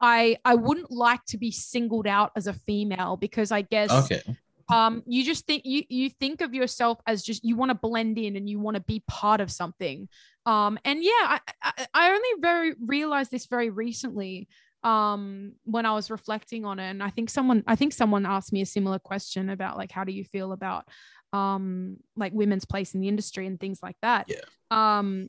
I 0.00 0.38
I 0.44 0.54
wouldn't 0.54 0.90
like 0.90 1.24
to 1.26 1.38
be 1.38 1.50
singled 1.50 2.06
out 2.06 2.32
as 2.36 2.46
a 2.46 2.54
female 2.54 3.16
because 3.16 3.52
I 3.52 3.62
guess 3.62 3.90
okay. 3.90 4.22
Um 4.70 5.02
you 5.06 5.24
just 5.24 5.46
think 5.46 5.62
you 5.64 5.82
you 5.88 6.10
think 6.10 6.40
of 6.40 6.54
yourself 6.54 6.98
as 7.06 7.22
just 7.22 7.44
you 7.44 7.56
want 7.56 7.70
to 7.70 7.74
blend 7.74 8.18
in 8.18 8.36
and 8.36 8.48
you 8.48 8.58
want 8.58 8.76
to 8.76 8.82
be 8.82 9.02
part 9.06 9.40
of 9.40 9.50
something. 9.50 10.08
Um, 10.46 10.78
and 10.84 11.04
yeah, 11.04 11.10
I, 11.10 11.40
I, 11.62 11.86
I 11.92 12.10
only 12.10 12.28
very 12.40 12.74
realized 12.84 13.30
this 13.30 13.46
very 13.46 13.70
recently 13.70 14.48
um 14.82 15.52
when 15.64 15.84
i 15.84 15.92
was 15.92 16.10
reflecting 16.10 16.64
on 16.64 16.78
it. 16.78 16.88
And 16.88 17.02
i 17.02 17.10
think 17.10 17.28
someone 17.28 17.62
i 17.66 17.76
think 17.76 17.92
someone 17.92 18.24
asked 18.24 18.52
me 18.52 18.62
a 18.62 18.66
similar 18.66 18.98
question 18.98 19.50
about 19.50 19.76
like 19.76 19.92
how 19.92 20.04
do 20.04 20.12
you 20.12 20.24
feel 20.24 20.52
about 20.52 20.88
um 21.34 21.98
like 22.16 22.32
women's 22.32 22.64
place 22.64 22.94
in 22.94 23.00
the 23.00 23.08
industry 23.08 23.46
and 23.46 23.60
things 23.60 23.80
like 23.82 23.96
that. 24.02 24.28
Yeah. 24.28 24.40
Um 24.70 25.28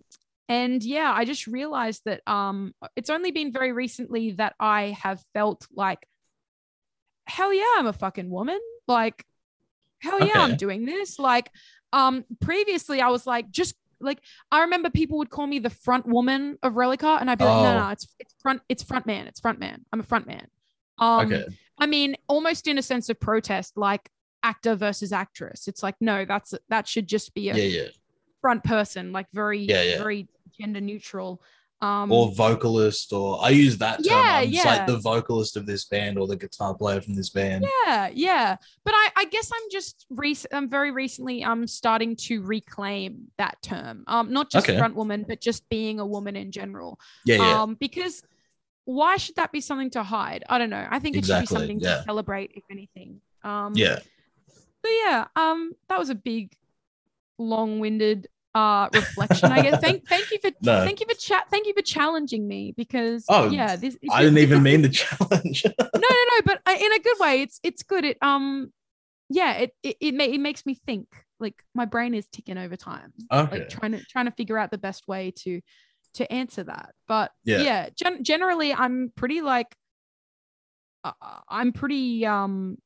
and 0.49 0.83
yeah 0.83 1.13
i 1.15 1.23
just 1.23 1.47
realized 1.47 2.01
that 2.05 2.21
um 2.27 2.73
it's 2.95 3.09
only 3.09 3.31
been 3.31 3.53
very 3.53 3.71
recently 3.71 4.31
that 4.31 4.53
i 4.59 4.97
have 5.01 5.23
felt 5.33 5.65
like 5.73 6.05
hell 7.27 7.53
yeah 7.53 7.75
i'm 7.77 7.87
a 7.87 7.93
fucking 7.93 8.29
woman. 8.29 8.59
Like 8.87 9.25
hell 10.01 10.19
yeah 10.19 10.25
okay. 10.25 10.39
i'm 10.39 10.55
doing 10.55 10.85
this 10.85 11.19
like 11.19 11.49
um 11.93 12.25
previously 12.39 13.01
i 13.01 13.09
was 13.09 13.25
like 13.25 13.49
just 13.51 13.75
like 14.03 14.19
I 14.51 14.61
remember 14.61 14.89
people 14.89 15.17
would 15.19 15.29
call 15.29 15.47
me 15.47 15.59
the 15.59 15.69
front 15.69 16.05
woman 16.05 16.57
of 16.63 16.73
Relica, 16.73 17.19
and 17.21 17.29
I'd 17.29 17.37
be 17.37 17.45
like, 17.45 17.55
oh. 17.55 17.63
no, 17.63 17.79
no, 17.79 17.89
it's 17.89 18.07
it's 18.19 18.33
front, 18.41 18.61
it's 18.67 18.83
front 18.83 19.05
man, 19.05 19.27
it's 19.27 19.39
front 19.39 19.59
man. 19.59 19.85
I'm 19.91 19.99
a 19.99 20.03
front 20.03 20.27
man. 20.27 20.47
Um, 20.97 21.31
okay. 21.31 21.45
I 21.77 21.85
mean, 21.87 22.15
almost 22.27 22.67
in 22.67 22.77
a 22.77 22.81
sense 22.81 23.09
of 23.09 23.19
protest, 23.19 23.77
like 23.77 24.09
actor 24.43 24.75
versus 24.75 25.11
actress. 25.11 25.67
It's 25.67 25.83
like, 25.83 25.95
no, 25.99 26.25
that's 26.25 26.53
that 26.69 26.87
should 26.87 27.07
just 27.07 27.33
be 27.33 27.49
a 27.49 27.55
yeah, 27.55 27.81
yeah. 27.83 27.87
front 28.41 28.63
person, 28.63 29.11
like 29.11 29.27
very, 29.33 29.59
yeah. 29.59 29.97
very 29.97 30.27
gender 30.59 30.81
neutral. 30.81 31.41
Um, 31.81 32.11
or 32.11 32.31
vocalist, 32.33 33.11
or 33.11 33.43
I 33.43 33.49
use 33.49 33.77
that 33.79 33.97
term. 33.97 34.03
Yeah, 34.03 34.41
yeah. 34.41 34.63
like 34.65 34.85
the 34.85 34.99
vocalist 34.99 35.57
of 35.57 35.65
this 35.65 35.85
band 35.85 36.19
or 36.19 36.27
the 36.27 36.35
guitar 36.35 36.75
player 36.75 37.01
from 37.01 37.15
this 37.15 37.31
band. 37.31 37.65
yeah, 37.85 38.09
yeah. 38.13 38.55
But 38.85 38.93
I, 38.93 39.09
I 39.17 39.25
guess 39.25 39.49
I'm 39.51 39.67
just 39.71 40.05
rec- 40.11 40.53
I'm 40.53 40.69
very 40.69 40.91
recently 40.91 41.43
I'm 41.43 41.65
starting 41.65 42.15
to 42.27 42.43
reclaim 42.43 43.31
that 43.39 43.59
term. 43.63 44.03
Um, 44.05 44.31
not 44.31 44.51
just 44.51 44.69
Okay. 44.69 44.77
front 44.77 44.95
woman, 44.95 45.25
but 45.27 45.41
just 45.41 45.67
being 45.69 45.99
a 45.99 46.05
woman 46.05 46.35
in 46.35 46.51
general. 46.51 46.99
Yeah, 47.25 47.37
yeah. 47.37 47.61
Um, 47.63 47.75
because 47.79 48.21
why 48.85 49.17
should 49.17 49.37
that 49.37 49.51
be 49.51 49.61
something 49.61 49.89
to 49.91 50.03
hide? 50.03 50.43
I 50.49 50.57
don't 50.57 50.69
know. 50.69 50.87
I 50.89 50.99
think 50.99 51.15
it 51.17 51.25
should 51.25 51.41
be 51.41 51.45
something 51.47 51.79
yeah. 51.79 51.97
to 51.97 52.03
celebrate, 52.03 52.51
if 52.53 52.63
anything. 52.69 53.21
Um, 53.43 53.73
yeah. 53.75 53.99
But 54.83 54.91
yeah, 55.03 55.25
um, 55.35 55.73
that 55.89 55.97
was 55.97 56.09
a 56.09 56.15
big, 56.15 56.53
long-winded 57.37 58.27
uh 58.53 58.89
reflection. 58.93 59.51
I 59.51 59.61
guess. 59.61 59.79
Thank, 59.81 60.07
thank 60.07 60.29
you 60.31 60.39
for, 60.41 60.51
No. 60.61 60.83
thank 60.83 60.99
you 60.99 61.05
for 61.07 61.15
chat. 61.15 61.45
Thank 61.49 61.67
you 61.67 61.73
for 61.73 61.81
challenging 61.81 62.47
me 62.47 62.73
because 62.75 63.25
Oh, 63.29 63.49
yeah, 63.49 63.75
this. 63.77 63.97
I 64.11 64.23
didn't 64.23 64.39
even 64.39 64.61
mean 64.69 64.81
the 64.81 64.89
challenge. 64.89 65.63
no, 65.79 65.85
no, 65.95 66.01
no, 66.01 66.41
but 66.45 66.61
uh, 66.65 66.75
in 66.79 66.91
a 66.93 66.99
good 66.99 67.17
way. 67.19 67.41
It's 67.41 67.59
it's 67.63 67.83
good. 67.83 68.03
It 68.05 68.17
um, 68.21 68.71
yeah, 69.29 69.53
it 69.53 69.75
it 69.83 69.97
it, 70.01 70.13
ma- 70.13 70.23
it 70.25 70.39
makes 70.39 70.65
me 70.65 70.75
think. 70.75 71.07
Like 71.39 71.55
my 71.73 71.85
brain 71.85 72.13
is 72.13 72.27
ticking 72.27 72.57
over 72.57 72.75
time. 72.75 73.13
okay. 73.31 73.59
Like 73.59 73.69
trying 73.69 73.93
to 73.93 74.05
trying 74.05 74.25
to 74.25 74.31
figure 74.31 74.57
out 74.57 74.69
the 74.69 74.77
best 74.77 75.07
way 75.07 75.31
to 75.43 75.61
to 76.15 76.31
answer 76.31 76.63
that. 76.65 76.91
But 77.07 77.31
Yeah. 77.45 77.61
yeah, 77.61 77.89
gen- 77.95 78.23
generally 78.23 78.73
I'm 78.73 79.11
pretty 79.15 79.41
like 79.41 79.73
uh, 81.03 81.13
I'm 81.49 81.71
pretty 81.71 82.25
um 82.25 82.77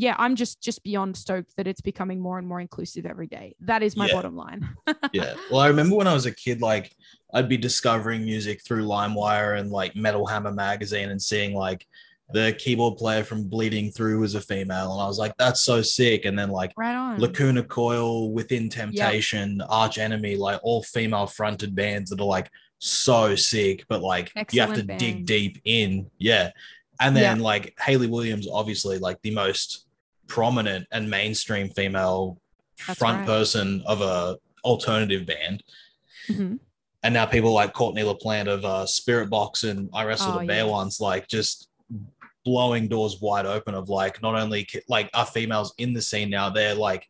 yeah, 0.00 0.14
I'm 0.16 0.36
just 0.36 0.62
just 0.62 0.84
beyond 0.84 1.16
stoked 1.16 1.56
that 1.56 1.66
it's 1.66 1.80
becoming 1.80 2.20
more 2.20 2.38
and 2.38 2.46
more 2.46 2.60
inclusive 2.60 3.04
every 3.04 3.26
day. 3.26 3.56
That 3.60 3.82
is 3.82 3.96
my 3.96 4.06
Yeah. 4.06 4.14
bottom 4.14 4.36
line. 4.36 4.68
yeah. 5.12 5.34
Well, 5.50 5.60
I 5.60 5.66
remember 5.66 5.96
when 5.96 6.06
I 6.06 6.14
was 6.14 6.24
a 6.24 6.30
kid, 6.32 6.62
like 6.62 6.94
I'd 7.34 7.48
be 7.48 7.56
discovering 7.56 8.24
music 8.24 8.62
through 8.64 8.84
LimeWire 8.84 9.58
and 9.58 9.72
like 9.72 9.96
Metal 9.96 10.24
Hammer 10.24 10.52
magazine 10.52 11.10
and 11.10 11.20
seeing 11.20 11.52
like 11.52 11.84
the 12.32 12.54
keyboard 12.58 12.96
player 12.96 13.24
from 13.24 13.48
Bleeding 13.48 13.90
Through 13.90 14.20
was 14.20 14.36
a 14.36 14.40
female, 14.40 14.92
and 14.92 15.02
I 15.02 15.06
was 15.06 15.18
like, 15.18 15.34
that's 15.36 15.62
so 15.62 15.82
sick. 15.82 16.26
And 16.26 16.38
then 16.38 16.50
like 16.50 16.72
right 16.76 16.94
on. 16.94 17.18
Lacuna 17.18 17.64
Coil, 17.64 18.30
Within 18.30 18.68
Temptation, 18.68 19.60
Arch 19.68 19.98
Enemy, 19.98 20.36
like 20.36 20.60
all 20.62 20.84
female 20.84 21.26
fronted 21.26 21.74
bands 21.74 22.10
that 22.10 22.20
are 22.20 22.24
like 22.26 22.50
so 22.78 23.34
sick, 23.34 23.84
but 23.88 24.00
like 24.00 24.30
you 24.52 24.60
have 24.60 24.74
to 24.74 24.80
Excellent 24.80 25.00
dig 25.00 25.26
deep 25.26 25.60
in. 25.64 26.08
Yeah. 26.18 26.50
And 27.00 27.16
then 27.16 27.40
like 27.40 27.74
Hayley 27.80 28.06
Williams, 28.08 28.46
obviously, 28.50 28.98
like 28.98 29.20
the 29.22 29.30
most 29.32 29.86
prominent 30.28 30.86
and 30.92 31.10
mainstream 31.10 31.68
female 31.70 32.40
That's 32.86 32.98
front 32.98 33.18
right. 33.18 33.26
person 33.26 33.82
of 33.86 34.00
a 34.00 34.36
alternative 34.64 35.26
band. 35.26 35.64
Mhm. 36.28 36.60
And 37.02 37.14
now 37.14 37.26
people 37.26 37.52
like 37.52 37.72
Courtney 37.72 38.02
LaPlante 38.02 38.48
of 38.48 38.64
uh, 38.64 38.84
Spiritbox 38.84 39.68
and 39.68 39.88
I 39.94 40.04
Wrestle 40.04 40.34
Oh, 40.34 40.40
the 40.40 40.46
Bear 40.46 40.66
Once, 40.66 41.00
like 41.00 41.28
just 41.28 41.68
blowing 42.44 42.88
doors 42.88 43.20
wide 43.20 43.46
open 43.46 43.74
of 43.74 43.88
like 43.88 44.22
not 44.22 44.34
only 44.34 44.66
like 44.88 45.10
are 45.14 45.26
females 45.26 45.74
in 45.78 45.92
the 45.92 46.02
scene 46.02 46.30
now, 46.30 46.50
they're 46.50 46.74
like 46.74 47.06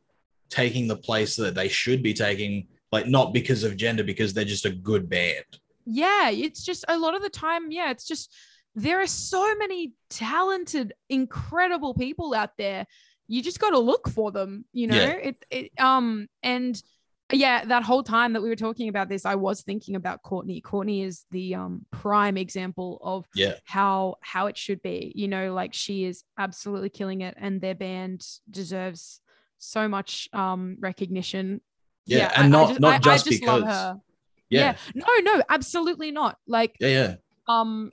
taking 0.50 0.88
the 0.88 0.96
place 0.96 1.36
that 1.36 1.54
they 1.54 1.68
should 1.68 2.02
be 2.02 2.12
taking, 2.14 2.66
like 2.92 3.06
not 3.06 3.32
because 3.32 3.64
of 3.64 3.76
gender, 3.76 4.04
because 4.04 4.32
they're 4.34 4.44
just 4.44 4.66
a 4.66 4.70
good 4.70 5.08
band. 5.08 5.44
Yeah, 5.86 6.30
it's 6.30 6.64
just 6.64 6.84
a 6.88 6.98
lot 6.98 7.14
of 7.14 7.22
the 7.22 7.30
time, 7.30 7.70
yeah, 7.70 7.90
it's 7.90 8.06
just 8.06 8.34
there 8.74 9.00
are 9.00 9.06
so 9.06 9.56
many 9.56 9.92
talented, 10.10 10.92
incredible 11.08 11.94
people 11.94 12.34
out 12.34 12.50
there. 12.58 12.86
You 13.28 13.42
just 13.42 13.60
got 13.60 13.70
to 13.70 13.78
look 13.78 14.08
for 14.08 14.32
them, 14.32 14.64
you 14.72 14.86
know? 14.86 14.96
Yeah. 14.96 15.10
It, 15.12 15.44
it 15.50 15.80
um 15.80 16.28
and 16.42 16.82
yeah, 17.30 17.62
that 17.66 17.82
whole 17.82 18.02
time 18.02 18.32
that 18.32 18.40
we 18.40 18.48
were 18.48 18.56
talking 18.56 18.88
about 18.88 19.10
this, 19.10 19.26
I 19.26 19.34
was 19.34 19.60
thinking 19.62 19.96
about 19.96 20.22
Courtney. 20.22 20.62
Courtney 20.62 21.02
is 21.02 21.26
the 21.30 21.54
um 21.56 21.84
prime 21.90 22.38
example 22.38 22.98
of 23.02 23.26
Yeah. 23.34 23.54
how 23.64 24.16
how 24.22 24.46
it 24.46 24.56
should 24.56 24.80
be. 24.82 25.12
You 25.14 25.28
know, 25.28 25.52
like 25.52 25.74
she 25.74 26.04
is 26.04 26.24
absolutely 26.38 26.88
killing 26.88 27.20
it 27.20 27.34
and 27.36 27.60
their 27.60 27.74
band 27.74 28.26
deserves 28.50 29.20
so 29.58 29.88
much 29.88 30.28
um 30.32 30.76
recognition. 30.80 31.60
Yeah, 32.06 32.32
and 32.34 32.50
not- 32.50 32.80
not 32.80 33.02
just 33.02 33.26
love 33.26 33.60
because. 33.60 33.64
her 33.64 34.00
Yeah. 34.48 34.76
no 34.94 35.06
no 35.20 35.42
absolutely 35.50 36.10
not 36.10 36.38
like 36.46 36.76
Yeah. 36.80 36.88
Yeah. 36.88 37.14
um 37.46 37.92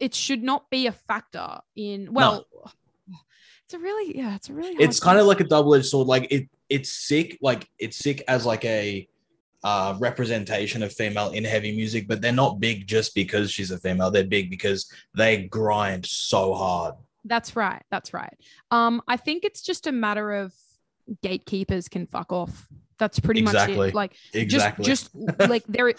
it 0.00 0.14
should 0.14 0.42
not 0.42 0.68
be 0.70 0.88
a 0.88 0.92
factor 0.92 1.60
in 1.76 2.12
well 2.12 2.46
it's 3.68 3.74
a 3.74 3.78
really 3.78 4.16
yeah 4.16 4.34
it's 4.34 4.48
a 4.48 4.54
really 4.54 4.74
it's 4.82 4.98
kind 4.98 5.18
of 5.18 5.26
like 5.26 5.40
a 5.40 5.44
double-edged 5.44 5.84
sword 5.84 6.06
like 6.08 6.26
it 6.32 6.48
it's 6.70 6.88
sick 6.90 7.36
like 7.42 7.68
it's 7.78 7.98
sick 7.98 8.24
as 8.26 8.46
like 8.46 8.64
a 8.64 9.06
uh 9.62 9.94
representation 9.98 10.82
of 10.82 10.90
female 10.90 11.32
in 11.32 11.44
heavy 11.44 11.76
music 11.76 12.08
but 12.08 12.22
they're 12.22 12.32
not 12.32 12.58
big 12.60 12.86
just 12.86 13.14
because 13.14 13.50
she's 13.50 13.70
a 13.70 13.76
female 13.76 14.10
they're 14.10 14.24
big 14.24 14.48
because 14.48 14.90
they 15.14 15.44
grind 15.48 16.06
so 16.06 16.54
hard. 16.54 16.94
That's 17.26 17.54
right 17.56 17.82
that's 17.90 18.14
right. 18.14 18.34
Um 18.70 19.02
i 19.06 19.18
think 19.18 19.44
it's 19.44 19.60
just 19.60 19.86
a 19.86 19.92
matter 19.92 20.32
of 20.32 20.54
gatekeepers 21.22 21.88
can 21.90 22.06
fuck 22.06 22.32
off. 22.32 22.68
That's 22.98 23.20
pretty 23.20 23.40
Exactly. 23.40 23.76
much 23.76 23.88
it. 23.90 23.94
Like 23.94 24.12
exactly. 24.32 24.84
just 24.86 25.10
just 25.12 25.50
like 25.50 25.64
there 25.68 25.92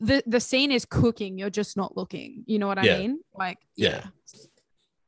the 0.00 0.22
the 0.26 0.40
scene 0.40 0.72
is 0.72 0.86
cooking 0.86 1.38
you're 1.38 1.50
just 1.50 1.76
not 1.76 1.98
looking. 1.98 2.44
You 2.46 2.58
know 2.58 2.66
what 2.66 2.78
i 2.78 2.84
Yeah. 2.84 2.98
mean? 2.98 3.20
Like 3.34 3.58
Yeah. 3.76 3.88
yeah, 3.88 4.40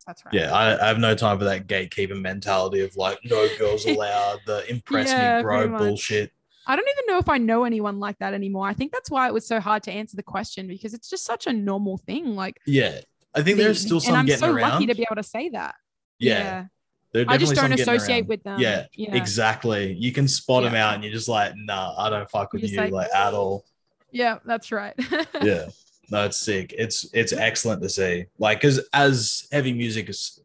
that's 0.04 0.24
right 0.24 0.34
yeah 0.34 0.52
I, 0.52 0.82
I 0.82 0.88
have 0.88 0.98
no 0.98 1.14
time 1.14 1.38
for 1.38 1.44
that 1.44 1.66
gatekeeper 1.66 2.14
mentality 2.14 2.80
of 2.80 2.96
like 2.96 3.18
no 3.24 3.48
girls 3.58 3.84
allowed 3.86 4.40
the 4.46 4.68
impress 4.70 5.08
Yeah, 5.08 5.38
me 5.38 5.42
bro 5.42 5.68
bullshit 5.68 6.32
I 6.66 6.76
don't 6.76 6.88
even 6.96 7.12
know 7.12 7.18
if 7.18 7.28
I 7.28 7.38
know 7.38 7.64
anyone 7.64 7.98
like 7.98 8.18
that 8.20 8.34
anymore. 8.34 8.68
I 8.68 8.72
think 8.72 8.92
that's 8.92 9.10
why 9.10 9.26
it 9.26 9.34
was 9.34 9.44
so 9.44 9.58
hard 9.58 9.82
to 9.82 9.90
answer 9.90 10.16
the 10.16 10.22
question 10.22 10.68
because 10.68 10.94
it's 10.94 11.10
just 11.10 11.24
such 11.24 11.48
a 11.48 11.52
normal 11.52 11.98
thing. 11.98 12.36
Like, 12.36 12.60
yeah 12.66 13.00
i 13.34 13.42
think 13.42 13.56
there's 13.56 13.80
still 13.80 13.98
some 13.98 14.10
and 14.10 14.18
I'm 14.20 14.26
getting 14.26 14.46
so 14.46 14.52
around 14.52 14.70
lucky 14.70 14.86
to 14.86 14.94
be 14.94 15.02
able 15.02 15.16
to 15.20 15.28
say 15.28 15.48
that. 15.48 15.74
yeah, 16.18 16.66
are 17.14 17.24
I 17.26 17.36
just 17.36 17.54
don't 17.54 17.72
associate 17.72 18.26
with 18.26 18.42
them. 18.44 18.60
yeah, 18.60 18.86
yeah, 18.94 19.14
exactly 19.14 19.92
you 19.92 20.12
can 20.12 20.28
spot 20.28 20.62
them 20.62 20.74
out 20.74 20.94
and 20.94 21.02
you're 21.02 21.12
just 21.12 21.28
like 21.28 21.54
nah 21.56 21.94
i 21.98 22.08
don't 22.10 22.30
fuck 22.30 22.52
with 22.52 22.62
You're 22.62 22.70
you 22.70 22.92
like, 22.92 22.92
like 22.92 23.14
at 23.14 23.34
all 23.34 23.64
yeah, 24.12 24.38
that's 24.44 24.70
right. 24.70 24.94
yeah 25.42 25.66
no 26.12 26.26
it's 26.26 26.36
sick. 26.36 26.74
It's 26.76 27.08
it's 27.14 27.32
excellent 27.32 27.82
to 27.82 27.88
see. 27.88 28.26
Like 28.38 28.60
because 28.60 28.86
as 28.92 29.48
heavy 29.50 29.72
music 29.72 30.10
is 30.10 30.40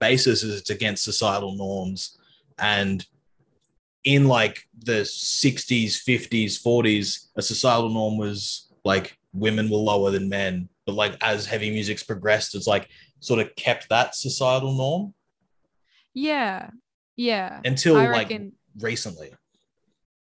basis 0.00 0.42
is 0.42 0.58
it's 0.58 0.70
against 0.70 1.04
societal 1.04 1.54
norms 1.54 2.18
and 2.58 3.06
in 4.04 4.26
like 4.26 4.66
the 4.78 5.02
60s 5.02 6.02
50s 6.08 6.62
40s 6.62 7.26
a 7.36 7.42
societal 7.42 7.90
norm 7.90 8.16
was 8.16 8.72
like 8.82 9.18
women 9.34 9.68
were 9.68 9.76
lower 9.76 10.10
than 10.10 10.30
men. 10.30 10.70
But 10.86 10.94
like 10.94 11.16
as 11.20 11.44
heavy 11.44 11.70
music's 11.70 12.02
progressed 12.02 12.54
it's 12.54 12.66
like 12.66 12.88
sort 13.20 13.40
of 13.40 13.54
kept 13.56 13.90
that 13.90 14.14
societal 14.14 14.72
norm. 14.72 15.12
Yeah, 16.14 16.70
yeah. 17.16 17.60
until 17.66 17.94
like 17.94 18.32
recently 18.80 19.30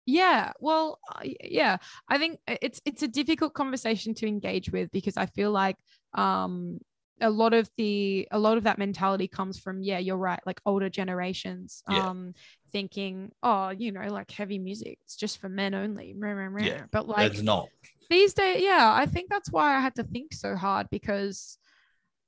Yeah, 0.08 0.54
well, 0.62 1.00
uh, 1.14 1.20
yeah. 1.44 1.78
I 2.08 2.18
think 2.18 2.40
it's 2.48 2.82
it's 2.86 3.04
a 3.04 3.10
difficult 3.10 3.54
conversation 3.54 4.14
to 4.16 4.26
engage 4.28 4.72
with 4.72 4.90
because 4.92 5.18
I 5.18 5.26
feel 5.26 5.52
like 5.52 5.76
um 6.14 6.80
a 7.20 7.30
lot 7.30 7.54
of 7.54 7.70
the 7.78 8.26
a 8.32 8.40
lot 8.40 8.58
of 8.58 8.64
that 8.64 8.78
mentality 8.80 9.28
comes 9.28 9.60
from 9.60 9.84
yeah, 9.84 10.00
you're 10.00 10.18
right, 10.18 10.40
like 10.46 10.62
older 10.66 10.90
generations 10.90 11.84
Yeah. 11.90 12.10
um 12.10 12.34
thinking, 12.72 13.32
oh, 13.44 13.70
you 13.70 13.92
know, 13.92 14.08
like 14.08 14.32
heavy 14.32 14.60
music, 14.60 14.98
it's 15.06 15.18
just 15.18 15.40
for 15.40 15.50
men 15.50 15.74
only. 15.74 16.16
Yeah, 16.58 16.84
But 16.92 17.10
like 17.10 17.34
it's 17.34 17.42
not 17.42 17.68
these 18.10 18.34
days, 18.34 18.62
yeah, 18.64 18.94
I 18.94 19.06
think 19.06 19.30
that's 19.30 19.52
why 19.52 19.76
I 19.76 19.82
had 19.82 19.96
to 19.96 20.04
think 20.04 20.34
so 20.34 20.56
hard 20.56 20.88
because 20.90 21.58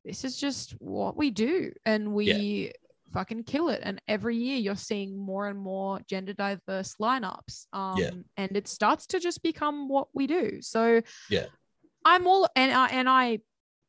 this 0.03 0.25
is 0.25 0.35
just 0.35 0.71
what 0.79 1.15
we 1.15 1.29
do 1.29 1.71
and 1.85 2.13
we 2.13 2.73
fucking 3.11 3.43
kill 3.43 3.69
it. 3.69 3.81
And 3.83 4.01
every 4.07 4.35
year 4.37 4.57
you're 4.57 4.75
seeing 4.75 5.17
more 5.17 5.47
and 5.47 5.59
more 5.59 5.99
gender 6.07 6.33
diverse 6.33 6.95
lineups. 7.01 7.65
Um, 7.73 7.97
Yeah. 7.97 8.11
and 8.37 8.55
it 8.55 8.67
starts 8.67 9.07
to 9.07 9.19
just 9.19 9.43
become 9.43 9.89
what 9.89 10.07
we 10.13 10.27
do. 10.27 10.61
So 10.61 11.01
Yeah. 11.29 11.45
I'm 12.05 12.27
all 12.27 12.47
and 12.55 12.71
I 12.71 12.87
and 12.87 13.09
I 13.09 13.39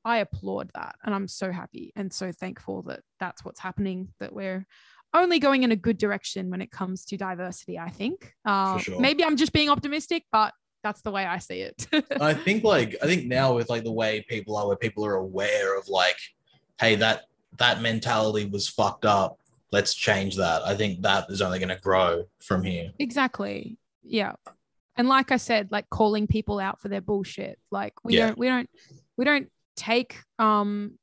I 0.05 0.19
applaud 0.19 0.71
that 0.75 0.97
and 1.05 1.15
I'm 1.15 1.29
so 1.29 1.53
happy 1.53 1.93
and 1.95 2.13
so 2.13 2.33
thankful 2.33 2.83
that 2.83 3.01
that's 3.21 3.45
what's 3.45 3.61
happening 3.61 4.09
that 4.19 4.33
we're 4.33 4.67
only 5.13 5.39
going 5.39 5.63
in 5.63 5.73
a 5.73 5.77
good 5.77 5.99
direction 5.99 6.51
when 6.51 6.63
it 6.63 6.71
comes 6.71 7.05
to 7.07 7.17
diversity 7.17 7.79
I 7.79 7.91
think 7.91 8.35
um, 8.45 8.79
sure. 8.79 8.99
maybe 8.99 9.25
I'm 9.25 9.37
just 9.37 9.53
being 9.53 9.69
optimistic 9.69 10.25
but 10.33 10.55
that's 10.83 11.03
the 11.03 11.11
way 11.11 11.27
I 11.27 11.39
see 11.39 11.61
it 11.61 11.87
I 12.21 12.33
think 12.35 12.65
like 12.65 12.97
I 13.03 13.07
think 13.07 13.27
now 13.27 13.55
with 13.55 13.69
like 13.69 13.85
the 13.85 13.93
way 13.93 14.25
people 14.29 14.57
are, 14.57 14.67
where 14.67 14.77
people 14.77 15.05
are 15.05 15.17
aware 15.17 15.79
of 15.79 15.89
like, 15.89 16.17
hey, 16.81 16.95
that 16.97 17.25
that 17.61 17.81
mentality 17.81 18.47
was 18.47 18.67
fucked 18.67 19.05
up. 19.05 19.39
Let's 19.71 19.95
change 19.95 20.35
that. 20.37 20.63
I 20.63 20.75
think 20.75 21.03
that 21.03 21.31
is 21.31 21.41
only 21.41 21.61
going 21.61 21.69
to 21.69 21.79
grow 21.81 22.25
from 22.41 22.65
here. 22.65 22.91
Exactly. 22.99 23.79
Yeah. 24.03 24.33
And 24.97 25.09
like 25.09 25.31
I 25.31 25.37
said, 25.37 25.71
like 25.71 25.89
calling 25.91 26.27
people 26.27 26.59
out 26.59 26.81
for 26.81 26.89
their 26.89 27.01
bullshit. 27.01 27.59
Like 27.71 27.95
we 28.03 28.17
Yeah. 28.17 28.27
don't 28.29 28.39
we 28.39 28.49
don't 28.49 28.69
we 29.17 29.25
don't 29.25 29.49
take 29.77 30.17
um 30.41 30.99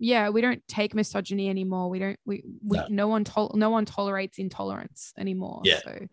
yeah, 0.00 0.30
we 0.30 0.40
don't 0.40 0.66
take 0.66 0.94
misogyny 0.94 1.48
anymore. 1.48 1.88
We 1.88 2.00
don't 2.00 2.18
we, 2.26 2.42
we 2.66 2.78
No. 2.78 2.86
no. 2.90 3.08
one 3.08 3.22
tol- 3.22 3.52
no 3.54 3.70
one 3.70 3.84
tolerates 3.84 4.38
intolerance 4.38 5.12
anymore. 5.16 5.60
Yeah. 5.62 5.78
So 5.84 6.08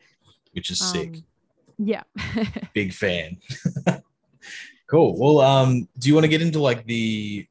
Which 0.51 0.69
is 0.69 0.79
sick. 0.79 1.15
um, 1.15 1.23
yeah. 1.79 2.03
Big 2.75 2.93
fan. 2.93 3.37
cool. 4.87 5.17
Well, 5.17 5.39
um, 5.41 5.87
do 5.97 6.07
you 6.07 6.13
want 6.13 6.25
to 6.25 6.29
get 6.29 6.41
into 6.43 6.59
like 6.59 6.85
the 6.85 7.47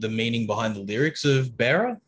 the 0.00 0.08
meaning 0.08 0.46
behind 0.46 0.74
the 0.74 0.80
lyrics 0.80 1.24
of 1.24 1.56
Bearer? 1.56 2.00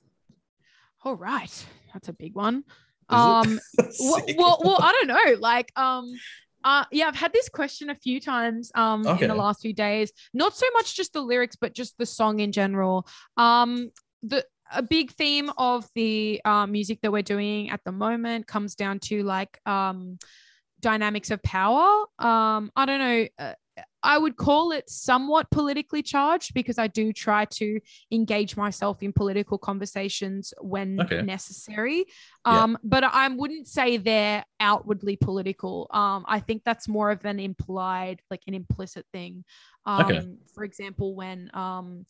All 1.05 1.17
right, 1.17 1.67
that's 1.93 2.09
a 2.09 2.13
big 2.13 2.35
one. 2.35 2.65
Um, 3.09 3.59
well, 4.01 4.23
well, 4.37 4.61
well, 4.65 4.79
I 4.81 4.93
don't 4.93 5.09
know. 5.09 5.41
Like, 5.41 5.73
um, 5.77 6.13
uh, 6.63 6.85
yeah, 6.93 7.09
I've 7.09 7.17
had 7.17 7.33
this 7.33 7.49
question 7.49 7.91
a 7.91 7.95
few 7.95 8.21
times 8.21 8.71
um 8.75 9.07
okay. 9.07 9.25
in 9.25 9.29
the 9.29 9.35
last 9.35 9.63
few 9.63 9.73
days. 9.73 10.13
Not 10.35 10.57
so 10.57 10.67
much 10.75 10.97
just 10.97 11.13
the 11.13 11.23
lyrics, 11.23 11.57
but 11.57 11.75
just 11.75 11.97
the 11.99 12.07
song 12.07 12.41
in 12.41 12.53
general. 12.53 13.07
Um, 13.37 13.91
the 14.23 14.45
a 14.73 14.83
big 14.83 15.11
theme 15.13 15.51
of 15.59 15.89
the 15.97 16.41
uh, 16.45 16.67
music 16.67 17.01
that 17.03 17.11
we're 17.11 17.23
doing 17.23 17.71
at 17.71 17.83
the 17.85 17.91
moment 17.91 18.47
comes 18.47 18.77
down 18.77 19.01
to 19.01 19.25
like 19.25 19.59
um 19.67 20.19
dynamics 20.81 21.31
of 21.31 21.43
power. 21.43 22.05
Um, 22.19 22.71
I 22.77 22.87
don't 22.87 22.99
know. 22.99 23.27
Uh, 23.39 23.55
I 24.03 24.19
would 24.19 24.37
call 24.37 24.73
it 24.73 24.89
somewhat 24.89 25.51
politically 25.51 26.03
charged 26.03 26.55
because 26.55 26.79
I 26.79 26.87
do 26.87 27.13
try 27.13 27.45
to 27.47 27.81
engage 28.11 28.57
myself 28.57 29.03
in 29.03 29.13
political 29.13 29.59
conversations 29.59 30.55
when 30.61 31.01
okay. 31.01 31.23
necessary. 31.23 32.07
Um, 32.45 32.73
yeah. 32.73 32.77
But 32.85 33.05
I 33.05 33.29
wouldn't 33.29 33.69
say 33.69 33.99
they're 33.99 34.45
outwardly 34.59 35.17
political. 35.17 35.87
Um, 35.91 36.25
I 36.27 36.41
think 36.41 36.63
that's 36.65 36.89
more 36.89 37.11
of 37.11 37.25
an 37.25 37.39
implied, 37.41 38.23
like 38.31 38.43
an 38.47 38.55
implicit 38.55 39.07
thing. 39.13 39.45
Um, 39.85 40.01
okay. 40.03 40.29
For 40.55 40.65
example, 40.65 41.15
when 41.15 41.51
um, 41.55 42.07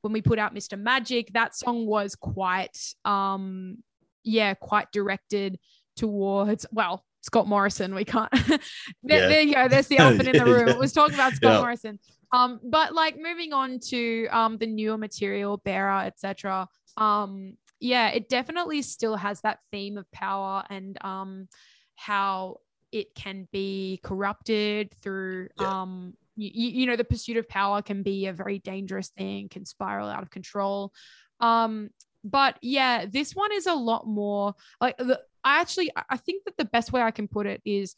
when 0.00 0.12
we 0.12 0.22
put 0.22 0.38
out 0.38 0.54
Mr. 0.54 0.78
Magic, 0.78 1.32
that 1.32 1.56
song 1.56 1.84
was 1.84 2.14
quite, 2.14 2.78
um, 3.04 3.82
yeah, 4.22 4.54
quite 4.54 4.92
directed 4.92 5.58
towards 5.96 6.66
well 6.70 7.04
Scott 7.26 7.48
Morrison. 7.48 7.94
We 7.94 8.04
can't. 8.04 8.30
there, 8.46 8.60
yeah. 9.02 9.28
there, 9.28 9.40
you 9.40 9.54
go. 9.54 9.68
There's 9.68 9.88
the 9.88 9.98
elephant 9.98 10.28
in 10.28 10.36
the 10.36 10.44
room. 10.52 10.68
It 10.68 10.78
was 10.78 10.92
talking 10.92 11.14
about 11.14 11.32
Scott 11.32 11.54
yeah. 11.54 11.58
Morrison. 11.58 11.98
Um, 12.32 12.60
but 12.62 12.94
like 12.94 13.16
moving 13.20 13.52
on 13.52 13.80
to 13.88 14.28
um 14.30 14.58
the 14.58 14.66
newer 14.66 14.96
material, 14.96 15.56
Bearer, 15.58 16.04
etc. 16.04 16.68
Um, 16.96 17.54
yeah, 17.80 18.10
it 18.10 18.28
definitely 18.28 18.80
still 18.82 19.16
has 19.16 19.40
that 19.40 19.58
theme 19.72 19.98
of 19.98 20.10
power 20.12 20.64
and 20.70 20.96
um 21.04 21.48
how 21.96 22.58
it 22.92 23.14
can 23.14 23.48
be 23.50 23.98
corrupted 24.04 24.94
through 25.02 25.48
yeah. 25.60 25.82
um 25.82 26.14
you, 26.36 26.50
you 26.80 26.86
know 26.86 26.96
the 26.96 27.04
pursuit 27.04 27.36
of 27.36 27.48
power 27.48 27.82
can 27.82 28.02
be 28.02 28.26
a 28.26 28.32
very 28.32 28.58
dangerous 28.58 29.08
thing 29.08 29.48
can 29.48 29.64
spiral 29.64 30.08
out 30.08 30.22
of 30.22 30.30
control 30.30 30.92
um 31.40 31.88
but 32.22 32.56
yeah 32.62 33.06
this 33.06 33.34
one 33.34 33.52
is 33.52 33.66
a 33.66 33.74
lot 33.74 34.06
more 34.06 34.54
like 34.80 34.96
the, 34.98 35.20
I 35.46 35.60
actually 35.60 35.92
I 36.10 36.16
think 36.16 36.44
that 36.44 36.56
the 36.56 36.64
best 36.64 36.92
way 36.92 37.00
I 37.00 37.12
can 37.12 37.28
put 37.28 37.46
it 37.46 37.62
is 37.64 37.94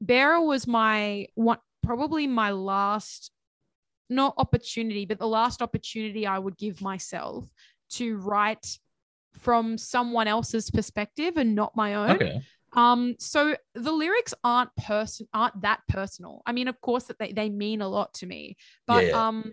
Bearer 0.00 0.40
was 0.40 0.66
my 0.66 1.26
one 1.34 1.58
probably 1.82 2.26
my 2.26 2.52
last 2.52 3.30
not 4.08 4.34
opportunity, 4.38 5.04
but 5.04 5.18
the 5.18 5.28
last 5.28 5.60
opportunity 5.60 6.26
I 6.26 6.38
would 6.38 6.56
give 6.56 6.80
myself 6.80 7.46
to 7.90 8.16
write 8.16 8.78
from 9.38 9.76
someone 9.76 10.26
else's 10.26 10.70
perspective 10.70 11.36
and 11.36 11.54
not 11.54 11.76
my 11.76 11.94
own. 11.94 12.10
Okay. 12.12 12.40
Um, 12.72 13.16
so 13.18 13.56
the 13.74 13.92
lyrics 13.92 14.32
aren't 14.42 14.74
person 14.76 15.28
aren't 15.34 15.60
that 15.60 15.80
personal. 15.86 16.40
I 16.46 16.52
mean, 16.52 16.66
of 16.66 16.80
course 16.80 17.04
that 17.04 17.18
they, 17.18 17.32
they 17.32 17.50
mean 17.50 17.82
a 17.82 17.88
lot 17.88 18.14
to 18.14 18.26
me, 18.26 18.56
but 18.86 19.04
yeah. 19.06 19.28
um 19.28 19.52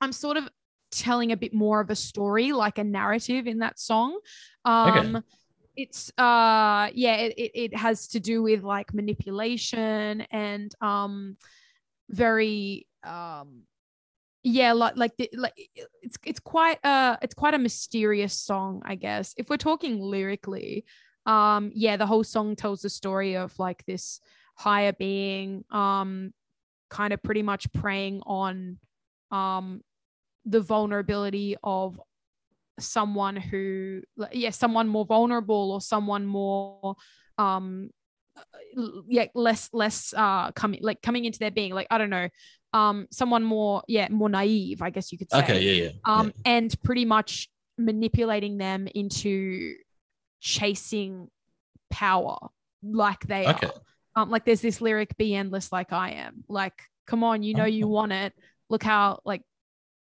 I'm 0.00 0.12
sort 0.12 0.38
of 0.38 0.48
telling 0.90 1.30
a 1.30 1.36
bit 1.36 1.52
more 1.52 1.80
of 1.80 1.90
a 1.90 1.94
story, 1.94 2.52
like 2.52 2.78
a 2.78 2.84
narrative 2.84 3.46
in 3.46 3.58
that 3.58 3.78
song. 3.78 4.18
Um 4.64 5.16
okay 5.16 5.26
it's 5.78 6.10
uh 6.18 6.90
yeah 6.92 7.14
it, 7.14 7.52
it, 7.54 7.76
has 7.76 8.08
to 8.08 8.18
do 8.18 8.42
with 8.42 8.64
like 8.64 8.92
manipulation 8.92 10.22
and 10.32 10.74
um 10.80 11.36
very 12.10 12.84
um 13.04 13.62
yeah 14.42 14.72
like 14.72 14.96
like 14.96 15.16
the, 15.16 15.30
like 15.34 15.52
it's 16.02 16.18
it's 16.26 16.40
quite 16.40 16.84
uh 16.84 17.16
it's 17.22 17.34
quite 17.34 17.54
a 17.54 17.58
mysterious 17.58 18.34
song 18.34 18.82
i 18.84 18.96
guess. 18.96 19.34
If 19.36 19.48
we're 19.48 19.56
talking 19.56 20.02
lyrically 20.02 20.84
um 21.26 21.70
yeah 21.74 21.96
the 21.96 22.06
whole 22.06 22.24
song 22.24 22.56
tells 22.56 22.80
the 22.80 22.90
story 22.90 23.36
of 23.36 23.56
like 23.60 23.84
this 23.86 24.20
higher 24.56 24.92
being 24.92 25.64
um 25.70 26.34
kind 26.90 27.12
of 27.12 27.22
pretty 27.22 27.42
much 27.42 27.72
preying 27.72 28.20
on 28.26 28.78
um 29.30 29.80
the 30.44 30.60
vulnerability 30.60 31.56
of 31.62 32.00
someone 32.78 33.36
who 33.36 34.00
yeah 34.32 34.50
someone 34.50 34.88
more 34.88 35.04
vulnerable 35.04 35.72
or 35.72 35.80
someone 35.80 36.26
more 36.26 36.94
um 37.38 37.90
yeah 39.08 39.26
less 39.34 39.68
less 39.72 40.14
uh 40.16 40.50
coming 40.52 40.80
like 40.82 41.02
coming 41.02 41.24
into 41.24 41.38
their 41.38 41.50
being 41.50 41.72
like 41.72 41.86
i 41.90 41.98
don't 41.98 42.10
know 42.10 42.28
um 42.72 43.06
someone 43.10 43.42
more 43.42 43.82
yeah 43.88 44.06
more 44.10 44.28
naive 44.28 44.82
i 44.82 44.90
guess 44.90 45.10
you 45.10 45.18
could 45.18 45.30
say. 45.30 45.38
okay 45.38 45.60
yeah 45.60 45.84
yeah 45.84 45.90
um 46.04 46.26
yeah. 46.26 46.52
and 46.56 46.82
pretty 46.82 47.04
much 47.04 47.48
manipulating 47.78 48.58
them 48.58 48.86
into 48.94 49.74
chasing 50.40 51.28
power 51.90 52.36
like 52.82 53.20
they 53.26 53.46
okay. 53.46 53.66
are. 53.66 53.72
Um 54.22 54.30
like 54.30 54.44
there's 54.44 54.60
this 54.60 54.80
lyric 54.80 55.16
be 55.16 55.34
endless 55.34 55.72
like 55.72 55.92
i 55.92 56.10
am. 56.12 56.44
Like 56.48 56.80
come 57.06 57.24
on 57.24 57.42
you 57.42 57.54
know 57.54 57.64
you 57.64 57.88
want 57.88 58.12
it. 58.12 58.32
Look 58.68 58.82
how 58.82 59.20
like 59.24 59.42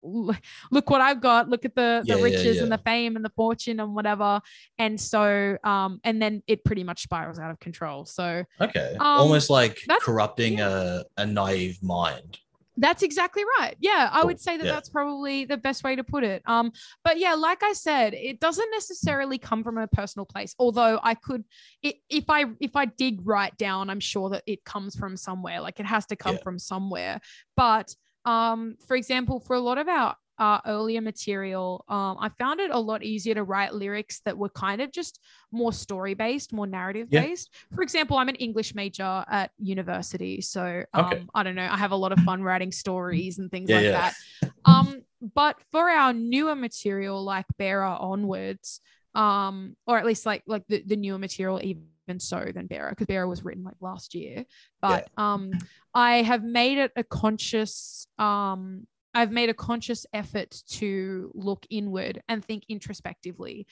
look 0.03 0.91
what 0.91 1.01
I've 1.01 1.21
got. 1.21 1.49
Look 1.49 1.65
at 1.65 1.75
the 1.75 2.05
the 2.07 2.17
riches 2.17 2.45
yeah, 2.45 2.53
yeah. 2.53 2.63
and 2.63 2.73
the 2.73 2.79
fame 2.79 3.17
and 3.17 3.25
the 3.25 3.33
fortune 3.37 3.81
and 3.81 3.95
whatever. 3.95 4.41
And 4.79 5.01
so, 5.01 5.57
um, 5.65 6.01
and 6.05 6.21
then 6.21 6.43
it 6.47 6.65
pretty 6.65 6.85
much 6.85 7.03
spirals 7.03 7.39
out 7.39 7.51
of 7.51 7.61
control. 7.61 8.05
So 8.05 8.45
okay, 8.61 8.97
um, 8.99 9.07
almost 9.07 9.51
like 9.51 9.79
corrupting 10.01 10.61
a 10.61 11.05
a 11.17 11.27
naive 11.27 11.83
mind. 11.83 12.39
That's 12.79 13.03
exactly 13.03 13.43
right. 13.59 13.77
Yeah, 13.81 14.09
I 14.11 14.25
would 14.25 14.41
say 14.41 14.57
that 14.57 14.65
that's 14.65 14.89
probably 14.89 15.45
the 15.45 15.59
best 15.59 15.85
way 15.85 15.95
to 15.95 16.03
put 16.03 16.25
it. 16.25 16.43
Um, 16.47 16.73
but 17.05 17.19
yeah, 17.19 17.35
like 17.35 17.63
I 17.63 17.75
said, 17.75 18.15
it 18.15 18.41
doesn't 18.41 18.71
necessarily 18.71 19.37
come 19.37 19.63
from 19.63 19.77
a 19.77 19.87
personal 19.87 20.25
place. 20.25 20.55
Although 20.59 20.99
I 21.03 21.15
could, 21.15 21.45
it, 21.83 21.97
if 22.09 22.31
I 22.31 22.47
if 22.61 22.75
I 22.75 22.87
dig 22.87 23.21
right 23.27 23.55
down, 23.59 23.91
I'm 23.91 24.01
sure 24.01 24.31
that 24.31 24.43
it 24.47 24.65
comes 24.65 24.97
from 24.97 25.19
somewhere. 25.19 25.61
Like 25.61 25.81
it 25.81 25.87
has 25.87 26.07
to 26.07 26.17
come 26.17 26.39
from 26.39 26.59
somewhere. 26.59 27.21
But 27.57 27.95
um, 28.25 28.77
for 28.87 28.97
example, 28.97 29.41
for 29.41 29.55
a 29.55 29.61
lot 29.61 29.79
of 29.79 29.89
our 29.89 30.17
uh, 30.39 30.61
earlier 30.67 31.01
material, 31.01 31.85
um, 31.89 32.17
I 32.19 32.29
found 32.39 32.61
it 32.61 32.71
a 32.71 32.79
lot 32.79 33.05
easier 33.05 33.35
to 33.35 33.45
write 33.45 33.75
lyrics 33.75 34.21
that 34.25 34.37
were 34.37 34.49
kind 34.49 34.81
of 34.81 34.91
just 34.91 35.21
more 35.53 35.73
story 35.73 36.15
based, 36.15 36.53
more 36.53 36.67
narrative 36.67 37.11
based. 37.11 37.51
Yeah. 37.53 37.77
For 37.77 37.83
example, 37.83 38.17
I'm 38.17 38.29
an 38.29 38.37
English 38.37 38.75
major 38.75 39.25
at 39.29 39.51
university, 39.59 40.41
so 40.41 40.85
um, 40.95 41.05
okay. 41.05 41.27
I 41.35 41.43
don't 41.43 41.55
know, 41.55 41.69
I 41.71 41.77
have 41.77 41.93
a 41.93 41.97
lot 41.97 42.13
of 42.13 42.19
fun 42.21 42.43
writing 42.43 42.73
stories 42.73 43.39
and 43.39 43.51
things 43.51 43.71
yeah, 43.71 43.77
like 43.77 43.85
yeah. 43.85 44.13
that. 44.43 44.51
Um, 44.65 45.03
but 45.35 45.57
for 45.71 45.89
our 45.89 46.13
newer 46.13 46.57
material, 46.57 47.23
like 47.23 47.47
Bearer 47.59 47.85
onwards, 47.85 48.81
um, 49.15 49.77
or 49.87 49.99
at 49.99 50.07
least 50.07 50.27
like 50.27 50.43
like 50.47 50.67
the, 50.69 50.83
the 50.85 50.97
newer 50.97 51.19
material, 51.19 51.61
even 51.63 51.85
even 52.07 52.21
so 52.21 52.51
than 52.55 52.67
Bearer, 52.67 52.91
because 52.91 53.07
Bearer 53.07 53.29
was 53.29 53.45
written 53.45 53.65
like 53.65 53.77
last 53.81 54.15
year. 54.15 54.45
But 54.81 55.09
yeah. 55.17 55.35
um, 55.35 55.53
I 55.95 56.23
have 56.23 56.43
made 56.43 56.79
it 56.79 56.93
a 56.97 57.05
conscious 57.05 58.07
um, 58.19 58.87
I've 59.15 59.31
made 59.31 59.51
a 59.51 59.55
conscious 59.55 60.07
effort 60.13 60.63
to 60.71 61.31
look 61.35 61.67
inward 61.71 62.23
and 62.29 62.45
think 62.45 62.65
introspectively. 62.69 63.67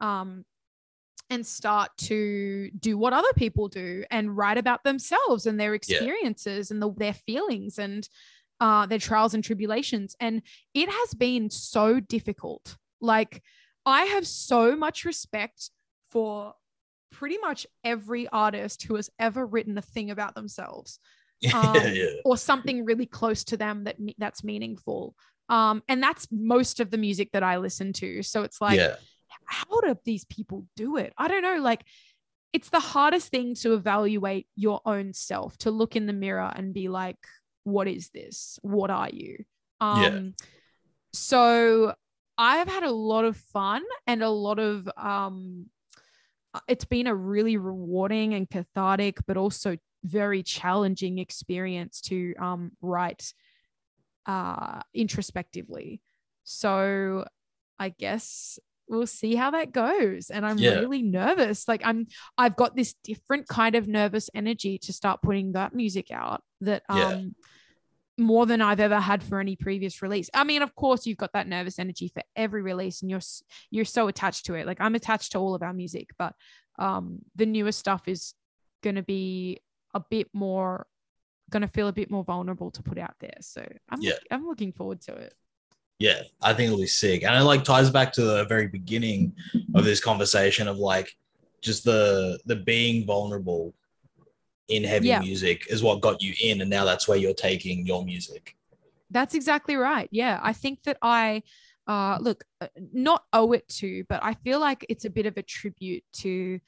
Um, 0.00 0.44
and 1.30 1.46
start 1.46 1.90
to 1.96 2.70
do 2.78 2.98
what 2.98 3.14
other 3.14 3.32
people 3.34 3.66
do 3.66 4.04
and 4.10 4.36
write 4.36 4.58
about 4.58 4.84
themselves 4.84 5.46
and 5.46 5.58
their 5.58 5.72
experiences 5.72 6.68
yeah. 6.68 6.74
and 6.74 6.82
the, 6.82 6.92
their 6.98 7.14
feelings 7.14 7.78
and 7.78 8.06
uh, 8.60 8.84
their 8.84 8.98
trials 8.98 9.32
and 9.32 9.42
tribulations. 9.42 10.14
And 10.20 10.42
it 10.74 10.88
has 10.88 11.14
been 11.14 11.48
so 11.48 11.98
difficult. 11.98 12.76
Like, 13.00 13.42
I 13.86 14.04
have 14.04 14.26
so 14.26 14.76
much 14.76 15.06
respect 15.06 15.70
for 16.10 16.54
pretty 17.14 17.38
much 17.38 17.66
every 17.84 18.26
artist 18.28 18.82
who 18.82 18.96
has 18.96 19.08
ever 19.18 19.46
written 19.46 19.78
a 19.78 19.82
thing 19.82 20.10
about 20.10 20.34
themselves 20.34 20.98
um, 21.54 21.76
yeah. 21.92 22.06
or 22.24 22.36
something 22.36 22.84
really 22.84 23.06
close 23.06 23.44
to 23.44 23.56
them 23.56 23.84
that 23.84 23.96
that's 24.18 24.42
meaningful 24.42 25.14
um, 25.48 25.82
and 25.88 26.02
that's 26.02 26.26
most 26.30 26.80
of 26.80 26.90
the 26.90 26.98
music 26.98 27.30
that 27.32 27.42
i 27.42 27.56
listen 27.56 27.92
to 27.92 28.22
so 28.22 28.42
it's 28.42 28.60
like 28.60 28.78
yeah. 28.78 28.96
how 29.46 29.80
do 29.80 29.96
these 30.04 30.24
people 30.24 30.66
do 30.76 30.96
it 30.96 31.12
i 31.16 31.28
don't 31.28 31.42
know 31.42 31.56
like 31.60 31.84
it's 32.52 32.70
the 32.70 32.80
hardest 32.80 33.28
thing 33.28 33.54
to 33.54 33.74
evaluate 33.74 34.46
your 34.54 34.80
own 34.86 35.12
self 35.12 35.56
to 35.58 35.70
look 35.70 35.96
in 35.96 36.06
the 36.06 36.12
mirror 36.12 36.52
and 36.54 36.74
be 36.74 36.88
like 36.88 37.18
what 37.64 37.86
is 37.86 38.10
this 38.10 38.58
what 38.62 38.90
are 38.90 39.10
you 39.10 39.44
um, 39.80 40.02
yeah. 40.02 40.46
so 41.12 41.94
i've 42.38 42.68
had 42.68 42.82
a 42.82 42.90
lot 42.90 43.24
of 43.24 43.36
fun 43.36 43.82
and 44.06 44.22
a 44.22 44.28
lot 44.28 44.58
of 44.58 44.88
um, 44.96 45.66
it's 46.68 46.84
been 46.84 47.06
a 47.06 47.14
really 47.14 47.56
rewarding 47.56 48.34
and 48.34 48.48
cathartic, 48.48 49.18
but 49.26 49.36
also 49.36 49.76
very 50.04 50.42
challenging 50.42 51.18
experience 51.18 52.00
to 52.02 52.34
um, 52.40 52.72
write 52.80 53.32
uh, 54.26 54.80
introspectively. 54.92 56.00
So 56.44 57.24
I 57.78 57.88
guess 57.88 58.58
we'll 58.88 59.06
see 59.06 59.34
how 59.34 59.50
that 59.52 59.72
goes. 59.72 60.30
And 60.30 60.44
I'm 60.44 60.58
yeah. 60.58 60.78
really 60.80 61.02
nervous. 61.02 61.66
Like 61.66 61.82
I'm, 61.84 62.06
I've 62.36 62.56
got 62.56 62.76
this 62.76 62.94
different 63.02 63.48
kind 63.48 63.74
of 63.74 63.88
nervous 63.88 64.28
energy 64.34 64.78
to 64.78 64.92
start 64.92 65.22
putting 65.22 65.52
that 65.52 65.74
music 65.74 66.10
out 66.10 66.42
that 66.60 66.82
um, 66.88 67.34
more 68.16 68.46
than 68.46 68.60
I've 68.60 68.80
ever 68.80 69.00
had 69.00 69.22
for 69.22 69.40
any 69.40 69.56
previous 69.56 70.00
release. 70.02 70.30
I 70.32 70.44
mean, 70.44 70.62
of 70.62 70.74
course, 70.74 71.06
you've 71.06 71.18
got 71.18 71.32
that 71.32 71.48
nervous 71.48 71.78
energy 71.78 72.08
for 72.08 72.22
every 72.36 72.62
release, 72.62 73.02
and 73.02 73.10
you're 73.10 73.20
you're 73.70 73.84
so 73.84 74.08
attached 74.08 74.46
to 74.46 74.54
it. 74.54 74.66
Like 74.66 74.80
I'm 74.80 74.94
attached 74.94 75.32
to 75.32 75.38
all 75.38 75.54
of 75.54 75.62
our 75.62 75.72
music, 75.72 76.10
but 76.18 76.34
um, 76.78 77.18
the 77.36 77.46
newer 77.46 77.72
stuff 77.72 78.02
is 78.06 78.34
going 78.82 78.96
to 78.96 79.02
be 79.02 79.60
a 79.94 80.00
bit 80.00 80.28
more, 80.32 80.86
going 81.50 81.62
to 81.62 81.68
feel 81.68 81.88
a 81.88 81.92
bit 81.92 82.10
more 82.10 82.24
vulnerable 82.24 82.70
to 82.72 82.82
put 82.82 82.98
out 82.98 83.14
there. 83.20 83.36
So 83.40 83.66
I'm 83.88 84.00
yeah. 84.00 84.12
I'm 84.30 84.46
looking 84.46 84.72
forward 84.72 85.00
to 85.02 85.14
it. 85.14 85.34
Yeah, 85.98 86.22
I 86.42 86.52
think 86.52 86.66
it'll 86.66 86.80
be 86.80 86.86
sick, 86.86 87.24
and 87.24 87.34
it 87.34 87.44
like 87.44 87.64
ties 87.64 87.90
back 87.90 88.12
to 88.14 88.22
the 88.22 88.44
very 88.44 88.68
beginning 88.68 89.32
of 89.74 89.84
this 89.84 90.00
conversation 90.00 90.68
of 90.68 90.76
like 90.76 91.14
just 91.60 91.84
the 91.84 92.38
the 92.46 92.56
being 92.56 93.06
vulnerable 93.06 93.74
in 94.68 94.84
heavy 94.84 95.08
yeah. 95.08 95.20
music 95.20 95.66
is 95.68 95.82
what 95.82 96.00
got 96.00 96.22
you 96.22 96.34
in 96.42 96.60
and 96.60 96.70
now 96.70 96.84
that's 96.84 97.06
where 97.06 97.18
you're 97.18 97.34
taking 97.34 97.86
your 97.86 98.04
music 98.04 98.56
that's 99.10 99.34
exactly 99.34 99.76
right 99.76 100.08
yeah 100.10 100.40
i 100.42 100.52
think 100.52 100.82
that 100.84 100.96
i 101.02 101.42
uh 101.86 102.16
look 102.20 102.44
uh, 102.60 102.66
not 102.92 103.24
owe 103.32 103.52
it 103.52 103.66
to 103.68 104.04
but 104.08 104.22
i 104.24 104.32
feel 104.34 104.58
like 104.58 104.84
it's 104.88 105.04
a 105.04 105.10
bit 105.10 105.26
of 105.26 105.36
a 105.36 105.42
tribute 105.42 106.04
to 106.12 106.58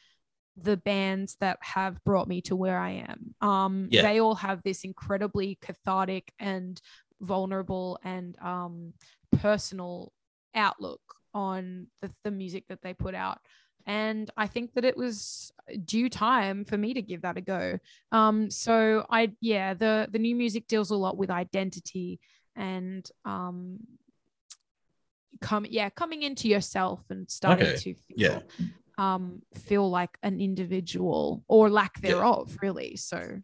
the 0.58 0.76
bands 0.76 1.36
that 1.40 1.58
have 1.60 2.02
brought 2.04 2.28
me 2.28 2.40
to 2.40 2.54
where 2.54 2.78
i 2.78 2.90
am 2.90 3.34
um 3.40 3.88
yeah. 3.90 4.02
they 4.02 4.20
all 4.20 4.34
have 4.34 4.62
this 4.62 4.84
incredibly 4.84 5.58
cathartic 5.62 6.32
and 6.38 6.80
vulnerable 7.20 7.98
and 8.04 8.38
um 8.42 8.92
personal 9.38 10.12
outlook 10.54 11.00
on 11.34 11.86
the, 12.00 12.10
the 12.24 12.30
music 12.30 12.64
that 12.68 12.82
they 12.82 12.94
put 12.94 13.14
out 13.14 13.38
and 13.86 14.30
I 14.36 14.48
think 14.48 14.74
that 14.74 14.84
it 14.84 14.96
was 14.96 15.52
due 15.84 16.08
time 16.08 16.64
for 16.64 16.76
me 16.76 16.94
to 16.94 17.02
give 17.02 17.22
that 17.22 17.36
a 17.36 17.40
go. 17.40 17.78
Um, 18.12 18.50
so 18.50 19.06
I 19.08 19.32
yeah, 19.40 19.74
the 19.74 20.08
the 20.10 20.18
new 20.18 20.34
music 20.34 20.66
deals 20.66 20.90
a 20.90 20.96
lot 20.96 21.16
with 21.16 21.30
identity 21.30 22.20
and 22.56 23.08
um 23.24 23.78
come 25.40 25.66
yeah, 25.68 25.88
coming 25.90 26.22
into 26.22 26.48
yourself 26.48 27.00
and 27.10 27.30
starting 27.30 27.68
okay. 27.68 27.76
to 27.76 27.94
feel, 27.94 28.16
yeah. 28.16 28.40
um 28.98 29.42
feel 29.54 29.88
like 29.88 30.18
an 30.22 30.40
individual 30.40 31.44
or 31.46 31.70
lack 31.70 32.00
thereof, 32.00 32.50
yeah. 32.50 32.58
really. 32.62 32.96
So 32.96 33.40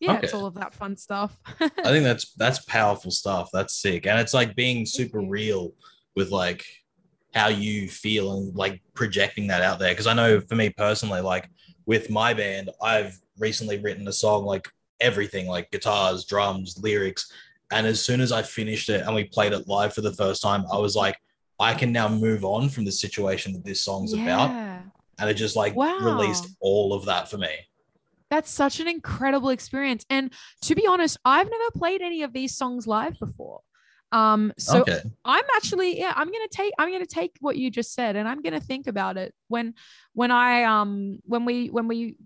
yeah, 0.00 0.12
okay. 0.12 0.20
it's 0.24 0.34
all 0.34 0.46
of 0.46 0.54
that 0.54 0.74
fun 0.74 0.96
stuff. 0.96 1.36
I 1.60 1.68
think 1.68 2.04
that's 2.04 2.32
that's 2.36 2.64
powerful 2.66 3.10
stuff. 3.10 3.48
That's 3.52 3.74
sick. 3.74 4.06
And 4.06 4.20
it's 4.20 4.34
like 4.34 4.54
being 4.54 4.84
super 4.84 5.20
real 5.20 5.72
with 6.14 6.30
like 6.30 6.64
how 7.34 7.48
you 7.48 7.88
feel 7.88 8.32
and 8.32 8.54
like 8.54 8.80
projecting 8.94 9.46
that 9.48 9.62
out 9.62 9.78
there. 9.78 9.90
Because 9.90 10.06
I 10.06 10.14
know 10.14 10.40
for 10.40 10.54
me 10.54 10.70
personally, 10.70 11.20
like 11.20 11.48
with 11.86 12.10
my 12.10 12.34
band, 12.34 12.70
I've 12.82 13.18
recently 13.38 13.78
written 13.78 14.08
a 14.08 14.12
song 14.12 14.44
like 14.44 14.68
everything, 15.00 15.46
like 15.46 15.70
guitars, 15.70 16.24
drums, 16.24 16.78
lyrics. 16.82 17.32
And 17.70 17.86
as 17.86 18.02
soon 18.02 18.20
as 18.20 18.32
I 18.32 18.42
finished 18.42 18.88
it 18.88 19.02
and 19.02 19.14
we 19.14 19.24
played 19.24 19.52
it 19.52 19.68
live 19.68 19.94
for 19.94 20.00
the 20.00 20.14
first 20.14 20.42
time, 20.42 20.64
I 20.72 20.78
was 20.78 20.96
like, 20.96 21.16
I 21.60 21.74
can 21.74 21.92
now 21.92 22.08
move 22.08 22.44
on 22.44 22.68
from 22.68 22.84
the 22.84 22.92
situation 22.92 23.52
that 23.52 23.64
this 23.64 23.82
song's 23.82 24.14
yeah. 24.14 24.22
about. 24.22 24.50
And 25.18 25.28
it 25.28 25.34
just 25.34 25.56
like 25.56 25.74
wow. 25.74 25.98
released 26.00 26.48
all 26.60 26.92
of 26.92 27.04
that 27.06 27.28
for 27.28 27.38
me. 27.38 27.50
That's 28.30 28.50
such 28.50 28.78
an 28.80 28.88
incredible 28.88 29.48
experience. 29.48 30.04
And 30.10 30.32
to 30.62 30.74
be 30.74 30.86
honest, 30.86 31.18
I've 31.24 31.50
never 31.50 31.70
played 31.74 32.02
any 32.02 32.22
of 32.22 32.32
these 32.32 32.56
songs 32.56 32.86
live 32.86 33.18
before. 33.18 33.60
Um, 34.10 34.52
so 34.58 34.80
okay. 34.80 35.00
I'm 35.24 35.44
actually, 35.56 35.98
yeah, 35.98 36.12
I'm 36.16 36.32
gonna 36.32 36.48
take, 36.50 36.72
I'm 36.78 36.90
gonna 36.90 37.06
take 37.06 37.36
what 37.40 37.56
you 37.56 37.70
just 37.70 37.92
said, 37.94 38.16
and 38.16 38.28
I'm 38.28 38.42
gonna 38.42 38.60
think 38.60 38.86
about 38.86 39.16
it 39.16 39.34
when, 39.48 39.74
when 40.14 40.30
I, 40.30 40.64
um, 40.64 41.18
when 41.24 41.44
we, 41.44 41.68
when 41.68 41.88
we 41.88 42.16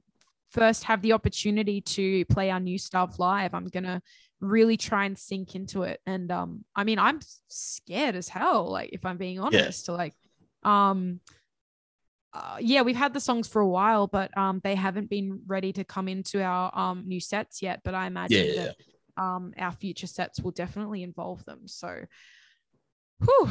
first 0.51 0.85
have 0.85 1.03
the 1.03 1.13
opportunity 1.13 1.81
to 1.81 2.25
play 2.27 2.51
our 2.51 2.61
new 2.61 2.79
stuff 2.79 3.19
live, 3.19 3.55
I'm 3.55 3.67
gonna 3.67 4.03
really 4.41 4.77
try 4.77 5.07
and 5.07 5.19
sink 5.19 5.55
into 5.55 5.85
it. 5.85 6.01
And 6.05 6.31
um, 6.31 6.65
I 6.75 6.85
mean, 6.85 6.99
I'm 6.99 7.21
scared 7.49 8.17
as 8.17 8.29
hell. 8.29 8.71
Like, 8.71 8.91
if 8.93 9.07
I'm 9.07 9.17
being 9.17 9.39
honest, 9.39 9.89
yeah. 9.89 9.93
to 9.93 9.97
like, 9.97 10.15
um, 10.65 11.21
uh, 12.35 12.57
yeah, 12.61 12.83
we've 12.83 12.97
had 12.97 13.15
the 13.15 13.21
songs 13.21 13.47
for 13.47 13.61
a 13.61 13.69
while, 13.69 14.07
but 14.07 14.37
um, 14.37 14.61
they 14.65 14.75
haven't 14.75 15.11
been 15.11 15.43
ready 15.47 15.73
to 15.75 15.85
come 15.85 16.09
into 16.09 16.43
our 16.43 16.77
um 16.77 17.05
new 17.07 17.21
sets 17.21 17.63
yet. 17.63 17.81
But 17.85 17.95
I 17.95 18.07
imagine 18.07 18.47
yeah, 18.47 18.53
yeah. 18.53 18.65
that 18.65 18.77
um, 19.17 19.53
our 19.59 19.73
future 19.73 20.07
sets 20.07 20.41
will 20.41 20.51
definitely 20.51 21.03
involve 21.03 21.45
them. 21.45 21.67
So, 21.67 22.05
whew, 23.25 23.51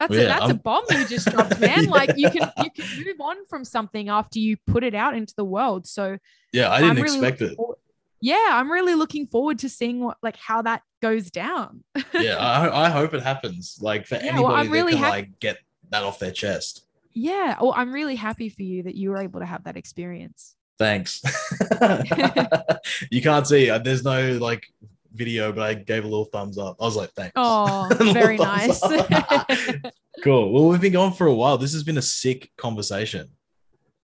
that's 0.00 0.10
well, 0.10 0.20
a, 0.20 0.26
that's 0.26 0.50
a 0.50 0.54
bomb 0.54 0.84
you 0.90 1.06
just 1.06 1.30
dropped, 1.30 1.60
man. 1.60 1.84
yeah. 1.84 1.90
Like 1.90 2.14
you 2.16 2.30
can 2.30 2.50
you 2.62 2.70
can 2.70 3.04
move 3.04 3.20
on 3.20 3.46
from 3.46 3.64
something 3.64 4.08
after 4.08 4.38
you 4.38 4.56
put 4.66 4.84
it 4.84 4.94
out 4.94 5.16
into 5.16 5.34
the 5.36 5.44
world. 5.44 5.86
So 5.86 6.18
yeah, 6.52 6.70
I 6.70 6.80
didn't 6.80 6.96
really 6.96 7.18
expect 7.18 7.42
it. 7.42 7.56
Forward, 7.56 7.76
yeah, 8.20 8.48
I'm 8.50 8.70
really 8.70 8.94
looking 8.94 9.26
forward 9.26 9.60
to 9.60 9.68
seeing 9.68 10.00
what 10.00 10.16
like 10.22 10.36
how 10.36 10.62
that 10.62 10.82
goes 11.00 11.30
down. 11.30 11.84
yeah, 12.14 12.36
I, 12.38 12.86
I 12.86 12.88
hope 12.90 13.14
it 13.14 13.22
happens. 13.22 13.78
Like 13.80 14.06
for 14.06 14.16
yeah, 14.16 14.22
anybody 14.22 14.44
well, 14.44 14.54
I'm 14.54 14.66
that 14.66 14.72
really 14.72 14.92
can 14.92 15.02
ha- 15.02 15.10
like 15.10 15.38
get 15.40 15.58
that 15.90 16.04
off 16.04 16.18
their 16.18 16.30
chest. 16.30 16.86
Yeah, 17.14 17.56
well, 17.60 17.74
I'm 17.76 17.92
really 17.92 18.16
happy 18.16 18.48
for 18.48 18.62
you 18.62 18.84
that 18.84 18.94
you 18.94 19.10
were 19.10 19.18
able 19.18 19.40
to 19.40 19.46
have 19.46 19.64
that 19.64 19.76
experience. 19.76 20.56
Thanks. 20.78 21.22
you 23.10 23.22
can't 23.22 23.46
see. 23.46 23.70
Uh, 23.70 23.78
there's 23.78 24.02
no 24.02 24.38
like 24.38 24.66
video, 25.14 25.52
but 25.52 25.62
I 25.62 25.74
gave 25.74 26.04
a 26.04 26.08
little 26.08 26.24
thumbs 26.24 26.58
up. 26.58 26.76
I 26.80 26.84
was 26.84 26.96
like, 26.96 27.10
thanks. 27.12 27.32
Oh, 27.36 27.88
very 28.12 28.36
nice. 28.36 28.80
cool. 30.22 30.52
Well, 30.52 30.68
we've 30.68 30.80
been 30.80 30.92
going 30.92 31.12
for 31.12 31.26
a 31.26 31.34
while. 31.34 31.58
This 31.58 31.72
has 31.72 31.82
been 31.82 31.98
a 31.98 32.02
sick 32.02 32.50
conversation. 32.56 33.28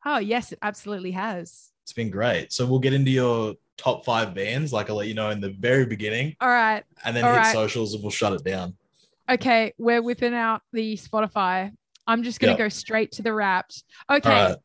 Oh, 0.04 0.18
yes, 0.18 0.52
it 0.52 0.58
absolutely 0.62 1.12
has. 1.12 1.70
It's 1.82 1.92
been 1.92 2.10
great. 2.10 2.52
So 2.52 2.66
we'll 2.66 2.78
get 2.78 2.92
into 2.92 3.10
your 3.10 3.54
top 3.76 4.04
five 4.04 4.34
bands, 4.34 4.72
like 4.72 4.90
I'll 4.90 4.96
let 4.96 5.08
you 5.08 5.14
know 5.14 5.30
in 5.30 5.40
the 5.40 5.50
very 5.50 5.86
beginning. 5.86 6.36
All 6.40 6.48
right. 6.48 6.82
And 7.04 7.16
then 7.16 7.24
All 7.24 7.32
hit 7.32 7.38
right. 7.38 7.52
socials 7.52 7.94
and 7.94 8.02
we'll 8.02 8.10
shut 8.10 8.32
it 8.32 8.44
down. 8.44 8.76
Okay, 9.28 9.72
we're 9.78 10.02
whipping 10.02 10.34
out 10.34 10.62
the 10.72 10.96
Spotify. 10.96 11.72
I'm 12.06 12.22
just 12.22 12.40
gonna 12.40 12.52
yep. 12.52 12.58
go 12.58 12.68
straight 12.68 13.12
to 13.12 13.22
the 13.22 13.32
wrapped. 13.32 13.84
Okay. 14.10 14.28
Right. 14.28 14.56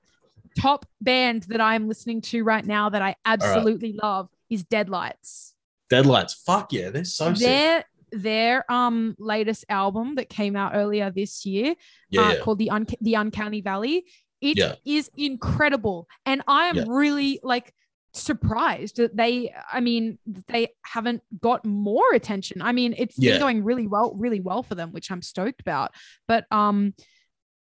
Top 0.59 0.85
band 0.99 1.43
that 1.43 1.61
I'm 1.61 1.87
listening 1.87 2.21
to 2.21 2.43
right 2.43 2.65
now 2.65 2.89
that 2.89 3.01
I 3.01 3.15
absolutely 3.25 3.91
right. 3.91 4.03
love 4.03 4.29
is 4.49 4.65
Deadlights. 4.65 5.53
Deadlights. 5.89 6.33
Fuck 6.45 6.73
yeah, 6.73 6.89
they're 6.89 7.03
so 7.03 7.31
their, 7.31 7.79
sick. 7.79 7.85
Their 8.11 8.71
um 8.71 9.15
latest 9.19 9.65
album 9.69 10.15
that 10.15 10.29
came 10.29 10.55
out 10.55 10.71
earlier 10.75 11.11
this 11.11 11.45
year, 11.45 11.75
yeah, 12.09 12.21
uh, 12.21 12.31
yeah. 12.31 12.39
called 12.39 12.59
the 12.59 12.69
Un- 12.69 12.87
the 13.01 13.15
Uncanny 13.15 13.61
Valley. 13.61 14.05
It 14.41 14.57
yeah. 14.57 14.75
is 14.85 15.11
incredible, 15.17 16.07
and 16.25 16.41
I 16.47 16.67
am 16.67 16.89
really 16.89 17.39
like 17.43 17.73
surprised 18.13 18.97
that 18.97 19.15
they 19.15 19.53
i 19.71 19.79
mean 19.79 20.17
they 20.47 20.67
haven't 20.81 21.21
got 21.39 21.63
more 21.63 22.11
attention 22.15 22.59
i 22.59 22.71
mean 22.71 22.95
it's 22.97 23.15
yeah. 23.19 23.33
been 23.33 23.39
going 23.39 23.63
really 23.63 23.85
well 23.85 24.15
really 24.15 24.39
well 24.39 24.63
for 24.63 24.73
them 24.73 24.91
which 24.91 25.11
i'm 25.11 25.21
stoked 25.21 25.61
about 25.61 25.91
but 26.27 26.45
um 26.51 26.93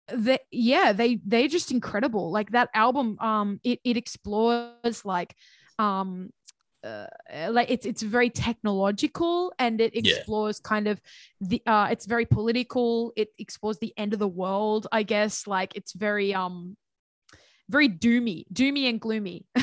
the 0.07 0.39
yeah 0.49 0.93
they 0.93 1.19
they're 1.25 1.49
just 1.49 1.71
incredible 1.71 2.31
like 2.31 2.51
that 2.51 2.69
album 2.73 3.17
um 3.19 3.59
it 3.63 3.79
it 3.83 3.97
explores 3.97 5.03
like 5.03 5.35
um 5.79 6.29
uh, 6.83 7.05
like 7.49 7.69
it's 7.69 7.85
it's 7.85 8.01
very 8.01 8.29
technological 8.29 9.53
and 9.59 9.79
it 9.79 9.95
explores 9.95 10.59
yeah. 10.63 10.67
kind 10.67 10.87
of 10.87 10.99
the 11.39 11.61
uh 11.65 11.87
it's 11.91 12.05
very 12.05 12.25
political. 12.25 13.13
It 13.15 13.29
explores 13.37 13.77
the 13.79 13.93
end 13.97 14.13
of 14.13 14.19
the 14.19 14.27
world 14.27 14.87
i 14.91 15.03
guess. 15.03 15.47
Like 15.47 15.75
it's 15.75 15.93
very 15.93 16.33
um 16.33 16.75
very 17.69 17.87
doomy 17.89 18.45
doomy 18.51 18.89
and 18.89 18.99
gloomy. 18.99 19.45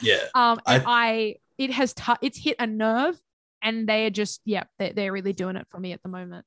Yeah. 0.00 0.24
Um 0.34 0.60
and 0.66 0.82
I, 0.86 0.86
I 0.86 1.36
it 1.58 1.70
has 1.72 1.92
t- 1.92 2.22
it's 2.22 2.38
hit 2.38 2.56
a 2.58 2.66
nerve 2.66 3.20
and 3.60 3.86
they 3.88 4.06
are 4.06 4.10
just 4.10 4.40
yeah 4.44 4.64
they're, 4.78 4.92
they're 4.92 5.12
really 5.12 5.32
doing 5.32 5.56
it 5.56 5.66
for 5.70 5.78
me 5.78 5.92
at 5.92 6.02
the 6.02 6.08
moment. 6.08 6.46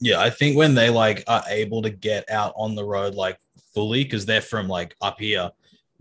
Yeah 0.00 0.20
i 0.20 0.30
think 0.30 0.56
when 0.56 0.74
they 0.74 0.90
like 0.90 1.24
are 1.26 1.44
able 1.48 1.82
to 1.82 1.90
get 1.90 2.30
out 2.30 2.52
on 2.56 2.74
the 2.74 2.84
road 2.84 3.14
like 3.14 3.38
fully 3.74 4.04
because 4.04 4.26
they're 4.26 4.40
from 4.42 4.68
like 4.68 4.94
up 5.00 5.18
here 5.18 5.50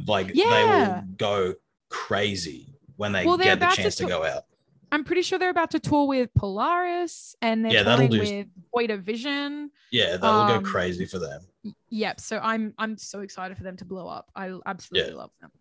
like 0.06 0.32
yeah. 0.34 0.50
they 0.50 0.66
will 0.66 1.04
go 1.18 1.54
crazy 1.90 2.75
when 2.98 3.12
they 3.12 3.26
well, 3.26 3.38
get 3.38 3.60
the 3.60 3.68
chance 3.68 3.96
to, 3.96 4.04
to, 4.04 4.10
go 4.10 4.24
out. 4.24 4.44
I'm 4.92 5.04
pretty 5.04 5.24
sure 5.24 5.40
they're 5.40 5.50
about 5.50 5.72
to 5.72 5.80
tour 5.80 6.08
with 6.08 6.34
Polaris 6.34 7.36
and 7.42 7.66
they're 7.66 7.74
yeah, 7.74 7.84
touring 7.84 8.10
do... 8.10 8.20
with 8.20 8.48
Void 8.74 8.92
of 8.92 9.04
Vision. 9.04 9.72
Yeah, 9.92 10.18
that'll 10.18 10.42
um, 10.42 10.64
go 10.64 10.70
crazy 10.70 11.06
for 11.06 11.20
them. 11.20 11.42
Yep. 11.90 12.20
So 12.20 12.40
I'm 12.42 12.74
I'm 12.78 12.98
so 12.98 13.22
excited 13.22 13.58
for 13.58 13.64
them 13.64 13.78
to 13.78 13.86
blow 13.86 14.08
up. 14.08 14.30
I 14.36 14.58
absolutely 14.66 15.12
yeah. 15.12 15.18
love 15.18 15.32
them. 15.42 15.52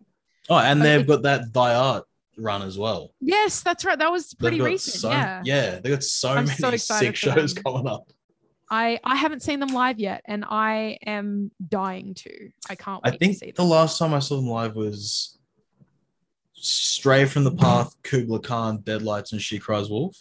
Oh, 0.50 0.58
and 0.58 0.82
they've 0.82 1.06
got 1.06 1.22
that 1.22 1.52
Die 1.52 1.74
Art 1.74 2.04
run 2.36 2.62
as 2.62 2.76
well. 2.76 3.12
Yes, 3.20 3.62
that's 3.62 3.84
right. 3.84 3.98
That 3.98 4.12
was 4.12 4.34
pretty 4.34 4.60
recent. 4.60 4.96
So, 4.96 5.10
yeah. 5.10 5.42
Yeah, 5.44 5.78
they 5.80 5.90
got 5.90 6.04
so 6.04 6.30
I'm 6.30 6.46
many 6.46 6.56
so 6.56 6.76
sick 6.76 7.16
shows 7.16 7.54
coming 7.54 7.86
up. 7.86 8.10
I 8.70 8.98
I 9.04 9.16
haven't 9.16 9.42
seen 9.42 9.60
them 9.60 9.70
live 9.70 9.98
yet, 9.98 10.22
and 10.24 10.44
I 10.48 10.98
am 11.06 11.50
dying 11.68 12.14
to. 12.14 12.50
I 12.68 12.74
can't. 12.74 13.00
I 13.04 13.10
think 13.10 13.54
the 13.54 13.64
last 13.64 13.98
time 13.98 14.14
I 14.14 14.18
saw 14.18 14.36
them 14.36 14.46
live 14.46 14.74
was 14.74 15.38
Stray 16.64 17.26
from 17.26 17.44
the 17.44 17.52
Path, 17.52 17.94
Kublai 18.02 18.38
Khan, 18.38 18.78
Deadlights, 18.78 19.32
and 19.32 19.40
She 19.40 19.58
Cries 19.58 19.90
Wolf. 19.90 20.16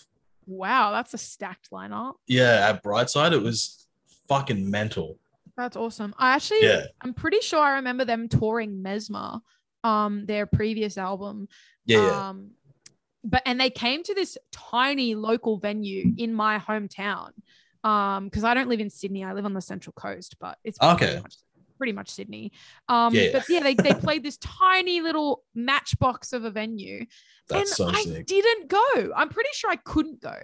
Wow, 0.46 0.92
that's 0.92 1.14
a 1.14 1.18
stacked 1.18 1.72
lineup. 1.72 2.16
Yeah, 2.28 2.70
at 2.70 2.84
Brightside, 2.84 3.32
it 3.32 3.42
was 3.42 3.88
fucking 4.28 4.70
mental. 4.70 5.18
That's 5.56 5.78
awesome. 5.78 6.14
I 6.18 6.36
actually, 6.36 6.64
yeah. 6.64 6.86
I'm 7.02 7.14
pretty 7.14 7.40
sure 7.42 7.60
I 7.60 7.76
remember 7.76 8.06
them 8.06 8.28
touring 8.28 8.82
Mesmer, 8.82 9.40
um, 9.84 10.26
their 10.26 10.46
previous 10.46 10.98
album. 10.98 11.48
Yeah. 11.86 12.30
Um, 12.30 12.52
but 13.24 13.42
and 13.46 13.60
they 13.60 13.70
came 13.70 14.04
to 14.04 14.14
this 14.14 14.38
tiny 14.52 15.16
local 15.16 15.58
venue 15.58 16.14
in 16.18 16.34
my 16.34 16.60
hometown. 16.60 17.30
Um, 17.86 18.26
because 18.26 18.44
I 18.46 18.54
don't 18.54 18.70
live 18.70 18.80
in 18.80 18.90
Sydney, 18.90 19.24
I 19.24 19.34
live 19.34 19.46
on 19.46 19.54
the 19.54 19.62
central 19.62 19.94
coast, 19.94 20.38
but 20.40 20.58
it's 20.64 20.80
okay. 20.82 21.20
Much, 21.22 21.36
pretty 21.78 21.94
much 21.94 22.10
Sydney. 22.10 22.52
Um, 22.88 23.14
yeah. 23.14 23.30
but 23.34 23.46
yeah, 23.50 23.62
they, 23.62 23.74
they 23.74 23.94
played 23.94 24.24
this 24.24 24.38
tiny 24.38 25.02
little 25.02 25.44
matchbox 25.56 26.34
of 26.34 26.46
a 26.46 26.52
venue. 26.52 27.06
That's 27.48 27.70
and 27.80 27.92
so 27.92 27.98
I 27.98 28.04
sick. 28.04 28.26
didn't 28.26 28.70
go. 28.70 29.12
I'm 29.16 29.30
pretty 29.30 29.50
sure 29.54 29.70
I 29.70 29.76
couldn't 29.76 30.22
go. 30.22 30.36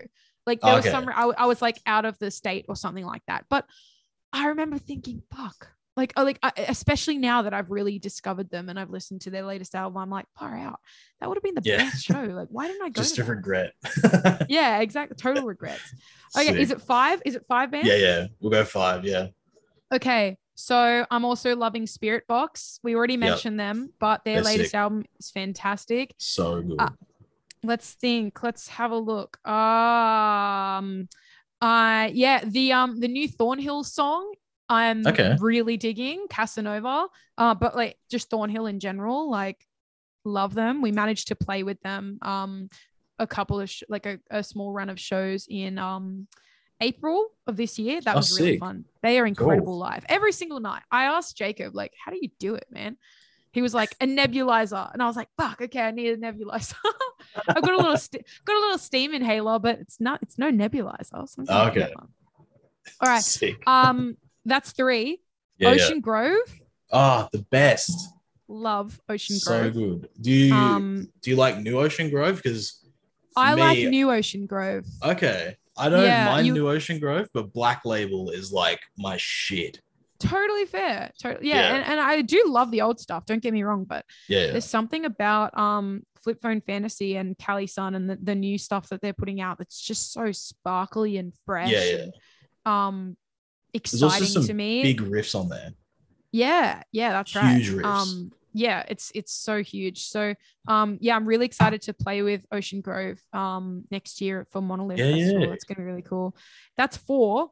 Like 0.46 0.62
there 0.62 0.78
okay. 0.78 0.90
was 0.90 0.92
some 0.92 1.10
I, 1.10 1.32
I 1.38 1.46
was 1.46 1.62
like 1.62 1.80
out 1.86 2.06
of 2.06 2.18
the 2.20 2.32
state 2.32 2.66
or 2.68 2.76
something 2.76 3.06
like 3.06 3.22
that. 3.28 3.46
But 3.50 3.66
I 4.34 4.48
remember 4.48 4.78
thinking, 4.78 5.22
fuck, 5.36 5.70
like 5.96 6.14
oh, 6.16 6.24
like 6.24 6.40
especially 6.58 7.18
now 7.18 7.44
that 7.44 7.54
I've 7.54 7.70
really 7.70 8.00
discovered 8.00 8.50
them 8.50 8.70
and 8.70 8.80
I've 8.80 8.90
listened 8.90 9.22
to 9.22 9.30
their 9.30 9.44
latest 9.44 9.76
album, 9.76 9.98
I'm 9.98 10.10
like, 10.10 10.26
far 10.38 10.58
out. 10.58 10.80
That 11.20 11.30
would 11.30 11.38
have 11.38 11.44
been 11.44 11.56
the 11.56 11.62
yeah. 11.64 11.78
best 11.78 12.04
show. 12.04 12.22
Like, 12.22 12.48
why 12.50 12.68
didn't 12.68 12.84
I 12.84 12.90
go? 12.90 13.02
Just 13.02 13.20
a 13.20 13.24
that? 13.24 13.30
regret. 13.30 13.74
yeah, 14.50 14.80
exactly. 14.80 15.16
Total 15.18 15.44
regrets. 15.46 15.94
Okay, 16.36 16.48
Sick. 16.48 16.56
is 16.58 16.72
it 16.72 16.82
five? 16.82 17.22
Is 17.26 17.36
it 17.36 17.46
five 17.48 17.70
bands? 17.70 17.88
Yeah, 17.88 17.96
yeah. 17.96 18.26
We'll 18.40 18.52
go 18.52 18.64
five. 18.64 19.04
Yeah. 19.06 19.28
Okay. 19.94 20.38
So 20.60 21.06
I'm 21.10 21.24
also 21.24 21.56
loving 21.56 21.86
Spiritbox. 21.86 22.80
We 22.84 22.94
already 22.94 23.16
mentioned 23.16 23.58
yep. 23.58 23.70
them, 23.70 23.94
but 23.98 24.26
their 24.26 24.36
They're 24.36 24.44
latest 24.44 24.72
sick. 24.72 24.78
album 24.78 25.06
is 25.18 25.32
fantastic. 25.32 26.14
So 26.18 26.62
good. 26.62 26.76
Uh, 26.78 26.90
let's 27.64 27.94
think. 27.94 28.44
Let's 28.44 28.68
have 28.68 28.92
a 28.92 28.98
look. 28.98 29.40
Um 29.48 31.08
uh 31.62 32.10
yeah, 32.12 32.44
the 32.44 32.74
um 32.74 33.00
the 33.00 33.08
new 33.08 33.30
Thornhill 33.30 33.86
song 33.86 34.34
I'm 34.68 35.08
okay. 35.08 35.38
really 35.40 35.78
digging 35.78 36.28
Casanova. 36.30 37.08
Uh, 37.38 37.56
but 37.56 37.74
like 37.76 37.98
just 38.12 38.30
Thornhill 38.30 38.66
in 38.66 38.82
general, 38.82 39.32
like 39.32 39.66
love 40.26 40.54
them. 40.54 40.82
We 40.82 40.92
managed 40.92 41.30
to 41.30 41.36
play 41.36 41.64
with 41.64 41.80
them 41.82 42.20
um 42.22 42.68
a 43.18 43.26
couple 43.26 43.62
of 43.62 43.70
sh- 43.70 43.84
like 43.88 44.06
a, 44.06 44.20
a 44.30 44.44
small 44.44 44.74
run 44.74 44.90
of 44.90 45.00
shows 45.00 45.48
in 45.50 45.80
um 45.80 46.28
April 46.82 47.28
of 47.48 47.58
this 47.58 47.78
year. 47.78 48.02
That 48.02 48.16
oh, 48.16 48.20
was 48.20 48.40
really 48.40 48.54
sick. 48.54 48.60
fun. 48.60 48.86
They 49.02 49.20
are 49.20 49.26
incredible 49.26 49.68
cool. 49.68 49.78
live 49.80 50.06
every 50.10 50.32
single 50.32 50.60
night. 50.60 50.84
I 50.92 51.06
asked 51.06 51.38
Jacob, 51.38 51.76
like, 51.76 51.94
how 52.04 52.12
do 52.12 52.18
you 52.22 52.30
do 52.40 52.56
it, 52.56 52.66
man? 52.72 52.98
He 53.52 53.62
was 53.62 53.74
like 53.74 53.96
a 54.00 54.06
nebulizer, 54.06 54.94
and 54.94 55.02
I 55.02 55.08
was 55.08 55.16
like, 55.16 55.30
"Fuck, 55.36 55.60
okay, 55.62 55.82
I 55.82 55.90
need 55.90 56.10
a 56.10 56.18
nebulizer." 56.18 56.76
I've 57.48 57.64
got 57.64 57.74
a 57.74 57.78
little 57.78 57.98
st- 58.08 58.24
got 58.46 58.56
a 58.56 58.60
little 58.60 58.78
steam 58.78 59.14
inhaler, 59.14 59.58
but 59.58 59.80
it's 59.80 60.00
not. 60.00 60.22
It's 60.22 60.38
no 60.38 60.52
nebulizer. 60.52 61.28
So 61.28 61.44
okay. 61.68 61.92
All 63.02 63.10
right. 63.10 63.24
Sick. 63.24 63.64
Um, 63.66 64.18
that's 64.46 64.72
three. 64.72 65.22
Yeah, 65.58 65.70
Ocean 65.70 65.96
yeah. 65.96 66.02
Grove. 66.02 66.62
Ah, 66.92 67.26
oh, 67.26 67.30
the 67.32 67.44
best. 67.44 68.14
Love 68.48 69.00
Ocean 69.10 69.38
Grove. 69.44 69.74
So 69.74 69.80
good. 69.80 70.10
Do 70.22 70.32
you 70.32 70.54
um, 70.54 71.08
do 71.22 71.32
you 71.32 71.36
like 71.36 71.58
New 71.58 71.80
Ocean 71.80 72.10
Grove? 72.12 72.38
Because 72.38 72.84
I 73.36 73.56
me, 73.56 73.62
like 73.62 73.80
New 73.90 74.12
Ocean 74.12 74.46
Grove. 74.46 74.86
Okay. 75.04 75.58
I 75.80 75.90
don't 75.90 76.04
yeah, 76.04 76.26
mind 76.26 76.48
you, 76.48 76.54
New 76.54 76.70
Ocean 76.70 77.00
Grove, 77.00 77.28
but 77.34 77.54
Black 77.54 77.86
Label 77.86 78.30
is 78.30 78.52
like 78.52 78.82
my 78.98 79.16
shit. 79.18 79.80
Totally 80.20 80.66
fair. 80.66 81.12
Totally. 81.22 81.48
Yeah. 81.48 81.56
yeah. 81.56 81.76
And, 81.76 81.86
and 81.86 82.00
I 82.00 82.22
do 82.22 82.44
love 82.48 82.72
the 82.72 82.82
old 82.82 83.00
stuff. 83.00 83.26
Don't 83.26 83.42
get 83.42 83.54
me 83.54 83.64
wrong, 83.64 83.86
but 83.86 84.04
yeah, 84.28 84.48
there's 84.48 84.66
something 84.66 85.06
about 85.06 85.58
um 85.58 86.04
Flip 86.22 86.42
Phone 86.42 86.60
Fantasy 86.60 87.16
and 87.16 87.38
Cali 87.38 87.68
Sun 87.68 87.96
and 87.96 88.10
the, 88.10 88.18
the 88.22 88.36
new 88.36 88.58
stuff 88.58 88.90
that 88.90 89.02
they're 89.02 89.14
putting 89.14 89.40
out 89.40 89.58
that's 89.58 89.80
just 89.80 90.12
so 90.12 90.32
sparkly 90.34 91.18
and 91.18 91.34
fresh. 91.46 91.72
Yeah. 91.72 91.84
yeah. 91.84 92.04
And, 92.04 92.14
um 92.66 93.18
exciting 93.74 94.44
to 94.44 94.54
me. 94.54 94.82
Big 94.84 95.02
riffs 95.02 95.40
on 95.40 95.48
there. 95.48 95.72
Yeah, 96.32 96.84
yeah, 96.92 97.12
that's 97.12 97.32
huge 97.32 97.70
right. 97.70 97.84
Riffs. 97.84 97.86
Um, 97.86 98.32
yeah, 98.54 98.84
it's 98.88 99.12
it's 99.16 99.34
so 99.34 99.62
huge. 99.64 100.06
So 100.06 100.34
um, 100.68 100.98
yeah, 101.02 101.16
I'm 101.16 101.26
really 101.26 101.46
excited 101.46 101.82
to 101.84 101.94
play 101.94 102.22
with 102.22 102.46
Ocean 102.52 102.82
Grove 102.82 103.22
um 103.34 103.84
next 103.92 104.22
year 104.22 104.48
for 104.52 104.62
Monolith 104.62 105.00
yeah, 105.00 105.12
Festival. 105.12 105.42
Yeah. 105.48 105.54
It's 105.54 105.64
gonna 105.64 105.80
be 105.80 105.86
really 105.86 106.02
cool. 106.02 106.36
That's 106.78 106.98
four. 106.98 107.52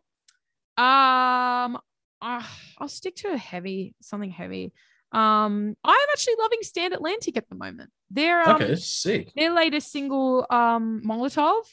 Um, 0.78 1.78
uh, 2.22 2.44
I'll 2.78 2.88
stick 2.88 3.16
to 3.18 3.30
a 3.30 3.38
heavy, 3.38 3.96
something 4.02 4.30
heavy. 4.30 4.74
Um, 5.12 5.76
I'm 5.84 6.08
actually 6.12 6.36
loving 6.40 6.60
Stand 6.62 6.94
Atlantic 6.94 7.38
at 7.38 7.48
the 7.50 7.56
moment. 7.56 7.90
They're 8.12 8.48
um, 8.48 8.56
okay, 8.62 8.76
sick. 8.76 9.32
Their 9.36 9.54
latest 9.54 9.92
single, 9.92 10.46
um, 10.50 11.02
Molotov. 11.06 11.64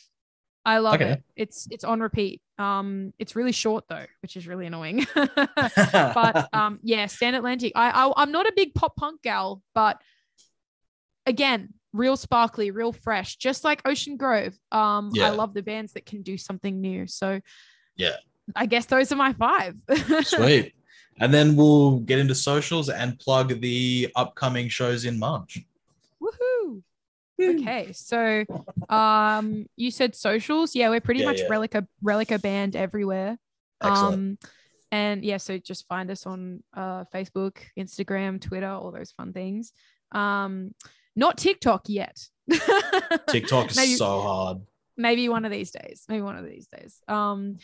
I 0.64 0.78
love 0.78 0.94
okay. 0.94 1.10
it. 1.12 1.22
It's 1.36 1.68
it's 1.70 1.84
on 1.84 2.00
repeat. 2.00 2.40
Um, 2.58 3.12
it's 3.18 3.36
really 3.36 3.52
short 3.52 3.84
though, 3.88 4.06
which 4.22 4.36
is 4.36 4.46
really 4.46 4.66
annoying. 4.66 5.06
but 5.14 6.48
um, 6.54 6.80
yeah, 6.82 7.06
Stand 7.06 7.36
Atlantic. 7.36 7.72
I, 7.74 7.90
I 7.90 8.12
I'm 8.16 8.32
not 8.32 8.46
a 8.46 8.52
big 8.56 8.74
pop 8.74 8.96
punk 8.96 9.22
gal, 9.22 9.62
but 9.74 10.00
again, 11.26 11.74
real 11.92 12.16
sparkly, 12.16 12.70
real 12.70 12.92
fresh, 12.92 13.36
just 13.36 13.64
like 13.64 13.82
Ocean 13.84 14.16
Grove. 14.16 14.54
Um, 14.72 15.10
yeah. 15.12 15.26
I 15.26 15.30
love 15.30 15.54
the 15.54 15.62
bands 15.62 15.92
that 15.94 16.06
can 16.06 16.22
do 16.22 16.38
something 16.38 16.80
new. 16.80 17.06
So 17.06 17.40
yeah, 17.96 18.16
I 18.56 18.66
guess 18.66 18.86
those 18.86 19.12
are 19.12 19.16
my 19.16 19.32
five. 19.34 19.76
Sweet. 20.22 20.74
And 21.20 21.32
then 21.32 21.54
we'll 21.54 22.00
get 22.00 22.18
into 22.18 22.34
socials 22.34 22.88
and 22.88 23.18
plug 23.18 23.60
the 23.60 24.10
upcoming 24.16 24.68
shows 24.68 25.04
in 25.04 25.18
March. 25.18 25.60
Woohoo! 27.40 27.60
Okay, 27.60 27.92
so 27.92 28.44
um, 28.88 29.66
you 29.76 29.90
said 29.90 30.14
socials. 30.14 30.74
Yeah, 30.74 30.90
we're 30.90 31.00
pretty 31.00 31.20
yeah, 31.20 31.26
much 31.26 31.40
yeah. 31.40 31.48
Relica 31.48 31.86
Relica 32.02 32.38
band 32.38 32.76
everywhere. 32.76 33.36
Excellent. 33.82 34.14
Um, 34.14 34.38
and 34.92 35.24
yeah, 35.24 35.38
so 35.38 35.58
just 35.58 35.88
find 35.88 36.10
us 36.10 36.26
on 36.26 36.62
uh, 36.72 37.04
Facebook, 37.12 37.56
Instagram, 37.76 38.40
Twitter, 38.40 38.68
all 38.68 38.92
those 38.92 39.10
fun 39.10 39.32
things. 39.32 39.72
Um, 40.12 40.72
not 41.16 41.36
TikTok 41.36 41.88
yet. 41.88 42.16
TikTok 43.28 43.70
is 43.70 43.76
maybe, 43.76 43.94
so 43.94 44.20
hard. 44.20 44.58
Maybe 44.96 45.28
one 45.28 45.44
of 45.44 45.50
these 45.50 45.72
days. 45.72 46.04
Maybe 46.08 46.22
one 46.22 46.36
of 46.36 46.44
these 46.44 46.68
days. 46.68 47.00
Um, 47.08 47.56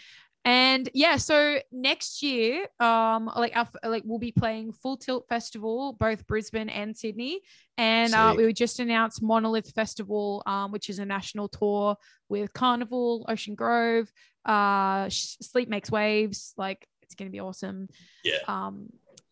and 0.44 0.88
yeah 0.94 1.16
so 1.16 1.58
next 1.70 2.22
year 2.22 2.66
um 2.80 3.30
like 3.36 3.54
our, 3.54 3.68
like 3.84 4.02
we'll 4.06 4.18
be 4.18 4.32
playing 4.32 4.72
full 4.72 4.96
tilt 4.96 5.26
festival 5.28 5.92
both 5.92 6.26
brisbane 6.26 6.70
and 6.70 6.96
sydney. 6.96 7.40
And 7.76 8.12
uh, 8.12 8.34
we 8.36 8.52
just 8.52 8.78
announced 8.78 9.22
monolith 9.22 9.70
festival 9.72 10.42
um 10.46 10.72
which 10.72 10.88
is 10.88 10.98
a 10.98 11.04
national 11.04 11.48
tour 11.48 11.96
with 12.28 12.52
Carnivool 12.54 13.24
ocean 13.28 13.54
grove 13.54 14.10
uh 14.46 15.08
sleep 15.10 15.68
makes 15.68 15.90
waves. 15.90 16.54
Like 16.56 16.86
it's 17.02 17.14
gonna 17.14 17.30
be 17.30 17.40
awesome. 17.40 17.88
Yeah. 18.24 18.38
Um 18.48 18.88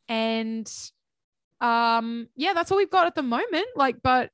and 0.09 0.71
um 1.61 2.29
yeah 2.37 2.53
that's 2.53 2.71
all 2.71 2.77
we've 2.77 2.91
got 2.91 3.07
at 3.07 3.15
the 3.15 3.23
moment. 3.23 3.67
Like 3.77 4.03
but 4.03 4.31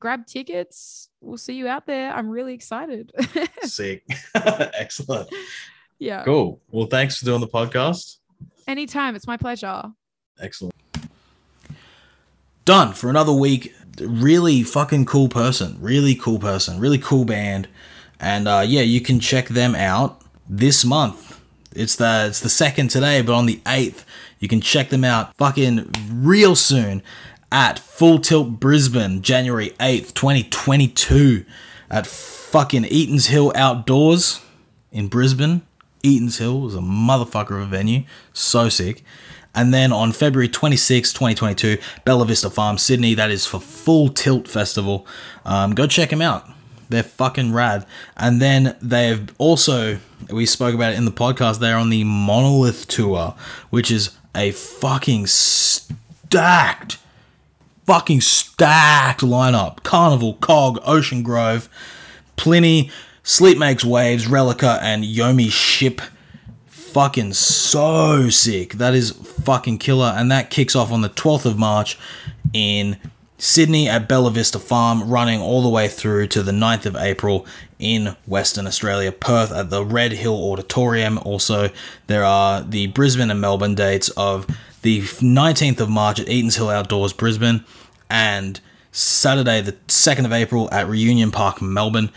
grab 0.00 0.26
tickets. 0.26 1.08
We'll 1.22 1.38
see 1.38 1.54
you 1.54 1.66
out 1.66 1.86
there. 1.86 2.12
I'm 2.12 2.28
really 2.28 2.52
excited. 2.52 3.10
Sick. 3.62 4.04
Excellent 4.34 5.30
yeah. 6.00 6.24
Cool. 6.24 6.60
Well, 6.70 6.86
thanks 6.86 7.16
for 7.16 7.24
doing 7.24 7.40
the 7.40 7.48
podcast. 7.48 8.16
Anytime. 8.66 9.14
It's 9.14 9.26
my 9.26 9.36
pleasure. 9.36 9.84
Excellent. 10.40 10.74
Done 12.64 12.92
for 12.92 13.08
another 13.08 13.32
week. 13.32 13.72
Really 14.00 14.62
fucking 14.62 15.06
cool 15.06 15.28
person. 15.28 15.76
Really 15.80 16.14
cool 16.14 16.38
person. 16.38 16.80
Really 16.80 16.98
cool 16.98 17.24
band. 17.24 17.68
And 18.18 18.48
uh, 18.48 18.64
yeah, 18.66 18.82
you 18.82 19.00
can 19.00 19.20
check 19.20 19.48
them 19.48 19.74
out 19.74 20.22
this 20.48 20.84
month. 20.84 21.40
It's 21.72 21.96
the 21.96 22.26
it's 22.28 22.40
the 22.40 22.48
second 22.48 22.88
today, 22.88 23.22
but 23.22 23.32
on 23.32 23.46
the 23.46 23.60
eighth, 23.66 24.04
you 24.40 24.48
can 24.48 24.60
check 24.60 24.88
them 24.88 25.04
out 25.04 25.36
fucking 25.36 25.90
real 26.10 26.56
soon 26.56 27.02
at 27.52 27.78
Full 27.78 28.18
Tilt 28.18 28.60
Brisbane, 28.60 29.22
January 29.22 29.70
8th, 29.80 30.14
2022, 30.14 31.44
at 31.90 32.06
fucking 32.06 32.84
Eaton's 32.84 33.26
Hill 33.26 33.52
Outdoors 33.54 34.40
in 34.92 35.08
Brisbane. 35.08 35.62
Eaton's 36.02 36.38
Hill 36.38 36.60
was 36.60 36.74
a 36.74 36.80
motherfucker 36.80 37.52
of 37.52 37.62
a 37.62 37.66
venue. 37.66 38.04
So 38.32 38.68
sick. 38.68 39.04
And 39.54 39.74
then 39.74 39.92
on 39.92 40.12
February 40.12 40.48
26, 40.48 41.12
2022, 41.12 41.78
Bella 42.04 42.24
Vista 42.24 42.50
Farm, 42.50 42.78
Sydney. 42.78 43.14
That 43.14 43.30
is 43.30 43.46
for 43.46 43.60
Full 43.60 44.08
Tilt 44.08 44.46
Festival. 44.46 45.06
Um, 45.44 45.74
go 45.74 45.86
check 45.86 46.10
them 46.10 46.22
out. 46.22 46.48
They're 46.88 47.02
fucking 47.02 47.52
rad. 47.52 47.86
And 48.16 48.40
then 48.40 48.76
they've 48.80 49.32
also, 49.38 49.98
we 50.28 50.46
spoke 50.46 50.74
about 50.74 50.92
it 50.92 50.98
in 50.98 51.04
the 51.04 51.12
podcast, 51.12 51.60
they're 51.60 51.76
on 51.76 51.90
the 51.90 52.04
Monolith 52.04 52.88
Tour, 52.88 53.34
which 53.70 53.90
is 53.90 54.16
a 54.34 54.52
fucking 54.52 55.26
stacked, 55.26 56.98
fucking 57.86 58.20
stacked 58.20 59.20
lineup. 59.20 59.80
Carnivool, 59.80 60.40
Cog, 60.40 60.80
Ocean 60.84 61.22
Grove, 61.22 61.68
Plini, 62.36 62.90
Sleep 63.30 63.58
Makes 63.58 63.84
Waves, 63.84 64.26
Relica, 64.26 64.80
and 64.82 65.04
Yomi 65.04 65.52
Ship. 65.52 66.00
Fucking 66.66 67.32
so 67.34 68.28
sick. 68.28 68.72
That 68.72 68.92
is 68.92 69.12
fucking 69.12 69.78
killer. 69.78 70.12
And 70.16 70.32
that 70.32 70.50
kicks 70.50 70.74
off 70.74 70.90
on 70.90 71.02
the 71.02 71.10
12th 71.10 71.46
of 71.46 71.56
March 71.56 71.96
in 72.52 72.96
Sydney 73.38 73.88
at 73.88 74.08
Bella 74.08 74.32
Vista 74.32 74.58
Farm, 74.58 75.08
running 75.08 75.40
all 75.40 75.62
the 75.62 75.68
way 75.68 75.86
through 75.86 76.26
to 76.26 76.42
the 76.42 76.50
9th 76.50 76.86
of 76.86 76.96
April 76.96 77.46
in 77.78 78.16
Western 78.26 78.66
Australia, 78.66 79.12
Perth 79.12 79.52
at 79.52 79.70
the 79.70 79.84
Red 79.84 80.10
Hill 80.10 80.34
Auditorium. 80.34 81.16
Also, 81.18 81.70
there 82.08 82.24
are 82.24 82.62
the 82.62 82.88
Brisbane 82.88 83.30
and 83.30 83.40
Melbourne 83.40 83.76
dates 83.76 84.08
of 84.16 84.44
the 84.82 85.02
19th 85.02 85.78
of 85.78 85.88
March 85.88 86.18
at 86.18 86.28
Eaton's 86.28 86.56
Hill 86.56 86.68
Outdoors, 86.68 87.12
Brisbane, 87.12 87.64
and 88.10 88.58
Saturday, 88.90 89.60
the 89.60 89.74
2nd 89.86 90.24
of 90.24 90.32
April 90.32 90.68
at 90.72 90.88
Reunion 90.88 91.30
Park, 91.30 91.62
Melbourne. 91.62 92.10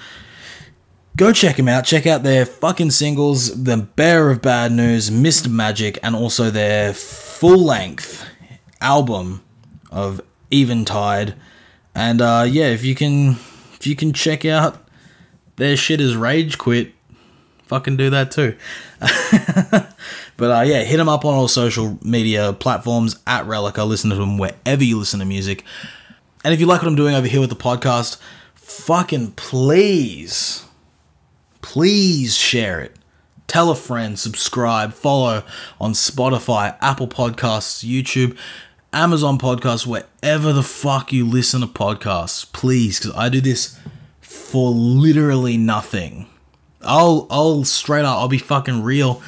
Go 1.15 1.31
check 1.31 1.57
them 1.57 1.67
out. 1.67 1.85
Check 1.85 2.07
out 2.07 2.23
their 2.23 2.43
fucking 2.43 2.89
singles, 2.89 3.63
The 3.63 3.77
Bearer 3.77 4.31
of 4.31 4.41
Bad 4.41 4.71
News, 4.71 5.11
Mr. 5.11 5.47
Magic, 5.47 5.99
and 6.01 6.15
also 6.15 6.49
their 6.49 6.91
full 6.91 7.63
length 7.63 8.25
album 8.81 9.43
of 9.91 10.21
Eventide. 10.51 11.35
And 11.93 12.19
uh, 12.19 12.45
yeah, 12.49 12.65
if 12.65 12.83
you 12.83 12.95
can 12.95 13.37
if 13.73 13.85
you 13.85 13.95
can 13.95 14.11
check 14.11 14.43
out 14.43 14.87
their 15.57 15.77
shit 15.77 16.01
as 16.01 16.15
Rage 16.15 16.57
Quit, 16.57 16.93
fucking 17.67 17.97
do 17.97 18.09
that 18.09 18.31
too. 18.31 18.55
but 20.37 20.51
uh, 20.51 20.61
yeah, 20.61 20.83
hit 20.83 20.97
them 20.97 21.09
up 21.09 21.25
on 21.25 21.35
all 21.35 21.47
social 21.47 21.99
media 22.01 22.53
platforms 22.53 23.19
at 23.27 23.45
Relica. 23.45 23.87
Listen 23.87 24.09
to 24.09 24.15
them 24.15 24.39
wherever 24.39 24.83
you 24.83 24.97
listen 24.97 25.19
to 25.19 25.25
music. 25.25 25.63
And 26.43 26.53
if 26.55 26.59
you 26.59 26.65
like 26.65 26.81
what 26.81 26.87
I'm 26.87 26.95
doing 26.95 27.13
over 27.13 27.27
here 27.27 27.39
with 27.39 27.51
the 27.51 27.55
podcast, 27.55 28.17
fucking 28.55 29.33
please, 29.33 30.65
please 31.63 32.35
share 32.35 32.79
it. 32.81 32.95
Tell 33.47 33.71
a 33.71 33.75
friend, 33.75 34.19
subscribe, 34.19 34.93
follow 34.93 35.43
on 35.81 35.93
Spotify, 35.93 36.77
Apple 36.81 37.07
Podcasts, 37.07 37.83
YouTube, 37.83 38.37
Amazon 38.93 39.39
Podcasts, 39.39 39.87
wherever 39.87 40.53
the 40.53 40.61
fuck 40.61 41.11
you 41.11 41.25
listen 41.25 41.61
to 41.61 41.67
podcasts. 41.67 42.51
Please, 42.53 42.99
because 42.99 43.15
I 43.15 43.29
do 43.29 43.41
this 43.41 43.79
for 44.21 44.69
literally 44.69 45.57
nothing. 45.57 46.27
I'll 46.81 47.27
I'll 47.29 47.63
straight 47.63 48.05
up 48.05 48.17
I'll 48.17 48.27
be 48.27 48.37
fucking 48.37 48.83
real. 48.83 49.21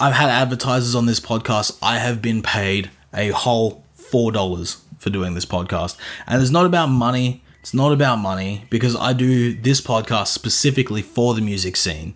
I've 0.00 0.14
had 0.14 0.30
advertisers 0.30 0.94
on 0.94 1.06
this 1.06 1.20
podcast. 1.20 1.78
I 1.82 1.98
have 1.98 2.22
been 2.22 2.42
paid 2.42 2.90
a 3.12 3.28
whole 3.28 3.84
four 3.94 4.32
dollars 4.32 4.78
for 4.98 5.10
doing 5.10 5.34
this 5.34 5.46
podcast. 5.46 5.96
And 6.26 6.40
it's 6.42 6.50
not 6.50 6.66
about 6.66 6.86
money. 6.86 7.42
It's 7.60 7.74
not 7.74 7.92
about 7.92 8.16
money 8.16 8.66
because 8.70 8.96
I 8.96 9.12
do 9.12 9.52
this 9.52 9.80
podcast 9.80 10.28
specifically 10.28 11.02
for 11.02 11.34
the 11.34 11.40
music 11.40 11.76
scene 11.76 12.14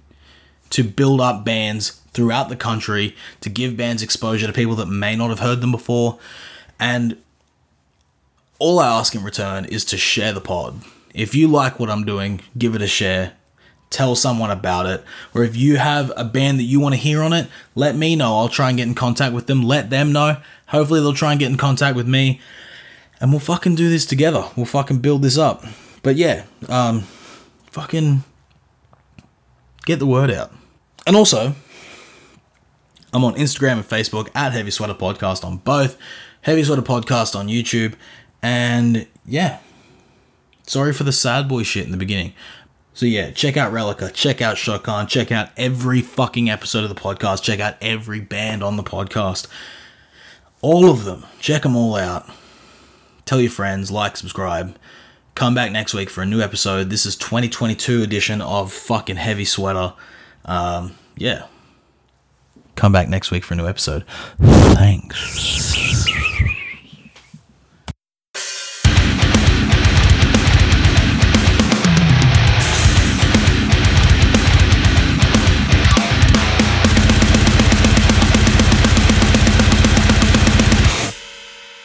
to 0.71 0.83
build 0.83 1.21
up 1.21 1.45
bands 1.45 2.01
throughout 2.13 2.49
the 2.49 2.57
country, 2.57 3.15
to 3.41 3.51
give 3.51 3.77
bands 3.77 4.03
exposure 4.03 4.47
to 4.47 4.53
people 4.53 4.75
that 4.77 4.87
may 4.87 5.17
not 5.17 5.31
have 5.31 5.41
heard 5.41 5.61
them 5.61 5.73
before. 5.73 6.19
And 6.79 7.19
all 8.59 8.79
I 8.79 8.87
ask 8.87 9.15
in 9.15 9.23
return 9.23 9.65
is 9.67 9.85
to 9.87 9.97
share 9.97 10.33
the 10.33 10.41
pod. 10.41 10.83
If 11.15 11.35
you 11.35 11.49
like 11.49 11.79
what 11.79 11.91
I'm 11.91 12.05
doing, 12.05 12.41
give 12.57 12.75
it 12.75 12.83
a 12.83 12.87
share. 12.87 13.35
Tell 13.91 14.15
someone 14.15 14.51
about 14.51 14.87
it. 14.87 15.05
Or 15.35 15.45
if 15.45 15.55
you 15.55 15.77
have 15.77 16.11
a 16.17 16.25
band 16.25 16.59
that 16.59 16.65
you 16.65 16.81
want 16.81 16.95
to 16.95 17.01
hear 17.01 17.21
on 17.23 17.35
it, 17.35 17.49
let 17.75 17.95
me 17.95 18.17
know. 18.17 18.39
I'll 18.39 18.49
try 18.49 18.69
and 18.69 18.79
get 18.79 18.89
in 18.89 18.95
contact 18.95 19.35
with 19.35 19.47
them. 19.47 19.63
Let 19.63 19.91
them 19.91 20.13
know. 20.13 20.39
Hopefully, 20.69 21.01
they'll 21.01 21.13
try 21.13 21.33
and 21.33 21.41
get 21.41 21.51
in 21.51 21.59
contact 21.59 21.95
with 21.95 22.09
me 22.09 22.41
and 23.23 23.31
we'll 23.31 23.41
fucking 23.41 23.77
do 23.77 23.89
this 23.89 24.05
together. 24.05 24.45
We'll 24.57 24.67
fucking 24.67 24.99
build 24.99 25.23
this 25.23 25.39
up. 25.39 25.65
But 26.03 26.17
yeah, 26.17 26.45
um, 26.69 27.03
fucking 27.71 28.25
get 29.87 30.01
the 30.01 30.07
word 30.07 30.29
out. 30.29 30.53
And 31.07 31.15
also, 31.15 31.55
I'm 33.13 33.25
on 33.25 33.35
Instagram 33.37 33.75
and 33.75 33.85
Facebook 33.85 34.29
at 34.35 34.53
Heavy 34.53 34.73
Sweater 34.73 34.95
Podcast 34.95 35.45
on 35.45 35.59
both, 35.59 35.97
Heavy 36.43 36.65
Sweater 36.65 36.83
Podcast 36.83 37.37
on 37.37 37.47
YouTube, 37.47 37.95
and 38.43 39.07
yeah, 39.25 39.61
sorry 40.67 40.93
for 40.93 41.05
the 41.05 41.13
sad 41.13 41.49
boy 41.49 41.63
shit 41.63 41.85
in 41.85 41.93
the 41.93 41.97
beginning. 41.97 42.35
So 42.93 43.07
yeah, 43.07 43.31
check 43.31 43.57
out 43.57 43.73
Relica, 43.73 44.13
check 44.13 44.43
out 44.43 44.57
Shokan, 44.57 45.07
check 45.07 45.31
out 45.31 45.51
every 45.57 46.01
fucking 46.01 46.51
episode 46.51 46.83
of 46.83 46.89
the 46.89 47.01
podcast, 47.01 47.45
check 47.45 47.61
out 47.61 47.77
every 47.81 48.19
band 48.19 48.65
on 48.65 48.77
the 48.77 48.83
podcast. 48.83 49.47
All 50.61 50.91
of 50.91 51.05
them. 51.05 51.25
Check 51.41 51.63
them 51.63 51.75
all 51.75 51.97
out 51.97 52.29
tell 53.25 53.41
your 53.41 53.51
friends, 53.51 53.91
like, 53.91 54.17
subscribe. 54.17 54.77
Come 55.35 55.55
back 55.55 55.73
next 55.73 55.95
week 55.95 56.11
for 56.11 56.23
a 56.23 56.27
new 56.27 56.41
episode. 56.41 56.91
This 56.91 57.07
is 57.07 57.17
2022 57.17 58.03
edition 58.03 58.41
of 58.43 58.73
fucking 58.73 59.17
Heavy 59.17 59.45
Sweater. 59.45 59.95
Um, 60.45 60.95
yeah. 61.17 61.47
Come 62.75 62.93
back 62.93 63.09
next 63.09 63.31
week 63.31 63.45
for 63.45 63.55
a 63.55 63.57
new 63.57 63.67
episode. 63.67 64.05
Thanks. 64.39 66.22